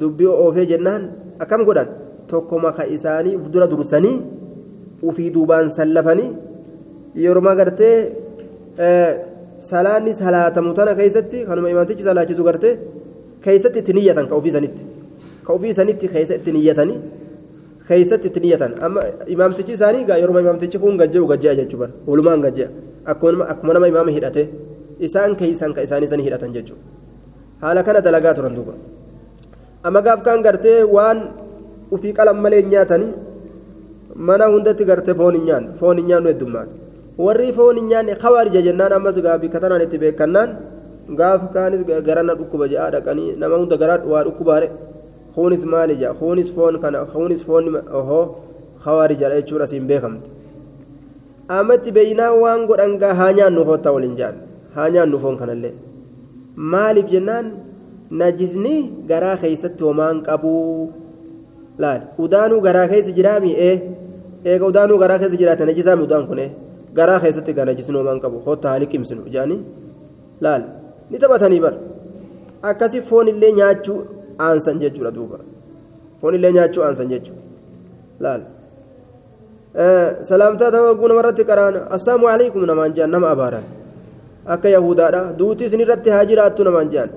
dubbii 0.00 0.32
oofee 0.44 0.66
jennaan 0.72 1.02
akkam 1.44 1.64
godhan 1.68 1.88
tokkoma 2.30 2.72
ka 2.76 2.84
isaanii 2.96 3.36
dura 3.52 3.66
dursanii 3.72 4.16
ufii 5.08 5.30
duubaan 5.34 5.70
sallafanii 5.78 6.30
yeroo 7.24 7.54
gartee 7.60 7.96
salaanni 9.70 10.14
salaatamu 10.22 10.74
tana 10.78 10.94
keessatti 11.00 11.44
kanuma 11.48 11.70
imaamtichi 11.74 12.08
salaachisu 12.08 12.44
gartee 12.48 12.74
keessatti 13.44 13.78
itti 13.82 13.92
niyyatan 13.98 14.28
ka 14.30 14.34
ofii 14.40 14.54
sanitti 14.56 14.84
ka 15.46 15.52
ofii 15.56 15.74
sanitti 15.78 16.12
keessa 16.14 16.34
itti 16.40 16.52
niyyatanii 16.56 16.98
keessatti 17.88 18.28
itti 18.30 18.40
niyyatan 18.44 18.76
amma 18.88 19.02
imaamtichi 19.34 19.72
isaanii 19.78 20.04
yeroo 20.22 20.40
imaamtichi 20.44 20.78
kun 20.84 20.98
gajja'u 21.02 21.26
gajja'a 21.32 21.58
jechuu 21.60 21.80
bara 21.82 21.92
walumaan 22.10 22.46
gajja'a 22.46 22.70
akkuma 23.12 23.72
nama 23.78 23.88
imaama 23.94 24.16
hidhate 24.18 24.42
isaan 25.08 25.36
keeysan 25.42 25.74
ka 25.74 25.86
isaanii 25.88 26.12
sanii 26.12 26.26
hidhatan 26.28 26.52
jechuudha 26.58 26.95
haala 27.62 27.80
kana 27.86 28.00
dalagaa 28.06 28.34
turan 28.38 28.54
duuba 28.58 28.74
amma 29.86 30.00
gaaf 30.06 30.20
kaan 30.26 30.42
gartee 30.46 30.78
waan 30.96 31.18
ufii 31.94 32.12
qalan 32.18 32.38
malee 32.44 32.62
nyaatanii 32.72 33.10
mana 34.28 34.44
hundatti 34.54 34.84
gartee 34.90 35.14
foon 35.20 35.34
hin 35.38 35.44
nyaanne 35.48 35.68
foon 35.80 35.96
hin 36.00 36.06
nyaannu 36.10 36.28
heddummaan 36.32 36.68
warri 37.26 37.52
foon 37.58 37.76
hin 37.80 37.88
nyaanne 37.92 38.14
kawaarija 38.24 38.60
jennaan 38.66 38.92
ammas 38.98 39.16
gaafi 39.26 39.48
katanaan 39.54 39.82
itti 39.86 39.98
beekannaan 40.04 40.50
gaaf 41.20 41.42
kaanis 41.54 41.82
garana 42.08 42.34
dhukkuba 42.40 42.66
je'aa 42.72 42.90
dhaqanii 42.94 43.28
nama 43.42 43.56
hunda 43.60 43.76
garaa 43.82 44.00
waa 44.12 44.22
dhukkubaare 44.28 44.68
kunis 45.34 45.64
maali 45.72 45.94
jaa 46.02 46.14
kunis 46.20 46.48
foon 46.56 46.74
kana 46.84 47.04
kunis 47.12 47.42
foon 47.48 47.64
ohoo 48.00 48.22
kawaarijaadha 48.84 49.36
jechuun 49.40 49.62
asiin 49.66 49.86
beekamte 49.90 50.28
amatti 51.58 51.90
beeynaa 51.96 52.30
waan 52.42 52.60
godhan 52.70 52.94
gaa 53.02 53.14
haa 53.20 53.32
nyaannu 53.38 53.64
hoottaa 53.68 53.92
waliin 53.96 54.16
jaan 54.20 54.36
haa 54.76 54.88
nyaannu 54.94 55.18
foon 55.24 55.36
kanallee 55.42 55.72
maaliif 56.56 57.06
jennaan 57.14 57.46
najisni 58.10 58.74
garaa 59.10 59.36
keeysatti 59.42 59.84
homaan 59.84 60.22
qabuu 60.28 60.92
laal 61.84 62.00
udaanuu 62.24 62.60
garaa 62.66 62.88
keessa 62.92 63.12
jiraami 63.18 63.50
ee 63.68 63.74
eega 64.50 64.66
udaanuu 64.72 64.98
garaa 65.02 65.18
keessa 65.22 65.36
jiraate 65.42 65.64
najisaami 65.70 66.02
udaan 66.08 66.26
kun 66.30 66.40
garaa 66.98 67.20
keessatti 67.24 67.52
gaa 67.56 67.64
najisni 67.70 67.96
homaan 67.98 68.20
qabu 68.24 68.36
hoottaa 68.46 68.70
haa 68.72 68.78
liqimsinu 68.84 69.22
jaanii 69.34 69.60
laal 70.44 70.62
ni 71.10 71.18
taphatanii 71.22 71.60
bar 71.64 71.74
akkasi 72.70 73.00
foon 73.08 73.28
illee 73.32 73.52
nyaachuu 73.58 73.98
aansan 74.46 74.78
jechuudha 74.82 75.10
duuba 75.16 75.38
foon 76.20 76.34
illee 76.38 76.52
nyaachuu 76.58 76.82
aansan 76.86 77.08
jechuudha 77.12 77.42
laal 78.26 78.42
salaamtaa 80.30 80.70
ta'uu 80.74 80.90
oguu 80.94 81.08
namarratti 81.12 81.44
qaraan 81.50 81.74
assalaamu 81.96 82.26
alaikum 82.34 82.64
namaan 82.70 82.92
jedhan 82.96 83.10
nama 83.16 83.28
abaaran 83.36 83.64
akka 84.54 84.68
yahudaadha 84.76 85.20
duuti 85.38 85.64
isin 85.68 85.80
irratti 85.84 86.10
haa 86.14 86.24
jiraattu 86.30 86.64
namaan 86.68 86.88
jedhan 86.94 87.10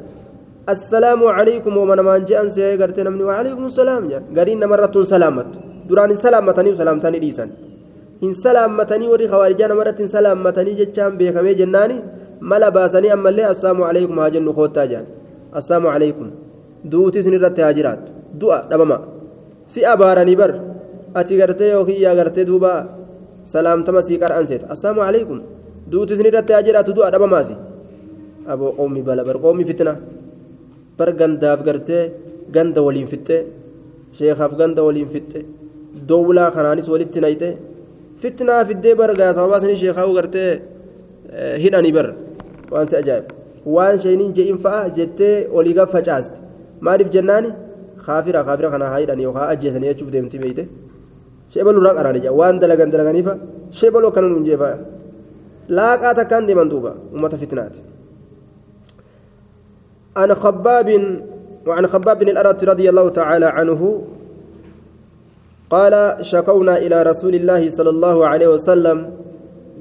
assalaamu 0.73 1.25
alaikum 1.37 1.73
wooma 1.79 1.95
namaan 1.99 2.25
jedhan 2.29 2.49
see 2.55 2.71
gartee 2.81 3.03
namni 3.07 3.23
waalaikum 3.29 3.65
salaam 3.79 4.03
jedhan 4.11 4.25
gariin 4.37 4.59
namarrattuun 4.63 5.05
salaammattu 5.13 5.57
duraan 5.89 6.09
hin 6.13 6.19
salaammatanii 6.25 6.75
salaamtanii 6.81 7.21
dhiisan 7.25 7.49
hin 8.23 8.33
salaammatanii 8.45 9.09
warri 9.13 9.27
khawaarijaa 9.31 9.69
namarratti 9.73 10.01
hin 10.05 10.11
salaammatanii 10.17 10.75
jechaan 10.81 11.17
beekamee 11.19 11.55
jennaani 11.61 11.97
mala 12.51 12.71
baasanii 12.77 13.11
ammallee 13.17 13.47
assalaamu 13.53 13.83
alaikum 13.91 14.17
haa 14.23 14.29
jennu 14.35 14.53
koottaa 14.59 14.87
jedhan 14.91 15.07
assalaamu 15.61 15.89
alaikum 15.95 16.27
duuti 16.91 17.19
isin 17.23 17.33
irratti 17.39 17.61
haa 17.65 17.73
jiraattu 17.79 18.11
du'a 18.41 18.59
dhabama 18.71 18.97
si 19.73 19.85
abaaranii 19.93 20.37
bar 20.41 20.51
ati 21.21 21.33
gartee 21.41 21.71
yookiin 21.75 22.01
yaa 22.05 22.15
gartee 22.19 22.45
duuba 22.51 22.73
salaamtama 23.53 24.01
sii 24.07 24.17
qara'an 24.23 24.45
seeta 24.51 24.65
assalaamu 24.75 25.01
alaikum 25.09 25.39
duuti 25.91 26.13
isin 26.13 26.25
irratti 26.31 26.51
haa 26.55 26.63
jiraatu 26.67 26.91
du'a 26.97 27.09
dhabamaasi 27.13 27.53
aboo 28.53 28.71
qoomii 28.79 29.03
bala 29.07 29.21
qoomii 29.45 29.67
fitna 29.71 29.93
bar 30.97 31.09
gandaaf 31.19 31.59
gartee 31.67 32.03
ganda 32.55 32.79
waliin 32.87 33.07
fixxe 33.13 33.37
sheekaaf 34.17 34.51
ganda 34.59 34.81
waliin 34.87 35.09
fixxe 35.13 35.39
dowlaa 36.09 36.49
kanaanis 36.55 36.87
walitti 36.93 37.19
nayxe 37.25 37.49
fitnaa 38.21 38.61
fiddee 38.69 38.95
bar 39.01 39.09
gaa 39.19 39.31
sababaa 39.37 39.59
sanii 39.63 39.77
sheekaa'u 39.83 40.11
gartee 40.17 40.49
hidhanii 41.63 41.93
bar 41.97 42.07
waan 42.73 42.87
si 42.89 42.95
ajaa'iba 43.01 43.31
waan 43.75 43.95
sheeniin 44.03 44.31
je'in 44.37 44.57
fa'a 44.65 44.81
jettee 44.97 45.35
olii 45.57 45.75
gaf 45.79 45.89
facaaste 45.95 46.37
maaliif 46.85 47.09
jennaani 47.15 47.49
kaafira 48.05 48.43
kaafira 48.47 48.69
kana 48.73 48.85
haa 48.91 49.01
hidhanii 49.03 49.25
yookaan 49.29 49.49
ajjeesanii 49.53 49.89
jechuuf 49.91 50.09
deemti 50.15 50.37
beeyte 50.43 50.63
sheebaluu 51.53 51.81
irraa 51.83 51.95
qaraani 51.99 52.29
waan 52.39 52.55
dalagan 52.63 52.89
dalaganiifa 52.93 53.33
sheebaluu 53.79 54.09
akkana 54.11 54.27
nuun 54.33 54.45
jeefaa 54.49 54.75
laaqaa 55.69 56.13
takkaan 56.19 56.47
deeman 56.49 56.69
duuba 56.69 56.91
ummata 57.13 57.37
fitnaati 57.37 57.81
عن 60.19 60.33
خباب 60.35 60.89
وعن 61.67 61.87
خباب 61.87 62.19
بن 62.19 62.29
الأرت 62.29 62.63
رضي 62.63 62.89
الله 62.89 63.09
تعالى 63.09 63.45
عنه 63.45 63.81
قال 65.69 65.93
شكونا 66.21 66.77
إلى 66.77 66.97
رسول 67.03 67.35
الله 67.35 67.69
صلى 67.69 67.89
الله 67.89 68.27
عليه 68.27 68.47
وسلم 68.47 68.97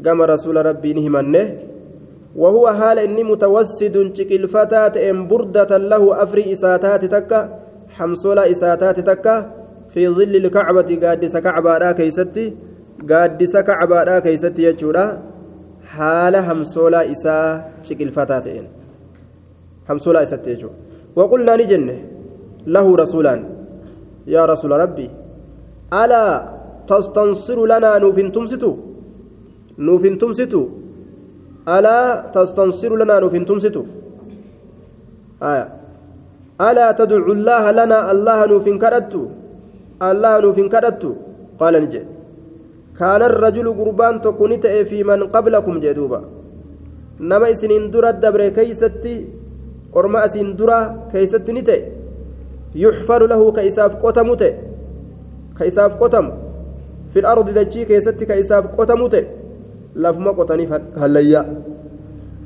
قام 0.07 0.23
رسول 0.23 0.57
ربي 0.67 0.93
نهمنه 0.93 1.47
وهو 2.37 2.65
حال 2.69 2.99
إني 2.99 3.25
متوسد 3.25 3.97
شكل 4.15 4.49
فتاة 4.49 4.95
إن 5.11 5.29
بردة 5.29 5.77
له 5.77 6.23
أفري 6.23 6.53
إساتات 6.53 7.05
تكا 7.05 7.41
حمصولا 7.97 8.51
إساتات 8.51 9.01
تكا 9.01 9.37
في 9.91 10.09
ظل 10.09 10.37
الكعبة 10.37 10.91
قادس 11.03 11.37
كعبة 11.37 11.79
را 11.79 11.93
كيستي 11.93 12.47
قادس 13.11 13.57
كعبة 13.57 13.99
را 14.03 14.19
كيستي 14.19 14.63
يجورا 14.63 15.07
حال 15.99 16.35
حمصولا 16.47 17.01
إسا 17.13 17.37
شكل 17.87 18.09
فتاة 18.19 18.47
إن 18.59 18.67
حمصولا 19.89 20.23
إساتي 20.23 20.51
يجو 20.55 20.71
وقلنا 21.17 21.53
نجنه 21.61 21.99
له 22.75 22.87
رسولان 23.03 23.41
يا 24.35 24.43
رسول 24.53 24.73
ربي 24.85 25.09
ألا 26.01 26.25
تستنصر 26.91 27.59
لنا 27.73 27.91
نوفن 28.05 28.29
تمستو 28.35 28.73
نوفن 29.87 30.15
تمستو 30.21 30.63
ألا 31.77 31.99
تستنصر 32.35 32.93
لنا 33.01 33.15
نوفن 33.23 33.45
تمستو 33.49 33.83
آية 35.51 35.67
ألا 36.69 36.87
تدعو 36.99 37.33
الله 37.37 37.65
لنا 37.79 37.99
الله 38.13 38.39
نوفن 38.53 38.77
كرتو 38.83 39.23
الله 40.09 40.33
نوفن 40.45 40.67
كرتو 40.73 41.11
قال 41.61 41.75
نجي 41.85 42.03
كان 42.99 43.23
الرجل 43.23 43.67
قربان 43.79 44.21
تكونت 44.21 44.67
في 44.67 44.99
من 45.05 45.21
قبلكم 45.35 45.75
جدوبا 45.81 46.21
نما 47.21 47.51
إسنين 47.51 47.91
درا 47.91 48.11
الدبر 48.11 48.49
كيستي 48.49 49.15
orma 49.93 50.21
asiin 50.21 50.57
dura 50.59 50.95
keeysatti 51.13 51.53
ni 51.53 51.63
ta'e 51.63 51.93
yuxfaru 52.75 53.27
lahu 53.29 53.53
ka 53.53 53.63
isaaf 53.63 53.97
qotamu 54.03 54.37
ta'e 54.37 54.53
ka 55.59 55.65
isaaf 55.71 55.99
qotamu 55.99 56.33
fil 57.13 57.27
ardi 57.27 57.53
dachii 57.53 57.87
keessatti 57.87 58.27
ka 58.27 58.37
isaaf 58.37 58.69
qotamu 58.77 59.09
ta'e 59.09 59.25
lafuma 59.95 60.35
qotaniif 60.41 60.71
hallayyaa 61.01 61.45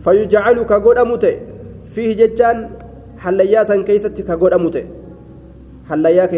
fayujcalu 0.04 0.66
ka 0.70 0.78
godhamu 0.86 1.18
ta'e 1.18 1.34
fiihi 1.94 2.14
jechaan 2.22 2.58
hallayyaa 3.24 3.64
san 3.64 3.84
keeysatti 3.84 4.22
ka 4.22 4.36
godhamu 4.36 4.70
ta'e 4.70 4.86
hallayyaa 5.90 6.28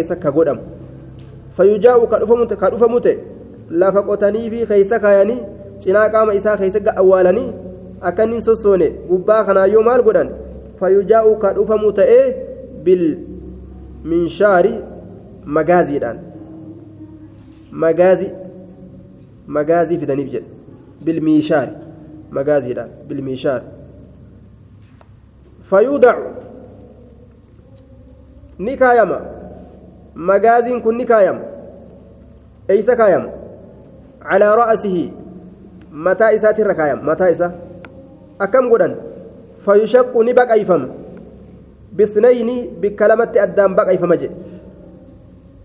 keessa 3.71 3.93
ka 3.93 4.03
ka 4.03 4.03
dhufamu 4.03 4.03
lafa 4.03 4.03
qotanii 4.03 4.51
fi 4.51 4.67
keeysa 4.67 4.99
kaayanii 4.99 5.43
cinaa 5.79 6.09
qaama 6.09 6.35
isaa 6.35 6.57
keeysa 6.57 6.97
awwaalanii 6.97 7.53
akka 8.01 8.25
inni 8.25 8.43
sossoone 8.43 8.89
gubbaa 8.89 9.45
kanaayyoo 9.45 9.83
maal 9.83 10.03
godhan 10.03 10.31
فيجاء 10.79 11.39
كدفم 11.39 11.91
تئه 11.91 12.35
بالمنشار 12.85 14.83
مغازي 15.47 15.99
دان 15.99 16.23
مغازي 17.73 18.31
مغازي 19.49 19.99
في 19.99 20.07
دنيف 20.07 20.31
جد 20.31 20.45
بالميشار 21.03 21.69
مغازي 22.33 22.73
دان 22.73 22.89
بالميشار 23.09 23.63
فيودع 25.63 26.19
نكايما 28.61 29.21
مغازين 30.17 30.81
كن 30.81 30.97
نكايم 30.97 31.39
ايس 32.71 32.91
كايم 32.91 33.31
على 34.25 34.55
رأسه 34.55 34.97
متى 35.93 36.35
إسات 36.35 36.61
الركايم 36.61 36.99
متى 37.09 37.31
إسا 37.31 37.49
أكم 38.41 38.65
قدن 38.73 38.93
فيشق 39.65 40.13
نبقى 40.17 40.53
أيفم 40.53 40.83
bisnayni 41.95 42.75
bikka 42.83 43.07
lamatti 43.07 43.39
addaan 43.39 43.75
baqayfama 43.79 44.17
jedhe 44.19 44.35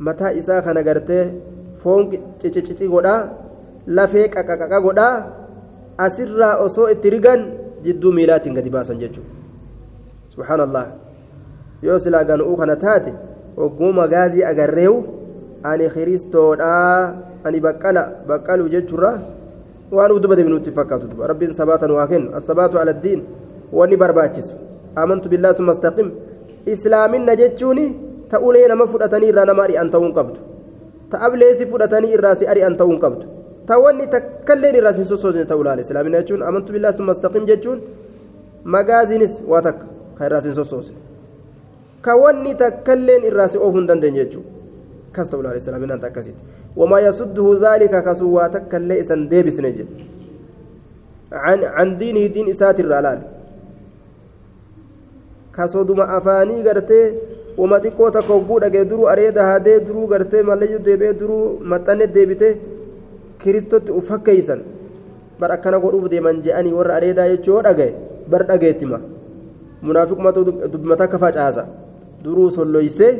mataa 0.08 0.32
isaa 0.38 0.62
kana 0.62 0.84
gartee 0.88 1.24
foon 1.82 2.04
cicicici 2.42 2.88
godhaa 2.92 3.22
lafee 3.98 4.28
qaqaqaqa 4.36 4.80
godhaa 4.86 5.16
asirraa 6.06 6.56
osoo 6.66 6.88
itti 6.94 7.10
rigan 7.16 7.42
jidduu 7.86 8.12
miilaatiin 8.18 8.54
gadi 8.58 8.70
baasan 8.76 9.02
jechuudha 9.02 9.34
subhaanallah 10.36 10.86
yoo 11.88 11.98
silaa 12.06 12.24
ganu'uu 12.30 12.58
kana 12.62 12.76
taate 12.86 13.14
hogguu 13.58 13.92
magaazii 14.02 14.46
agarreewu 14.52 14.98
ani 15.72 15.90
kiristoodhaa 15.96 17.14
ani 17.44 17.60
baqqala 17.60 18.04
baqqalu 18.28 18.70
jechuurra 18.70 19.12
waan 19.92 20.12
uf 20.12 20.20
duba 20.22 20.36
deebinuutti 20.36 20.72
fakkaatu 20.72 21.08
duba 21.08 21.28
rabbiin 21.28 21.54
sabaatan 21.54 21.92
waa 21.92 22.08
kennu 22.08 22.36
assabaatu 22.40 22.80
ala 22.80 22.94
diin 22.94 23.24
wanni 23.74 23.98
barbaachisu 23.98 24.54
amantu 24.96 25.30
billaa 25.30 25.54
summa 25.54 25.72
astaqim 25.72 26.12
islaaminna 26.66 27.36
jechuuni 27.36 27.86
ta 28.30 28.40
ulee 28.40 28.68
nama 28.68 28.88
fudhatanii 28.88 29.30
irraa 29.34 29.46
nama 29.46 29.64
ari'an 29.64 29.90
ta'uu 29.90 30.06
hin 30.06 30.14
qabdu 30.14 30.40
ta 31.12 31.22
ableesi 31.28 31.66
fudhatanii 31.72 32.14
irraa 32.18 32.36
si 32.36 32.48
ari'an 32.54 32.78
ta'uu 32.78 32.92
hin 32.92 33.00
qabdu 33.06 33.26
ta 33.68 33.80
wanni 33.86 34.08
takkalleen 34.16 34.76
irraa 34.82 34.94
si 34.94 35.06
sossoosne 35.06 35.46
ta'uu 35.46 35.64
laale 35.64 35.82
islaamina 35.88 36.22
jechuun 36.22 36.44
amantu 36.52 36.74
billaa 36.74 36.94
summa 37.00 37.12
astaqim 37.18 37.46
jechuun 37.52 37.82
magaaziinis 38.76 39.42
waa 39.48 39.62
takka 39.62 39.86
ka 40.18 40.26
irraa 40.30 40.42
si 40.46 40.54
sossoosne 40.54 40.96
ka 42.02 42.16
wanni 42.16 42.56
takkalleen 42.64 43.24
irraa 43.32 43.48
si 43.48 43.58
oofuu 43.58 43.78
hin 43.80 43.88
dandeenye 43.92 44.26
jechuudha 44.26 44.59
ta'uu 45.32 45.44
laale 45.46 45.58
islaaminaan 45.64 46.04
akkasitti 46.10 46.42
wamaa 46.80 47.00
yasudduhu 47.08 47.56
zaalika 47.66 48.02
kasuu 48.08 48.32
waa 48.38 48.50
takkallee 48.56 49.00
isan 49.06 49.30
deebisne 49.34 49.72
jedhe 49.80 49.94
عن 51.46 51.60
عن 51.78 51.90
دينه 52.02 52.26
دين 52.36 52.48
إسات 52.54 52.78
الرلال 52.84 53.20
kasoduma 55.52 56.10
afaanii 56.18 56.62
gartee 56.64 57.14
wama 57.58 57.78
xiqqoo 57.84 58.10
takka 58.16 58.34
hogguu 58.34 58.60
dhagee 58.64 58.86
duruu 58.86 59.08
areeda 59.14 59.44
haadee 59.50 59.80
duruu 59.88 60.08
gartee 60.08 60.42
mallayyu 60.50 60.80
deebee 60.88 61.14
duruu 61.22 61.60
maxxanne 61.72 62.08
deebite 62.16 62.50
kiristotti 63.44 63.92
ufakkeeysan 64.00 64.60
bar 65.40 65.52
akkana 65.56 65.80
godhuuf 65.84 66.10
deeman 66.14 66.42
je'anii 66.46 66.74
warra 66.80 66.96
areedaa 67.00 67.28
jechuu 67.32 67.54
yoo 67.54 67.62
dhagaye 67.68 67.94
bar 68.32 68.44
dhageettima 68.50 69.00
munaafiqumatu 69.82 70.46
dubbimata 70.74 71.04
akka 71.08 71.20
facaasa 71.26 71.64
duruu 72.24 72.50
solloysee 72.58 73.12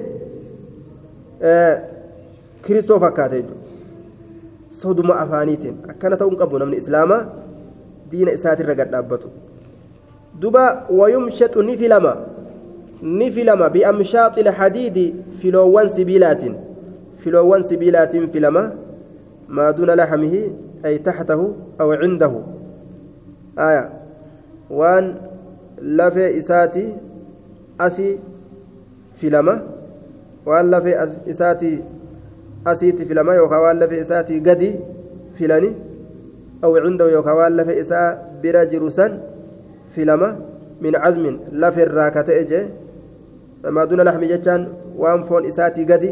kiristoo 2.66 3.00
fakkaate 3.00 3.42
jechuudha 3.42 3.68
soduma 4.82 5.16
afaaniitiin 5.24 5.76
akkana 5.94 6.18
ta'uu 6.18 6.30
hin 6.32 6.40
qabu 6.40 6.60
namni 6.64 6.78
islaamaa 6.84 7.22
diina 8.12 8.32
isaatirra 8.40 8.76
gad 8.76 8.92
dhaabbatu 8.96 9.28
duba 10.42 10.66
wayumshatu 11.00 11.64
ni 11.64 11.78
filama 11.78 12.14
ni 13.02 13.32
filama 13.32 13.70
biamshaaxi 13.70 14.40
ilhadiidi 14.46 15.06
filoowwan 15.42 15.90
sibiilaatiin 15.98 16.56
filoowwan 17.24 17.64
sibiilaatiin 17.64 18.28
filama 18.36 18.64
maa 19.48 19.74
duuna 19.74 19.96
laxamihi 20.02 20.42
ay 20.84 21.00
taxtahu 21.08 21.46
aw 21.80 21.90
cindahu 22.04 22.44
aya 23.68 23.84
waan 24.82 25.16
lafee 25.82 26.30
isaati 26.42 26.86
asii 27.88 28.14
filama 29.22 29.62
waan 30.46 30.70
lafee 30.72 30.96
isaati 31.28 31.72
asiitti 32.66 33.06
filama 33.06 33.36
yookaan 33.36 33.62
waan 33.62 33.80
lafee 33.80 34.00
isaatii 34.06 34.40
gadi 34.40 34.70
filani 35.38 35.70
aw 36.64 36.72
cindahu 36.86 37.10
yookaan 37.16 37.38
waan 37.38 37.54
lafee 37.56 37.80
isaa 37.80 38.08
bira 38.42 38.66
jiru 38.66 38.92
san 38.92 39.20
filama 39.96 40.36
min 40.82 40.94
cazmin 40.94 41.36
lafa 41.52 41.82
irraa 41.86 42.10
ka 42.12 42.24
ta'e 42.24 42.44
jee 42.52 42.66
maa 43.72 43.86
duuna 43.88 44.04
laxmi 44.08 44.28
jechaan 44.32 44.62
waan 44.98 45.24
foon 45.28 45.46
isaatii 45.52 45.86
gadi 45.86 46.12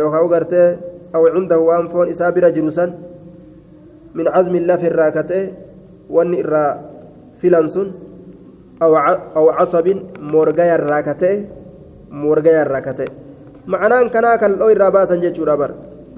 yookaan 0.00 0.28
gartee 0.32 0.68
aw 1.12 1.22
cindahu 1.34 1.62
waan 1.70 1.88
foon 1.92 2.08
isaa 2.08 2.32
bira 2.32 2.50
jiru 2.52 2.70
san 2.70 2.90
min 4.14 4.26
cazmin 4.34 4.66
lafa 4.66 4.86
irraa 4.90 5.10
ka 5.16 5.22
ta'e 5.30 5.42
wanni 6.10 6.38
irraa 6.44 6.70
filan 7.40 7.68
sun 7.68 7.88
aw 8.80 9.44
casabin 9.58 9.98
morgaya 10.20 10.74
irraa 10.78 11.02
ka 11.02 11.14
ta'e 11.14 11.36
morgaya 12.22 12.60
irraa 12.66 12.82
ka 12.86 12.92
ta'e 12.98 13.10
ma'anaan 13.72 14.10
kanaa 14.14 14.36
kal'oo 14.42 14.70
irraa 14.74 14.90
baasan 14.96 15.22
jechuudha 15.24 15.56
bar 15.60 15.70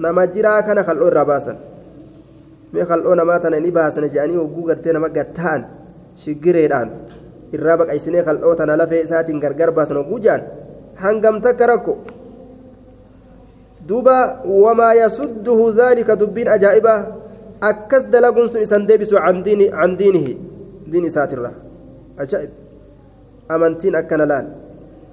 nama 0.03 0.27
jiraa 0.33 0.61
kana 0.67 0.81
kal'oo 0.87 1.07
irraa 1.11 1.25
baasan 1.31 1.57
mee 2.73 2.85
kal'oo 2.91 3.15
namaa 3.19 3.39
tana 3.43 3.59
ni 3.65 3.71
baasana 3.77 4.07
jedhanii 4.13 4.39
hogguu 4.41 4.65
gartee 4.69 4.93
nama 4.97 5.09
gatta'an 5.17 5.61
shiggireedhaan 6.23 6.89
irraa 7.55 7.77
baqaysinee 7.81 8.23
kal'oo 8.27 8.55
tana 8.59 8.77
lafee 8.81 9.01
isaatiin 9.07 9.39
gargar 9.43 9.71
baasan 9.77 9.97
hogguu 10.01 10.19
jedhan 10.25 10.43
hangam 11.03 11.41
takka 11.45 11.67
rakko 11.71 11.93
duuba 13.87 14.17
wamaa 14.63 14.93
yasudduhu 15.03 15.71
dhaalika 15.79 16.19
dubbiin 16.21 16.49
ajaa'ibaa 16.57 16.99
akkas 17.71 18.05
dalaguun 18.13 18.49
sun 18.51 18.61
isan 18.67 18.83
deebisu 18.89 19.15
can 19.25 19.43
diinihi 19.99 20.33
diin 20.91 21.05
isaatirra 21.09 21.51
ajaa'ib 22.23 22.51
amantiin 23.55 23.95
akkana 24.01 24.25
laal 24.31 24.47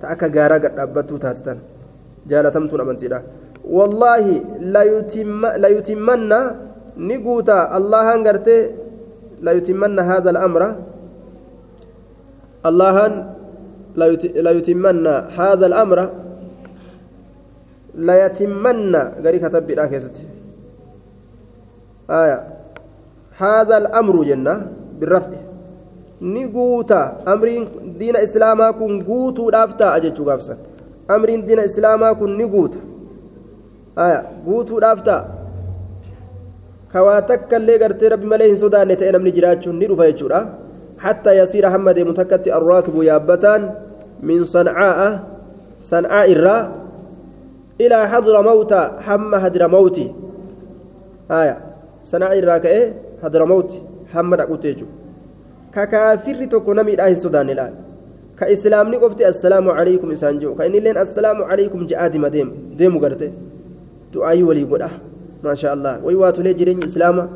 ta 0.05 0.13
akka 0.15 0.29
gaaraa 0.37 0.61
gad 0.65 0.77
dhaabbattuu 0.79 1.19
taatitan 1.25 1.59
jaalatamtuun 2.29 2.81
amantiidha 2.85 3.21
wallaahi 3.77 4.35
layutimmanna 5.65 6.39
ni 7.09 7.17
guuta 7.27 7.57
allahan 7.79 8.21
gartee 8.27 8.61
layutimmanna 9.47 10.03
haadha 10.11 10.31
al'amra 10.35 10.69
allahan 12.71 13.13
layutimmanna 14.47 15.15
haadha 15.37 15.67
al'amra 15.71 16.05
layatimmanna 18.09 19.01
garii 19.25 19.41
katabbiidha 19.47 19.89
keessatti 19.93 20.23
aya 22.21 22.39
haadha 23.41 23.75
al'amru 23.83 24.25
jenna 24.31 24.55
birraf'i 25.01 25.39
ni 26.33 26.49
guuta 26.49 27.13
amriin 27.27 27.69
diina 27.99 28.21
islaamaa 28.27 28.73
kun 28.73 28.99
guutuudhaaf 29.05 29.77
ta'a 29.77 30.01
jechuu 30.01 30.25
gaafsan 30.25 30.59
amriin 31.09 31.47
diina 31.47 31.65
islaamaa 31.71 32.15
kun 32.15 32.37
ni 32.39 32.47
guuta 32.47 32.79
guutuudhaaf 34.45 35.03
ta'a 35.05 35.25
kawaa 36.93 37.23
takka 37.23 37.57
illee 37.57 37.79
gartee 37.79 38.09
rabbi 38.09 38.27
malee 38.27 38.49
hin 38.53 38.57
sodaanne 38.57 38.97
ta'e 38.97 39.13
namni 39.13 39.33
jiraachuun 39.33 39.79
ni 39.79 39.87
dhufa 39.89 40.07
jechuudha 40.13 40.41
حتى 41.05 41.39
يصير 41.39 41.71
حمد 41.71 41.99
متكت 42.01 42.49
الراكب 42.49 43.03
يابتان 43.03 43.75
من 44.23 44.45
صنعاء 44.45 45.21
صنعاء 45.81 46.33
الراء 46.33 46.73
إلى 47.81 48.09
حضر 48.09 48.43
موت 48.43 48.73
حم 49.01 49.35
هدر 49.35 49.69
موتي 49.69 50.15
آية 51.31 51.59
صنعاء 52.05 52.39
الراء 52.39 52.59
كإيه 52.59 52.95
هدر 53.23 53.45
موتي 53.45 53.83
حمد 55.75 55.95
أقوتيجو 55.95 56.35
ككافر 56.35 56.45
تكون 56.45 56.87
من 56.87 57.01
أهل 57.01 57.13
السودان 57.13 57.51
الآن 57.51 57.73
كإسلام 58.39 58.95
نقفت 58.95 59.21
السلام 59.23 59.71
عليكم 59.71 60.11
إنسان 60.11 60.39
جو 60.39 60.55
كإن 60.55 60.73
لين 60.73 60.99
السلام 60.99 61.43
عليكم 61.43 61.87
جاء 61.87 62.09
ديم 62.09 62.25
ديم 62.79 62.99
قرتي 62.99 63.31
دعاء 64.15 64.43
ولي 64.43 64.65
قد 64.71 64.83
ما 65.45 65.55
شاء 65.55 65.75
الله 65.75 65.95
ويواتوا 66.05 66.45
لي 66.45 66.53
جرين 66.55 66.85
إسلاما 66.85 67.29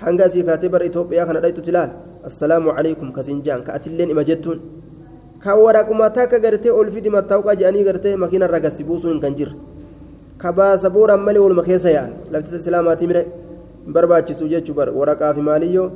hanga 0.00 0.24
asii 0.24 0.42
kaatee 0.42 0.68
bara 0.68 0.84
Itoophiyaa 0.84 1.26
kana 1.26 1.40
dhaytutti 1.40 1.70
ilaal 1.70 1.90
assalaamu 2.28 2.70
alaykum 2.70 3.12
kasin 3.12 3.42
jaan 3.42 3.64
ka 3.66 3.72
atilleen 3.74 4.10
ima 4.10 4.24
jettuun 4.24 4.60
ka 5.42 5.56
waraquma 5.56 6.10
takka 6.10 6.38
gartee 6.38 6.70
ol 6.70 6.90
fidi 6.90 7.10
mattaawqaa 7.10 7.54
jedhanii 7.54 7.84
gartee 7.84 8.16
makiina 8.16 8.46
irra 8.46 8.60
gassi 8.60 8.84
buusuu 8.84 9.10
hin 9.10 9.20
kan 9.20 9.34
jirre 9.34 9.56
ka 10.38 10.52
baasa 10.52 10.90
booraan 10.90 11.20
malee 11.20 11.42
waluma 11.42 11.62
keessa 11.62 11.90
yaa'an 11.90 12.12
lafti 12.30 12.56
islaamaatii 12.56 13.06
mire 13.10 13.22
hin 13.84 13.92
barbaachisu 13.92 14.48
jechuu 14.48 14.74
bara 14.74 14.92
waraqaa 14.92 15.34
fi 15.34 15.40
maaliyyoo 15.50 15.90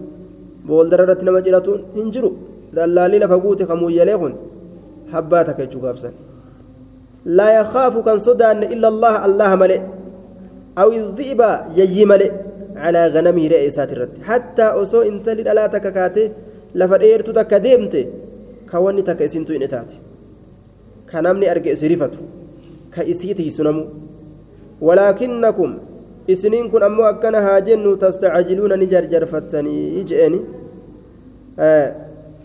booldara 0.69 1.05
irratti 1.05 1.25
nama 1.29 1.43
ciratuun 1.47 1.81
hin 1.97 2.13
jiru 2.15 2.31
dallaalii 2.77 3.23
lafa 3.25 3.39
guute 3.45 3.65
kamuuyyalee 3.71 4.19
kun 4.23 4.35
habbaa 5.15 5.43
takka 5.49 5.67
gaafsan 5.85 6.15
laa 7.39 7.51
yakhaafu 7.59 7.99
kan 8.07 8.19
sodaanne 8.29 8.67
illa 8.75 8.89
allaha 8.95 9.19
allaha 9.29 9.57
malee 9.63 9.83
aw 10.83 10.89
idhi'ba 11.01 11.51
yayyi 11.81 12.07
malee 12.13 12.33
على 12.85 13.01
غنمه 13.15 13.45
رئيسات 13.55 13.91
الرد 13.93 14.15
حتى 14.29 14.63
أصو 14.63 15.01
انت 15.11 15.27
للا 15.29 15.67
تككاتي 15.75 16.25
لفديرت 16.79 17.29
تك 17.39 17.53
ديمت 17.65 17.95
كوني 18.71 19.03
تك 19.09 19.23
اسنتو 19.23 19.53
إنتاتي 19.59 19.99
كنمني 21.11 21.47
أرجع 21.53 21.75
سريفته 21.83 22.21
كإسيتي 22.95 23.51
سنمو 23.57 23.85
ولكنكم 24.87 25.71
isiniin 26.27 26.71
kun 26.71 26.83
ammoo 26.83 27.05
akkana 27.05 27.43
haa 27.43 27.61
jennu 27.61 27.97
tastacjiluuna 27.97 28.77
ni 28.77 28.87
jarjarfattanii 28.87 30.05
je'eni 30.05 30.41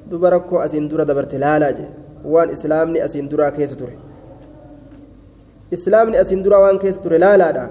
duba 0.09 0.30
rakkoo 0.30 0.59
asiin 0.65 0.89
dura 0.89 1.05
dabarte 1.05 1.38
laalaa 1.45 1.71
je 1.71 1.86
waan 2.34 2.49
islaamni 2.57 3.01
asiin 3.01 3.30
duraa 3.32 3.51
keessa 3.51 3.78
ture 3.78 3.95
islaamni 5.71 6.17
asiin 6.17 6.43
duraa 6.43 6.61
waan 6.65 6.80
keessa 6.80 7.01
ture 7.01 7.17
laalaadha 7.25 7.69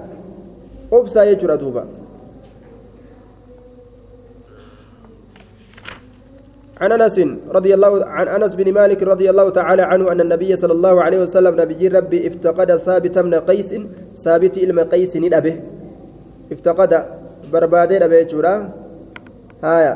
obsaa 0.90 1.26
jechuudha 1.30 1.56
duuba 1.56 1.86
عن 6.80 6.92
انس 6.92 7.20
رضي 7.48 7.74
الله 7.74 8.04
عن 8.04 8.28
انس 8.28 8.54
بن 8.54 8.72
مالك 8.72 9.02
رضي 9.02 9.30
الله 9.30 9.50
تعالى 9.50 9.82
عنه 9.82 10.12
ان 10.12 10.20
النبي 10.20 10.56
صلى 10.56 10.72
الله 10.72 11.02
عليه 11.02 11.18
وسلم 11.24 11.60
نبي 11.60 11.88
ربي 11.88 12.26
افتقد 12.28 12.76
ثابت 12.76 13.18
بن 13.18 13.34
قيس 13.34 13.74
ثابت 14.14 14.58
علم 14.58 14.80
قيس 14.80 15.16
ندبه 15.16 15.54
افتقد 16.52 16.92
بربادين 17.52 18.02
ابي 18.02 18.24
جورا. 18.24 18.70
هايا. 19.64 19.94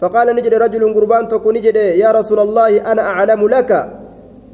فقال 0.00 0.36
نجد 0.36 0.54
رجل 0.54 0.94
قربان 0.94 1.28
تكون 1.28 1.54
نجد 1.54 1.76
يا 1.76 2.12
رسول 2.12 2.38
الله 2.38 2.92
أنا 2.92 3.02
أعلم 3.02 3.48
لك. 3.48 3.70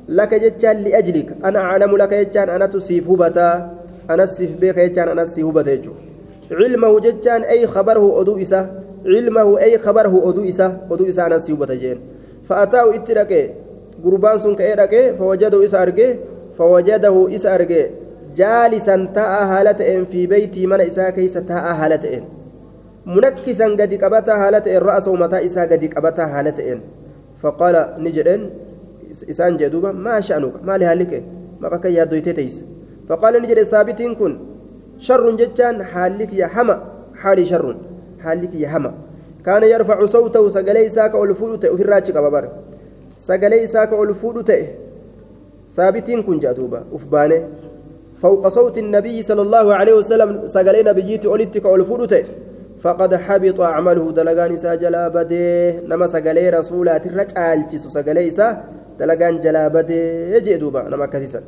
لك 0.09 0.35
جتان 0.35 0.77
لأجلك. 0.77 1.29
أنا 1.45 1.59
أعلم 1.59 1.97
لك 1.97 2.15
جتان 2.15 2.49
أنا 2.49 2.67
تصيب 2.67 3.11
هبتا. 3.11 3.71
أنا 4.11 4.25
تصيب 4.27 4.61
بك 4.61 4.79
جتان 4.79 5.09
أنا 5.09 5.25
تصيب 5.25 5.47
هبتا 5.47 5.91
علمه 6.51 7.01
جتان 7.01 7.43
أي 7.43 7.67
خبره 7.67 8.21
أدو 8.21 8.39
إسا. 8.39 8.61
علمه 9.07 9.59
أي 9.59 9.79
خبره 9.79 10.15
أدو 10.29 10.49
إسا. 10.49 10.67
أدو 10.91 11.09
إسا 11.09 11.27
أنا 11.27 11.39
سيوبة 11.39 11.75
جين. 11.75 11.99
فأتاه 12.49 12.95
إتركه. 12.95 13.51
قربان 14.05 14.39
سن 14.39 14.55
كأيرك 14.55 15.15
فوجده 15.19 15.65
إسا 15.65 16.17
فوجده 16.59 17.35
إسا 17.35 17.57
أرجه 18.41 18.69
جالسا 18.69 19.09
تاء 19.15 19.45
هالتين 19.45 20.05
في 20.05 20.27
بيتي 20.27 20.67
من 20.67 20.81
إسا 20.81 21.11
كيس 21.11 21.33
تاء 21.33 21.75
هالتين 21.75 22.25
منكسا 23.07 23.67
قد 23.67 23.95
قبتا 23.95 24.35
هالتين 24.49 24.79
رأس 24.79 25.09
ومتى 25.09 25.47
إسا 25.47 25.63
قد 25.63 25.85
قبتا 25.97 26.25
هالتين 26.25 26.81
فقال 27.43 27.95
نجدن 27.99 28.51
إسان 29.31 29.57
جدوبا 29.57 29.93
ما 29.93 30.21
شأنك 30.21 30.53
ما 30.65 30.79
لهالك 30.79 31.23
ما 31.61 31.69
بك 31.69 31.85
يا 31.85 32.05
دويتيتيس 32.05 32.63
فقال 33.09 33.43
نجد 33.43 33.63
ثابت 33.63 34.03
كن 34.03 34.39
شر 34.99 35.37
جتان 35.37 35.85
حالك 35.85 36.33
يا 36.33 36.47
حما 36.47 36.77
حالي 37.15 37.47
شر 37.47 37.77
haalli 38.27 38.49
kiyya 38.49 38.71
hama? 38.71 38.93
Kaana 39.43 39.67
yarfacu 39.67 40.09
sawtahu 40.09 40.51
sagalee 40.51 40.87
isaa 40.87 41.09
ka 41.09 41.19
ol 41.19 41.35
fuudhu 41.35 41.59
ta'e 41.59 41.71
ofirraachi 41.71 42.13
qaba 42.13 42.31
bara 42.31 42.49
sagalee 43.29 43.63
isaa 43.65 43.87
ka 43.87 43.97
ol 43.97 44.15
fuudhu 44.15 44.43
ta'e 44.43 44.65
saabitiin 45.77 46.25
kun 46.25 46.41
jedha 46.41 46.55
duuba 46.55 46.83
uf 46.93 47.07
baane. 47.07 47.39
فوق 48.23 48.49
صوت 48.49 48.79
النبي 48.79 49.23
صلى 49.23 49.43
الله 49.43 49.75
عليه 49.75 49.95
وسلم 49.95 50.47
سجلي 50.47 50.83
نبيتي 50.83 51.29
أولدتك 51.29 51.67
أولفودته 51.67 52.25
فقد 52.81 53.15
حبط 53.15 53.61
عمله 53.61 54.13
دلغان 54.13 54.53
إسا 54.53 54.75
جلا 54.75 55.09
بده. 55.09 55.81
نما 55.89 56.07
سجلي 56.07 56.51
رسولات 56.51 57.07
الرجال 57.07 57.69
تسو 57.69 57.89
سجلي 57.89 58.29
إسا 58.29 58.65
دلغان 59.01 59.41
جلا 59.41 59.69
بده. 59.69 60.03
يجدوبا 60.37 60.83
نما 60.93 61.07
كسيسا. 61.07 61.41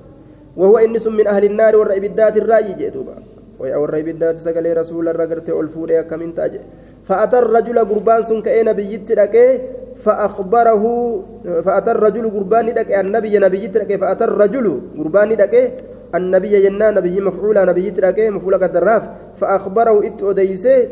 وهو 0.57 0.79
إنس 0.79 1.07
من 1.07 1.27
أهل 1.27 1.45
النار 1.45 1.77
والرئبدات 1.77 2.37
الرأي 2.37 2.73
جدوبا 2.81 3.15
ويأور 3.61 4.01
بالذات 4.07 4.39
سقلي 4.39 4.73
رسول 4.73 5.09
الرقرت 5.09 5.49
ألفوري 5.51 6.03
كمن 6.03 6.35
تاج. 6.35 6.61
فأتى 7.09 7.39
الرجل 7.39 7.79
قربان 7.79 8.23
سن 8.23 8.43
كأين 8.43 8.73
بيت 8.73 9.09
فأخبره 10.05 10.85
فأتى 11.65 11.91
الرجل 11.91 12.25
قربان 12.31 12.67
لك. 12.67 12.89
النبي 12.93 13.39
نبي 13.39 13.67
لك. 13.67 13.91
فأتى 14.01 14.25
الرجل 14.25 14.67
قربان 14.99 15.29
لك. 15.29 15.55
النبي 16.15 16.67
ينا 16.67 16.91
نبي 16.91 17.21
مفعولا 17.21 17.65
نبي 17.65 17.91
لك 17.91 18.19
مفعولا 18.21 18.59
كدراف 18.67 19.03
فأخبره 19.41 20.07
إت 20.07 20.23
أديسي 20.23 20.89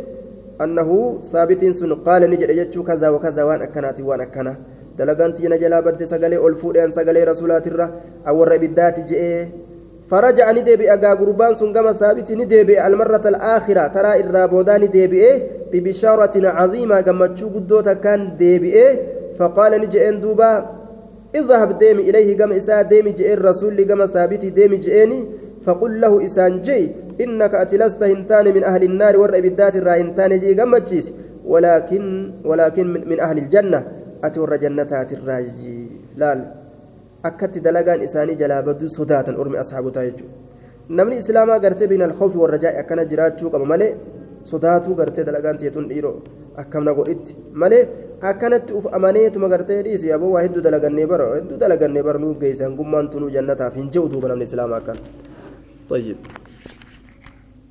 أنه 0.61 1.19
ثابت 1.33 1.65
سن. 1.65 1.95
قال 1.95 2.31
نجد 2.31 2.51
يجو 2.51 2.83
كذا 2.83 3.09
وكذا 3.09 3.43
وان 3.45 3.63
أكنات 3.63 4.01
وان 4.01 4.21
أكنا. 4.21 4.55
دلغانتي 4.99 5.49
نجلا 5.49 5.81
بد 5.81 6.05
سقلي 6.05 6.37
ألفوري 6.47 6.85
أن 6.85 6.91
سقلي 6.91 7.25
رسولات 7.25 7.67
الرا 7.67 7.91
أو 8.29 8.45
الربدات 8.45 9.01
جئ. 9.01 9.47
فرجع 10.11 10.51
ندبي 10.51 10.93
أجا 10.93 11.11
قربان 11.15 11.55
سنجما 11.55 11.93
ثابت 11.93 12.33
ندبي 12.33 12.87
المرة 12.87 13.25
الآخرة 13.29 13.87
ترى 13.87 14.21
الرابودا 14.21 14.79
ندبي 14.79 15.43
ببشارة 15.73 16.49
عظيمة 16.49 17.01
كما 17.01 17.27
تشوفوا 17.27 17.93
كان 17.93 18.37
دبي 18.41 18.75
فقال 19.39 19.73
نجي 19.81 20.11
دوبا 20.11 20.76
اذهب 21.41 21.79
ديمي 21.79 22.03
إليه 22.11 22.37
كما 22.37 22.57
إساء 22.57 22.83
ديمي 22.83 23.13
جئ 23.19 23.35
الرسول 23.35 23.83
كما 23.83 24.07
ثابت 24.07 24.45
ديمي 24.59 24.77
جئني 24.77 25.19
فقل 25.65 26.01
له 26.01 26.27
إسان 26.27 26.63
جي 26.67 26.81
إنك 27.21 27.55
أتلست 27.55 28.03
هنتان 28.03 28.47
من 28.55 28.65
أهل 28.65 28.83
النار 28.83 29.15
والربدات 29.21 29.77
الرائنتان 29.77 30.39
جي 30.39 30.55
كما 30.55 30.81
ولكن 31.47 32.33
ولكن 32.45 32.87
من 33.11 33.19
أهل 33.21 33.39
الجنة 33.39 33.81
أتي 34.25 34.41
الرجنتات 34.41 35.13
الراجي 35.13 35.79
لا, 36.17 36.35
لا. 36.35 36.67
akkatti 37.27 37.61
dalagaan 37.61 38.03
isaanii 38.07 38.37
jalaa 38.43 38.63
baduu 38.63 38.89
sodaatan 38.97 39.39
ormi 39.43 39.59
ashaabotaa 39.63 40.05
jechuudha 40.09 40.95
namni 40.99 41.19
islaamaa 41.23 41.59
gartee 41.65 41.89
biin 41.93 42.05
alkhawfi 42.09 42.39
warra 42.43 42.59
jaa'i 42.65 42.79
akkana 42.83 43.05
jiraachuu 43.13 43.51
qaba 43.55 43.67
malee 43.73 43.91
sodaatuu 44.51 44.95
gartee 45.01 45.25
dalagaan 45.29 45.59
teetuun 45.63 45.89
dhiiroo 45.93 46.15
akkamna 46.63 46.95
godhitti 46.99 47.37
malee 47.63 47.83
akkanatti 48.31 48.73
uf 48.79 48.87
amaneetuma 48.99 49.49
gartee 49.55 49.83
dhiisi 49.89 50.13
aboo 50.17 50.31
waa 50.35 50.43
hedduu 50.47 50.63
dalagannee 50.69 51.07
bara 51.13 51.29
hedduu 51.37 51.59
dalagannee 51.65 52.03
bara 52.09 52.19
nuu 52.25 52.35
geessan 52.43 52.77
gummaan 52.81 53.09
tunuu 53.15 53.31
jannataaf 53.37 53.75
hin 53.83 53.91
je'u 53.97 54.09
duuba 54.15 54.29
namni 54.33 54.45
islaamaa 54.51 54.79
akkan. 54.83 54.99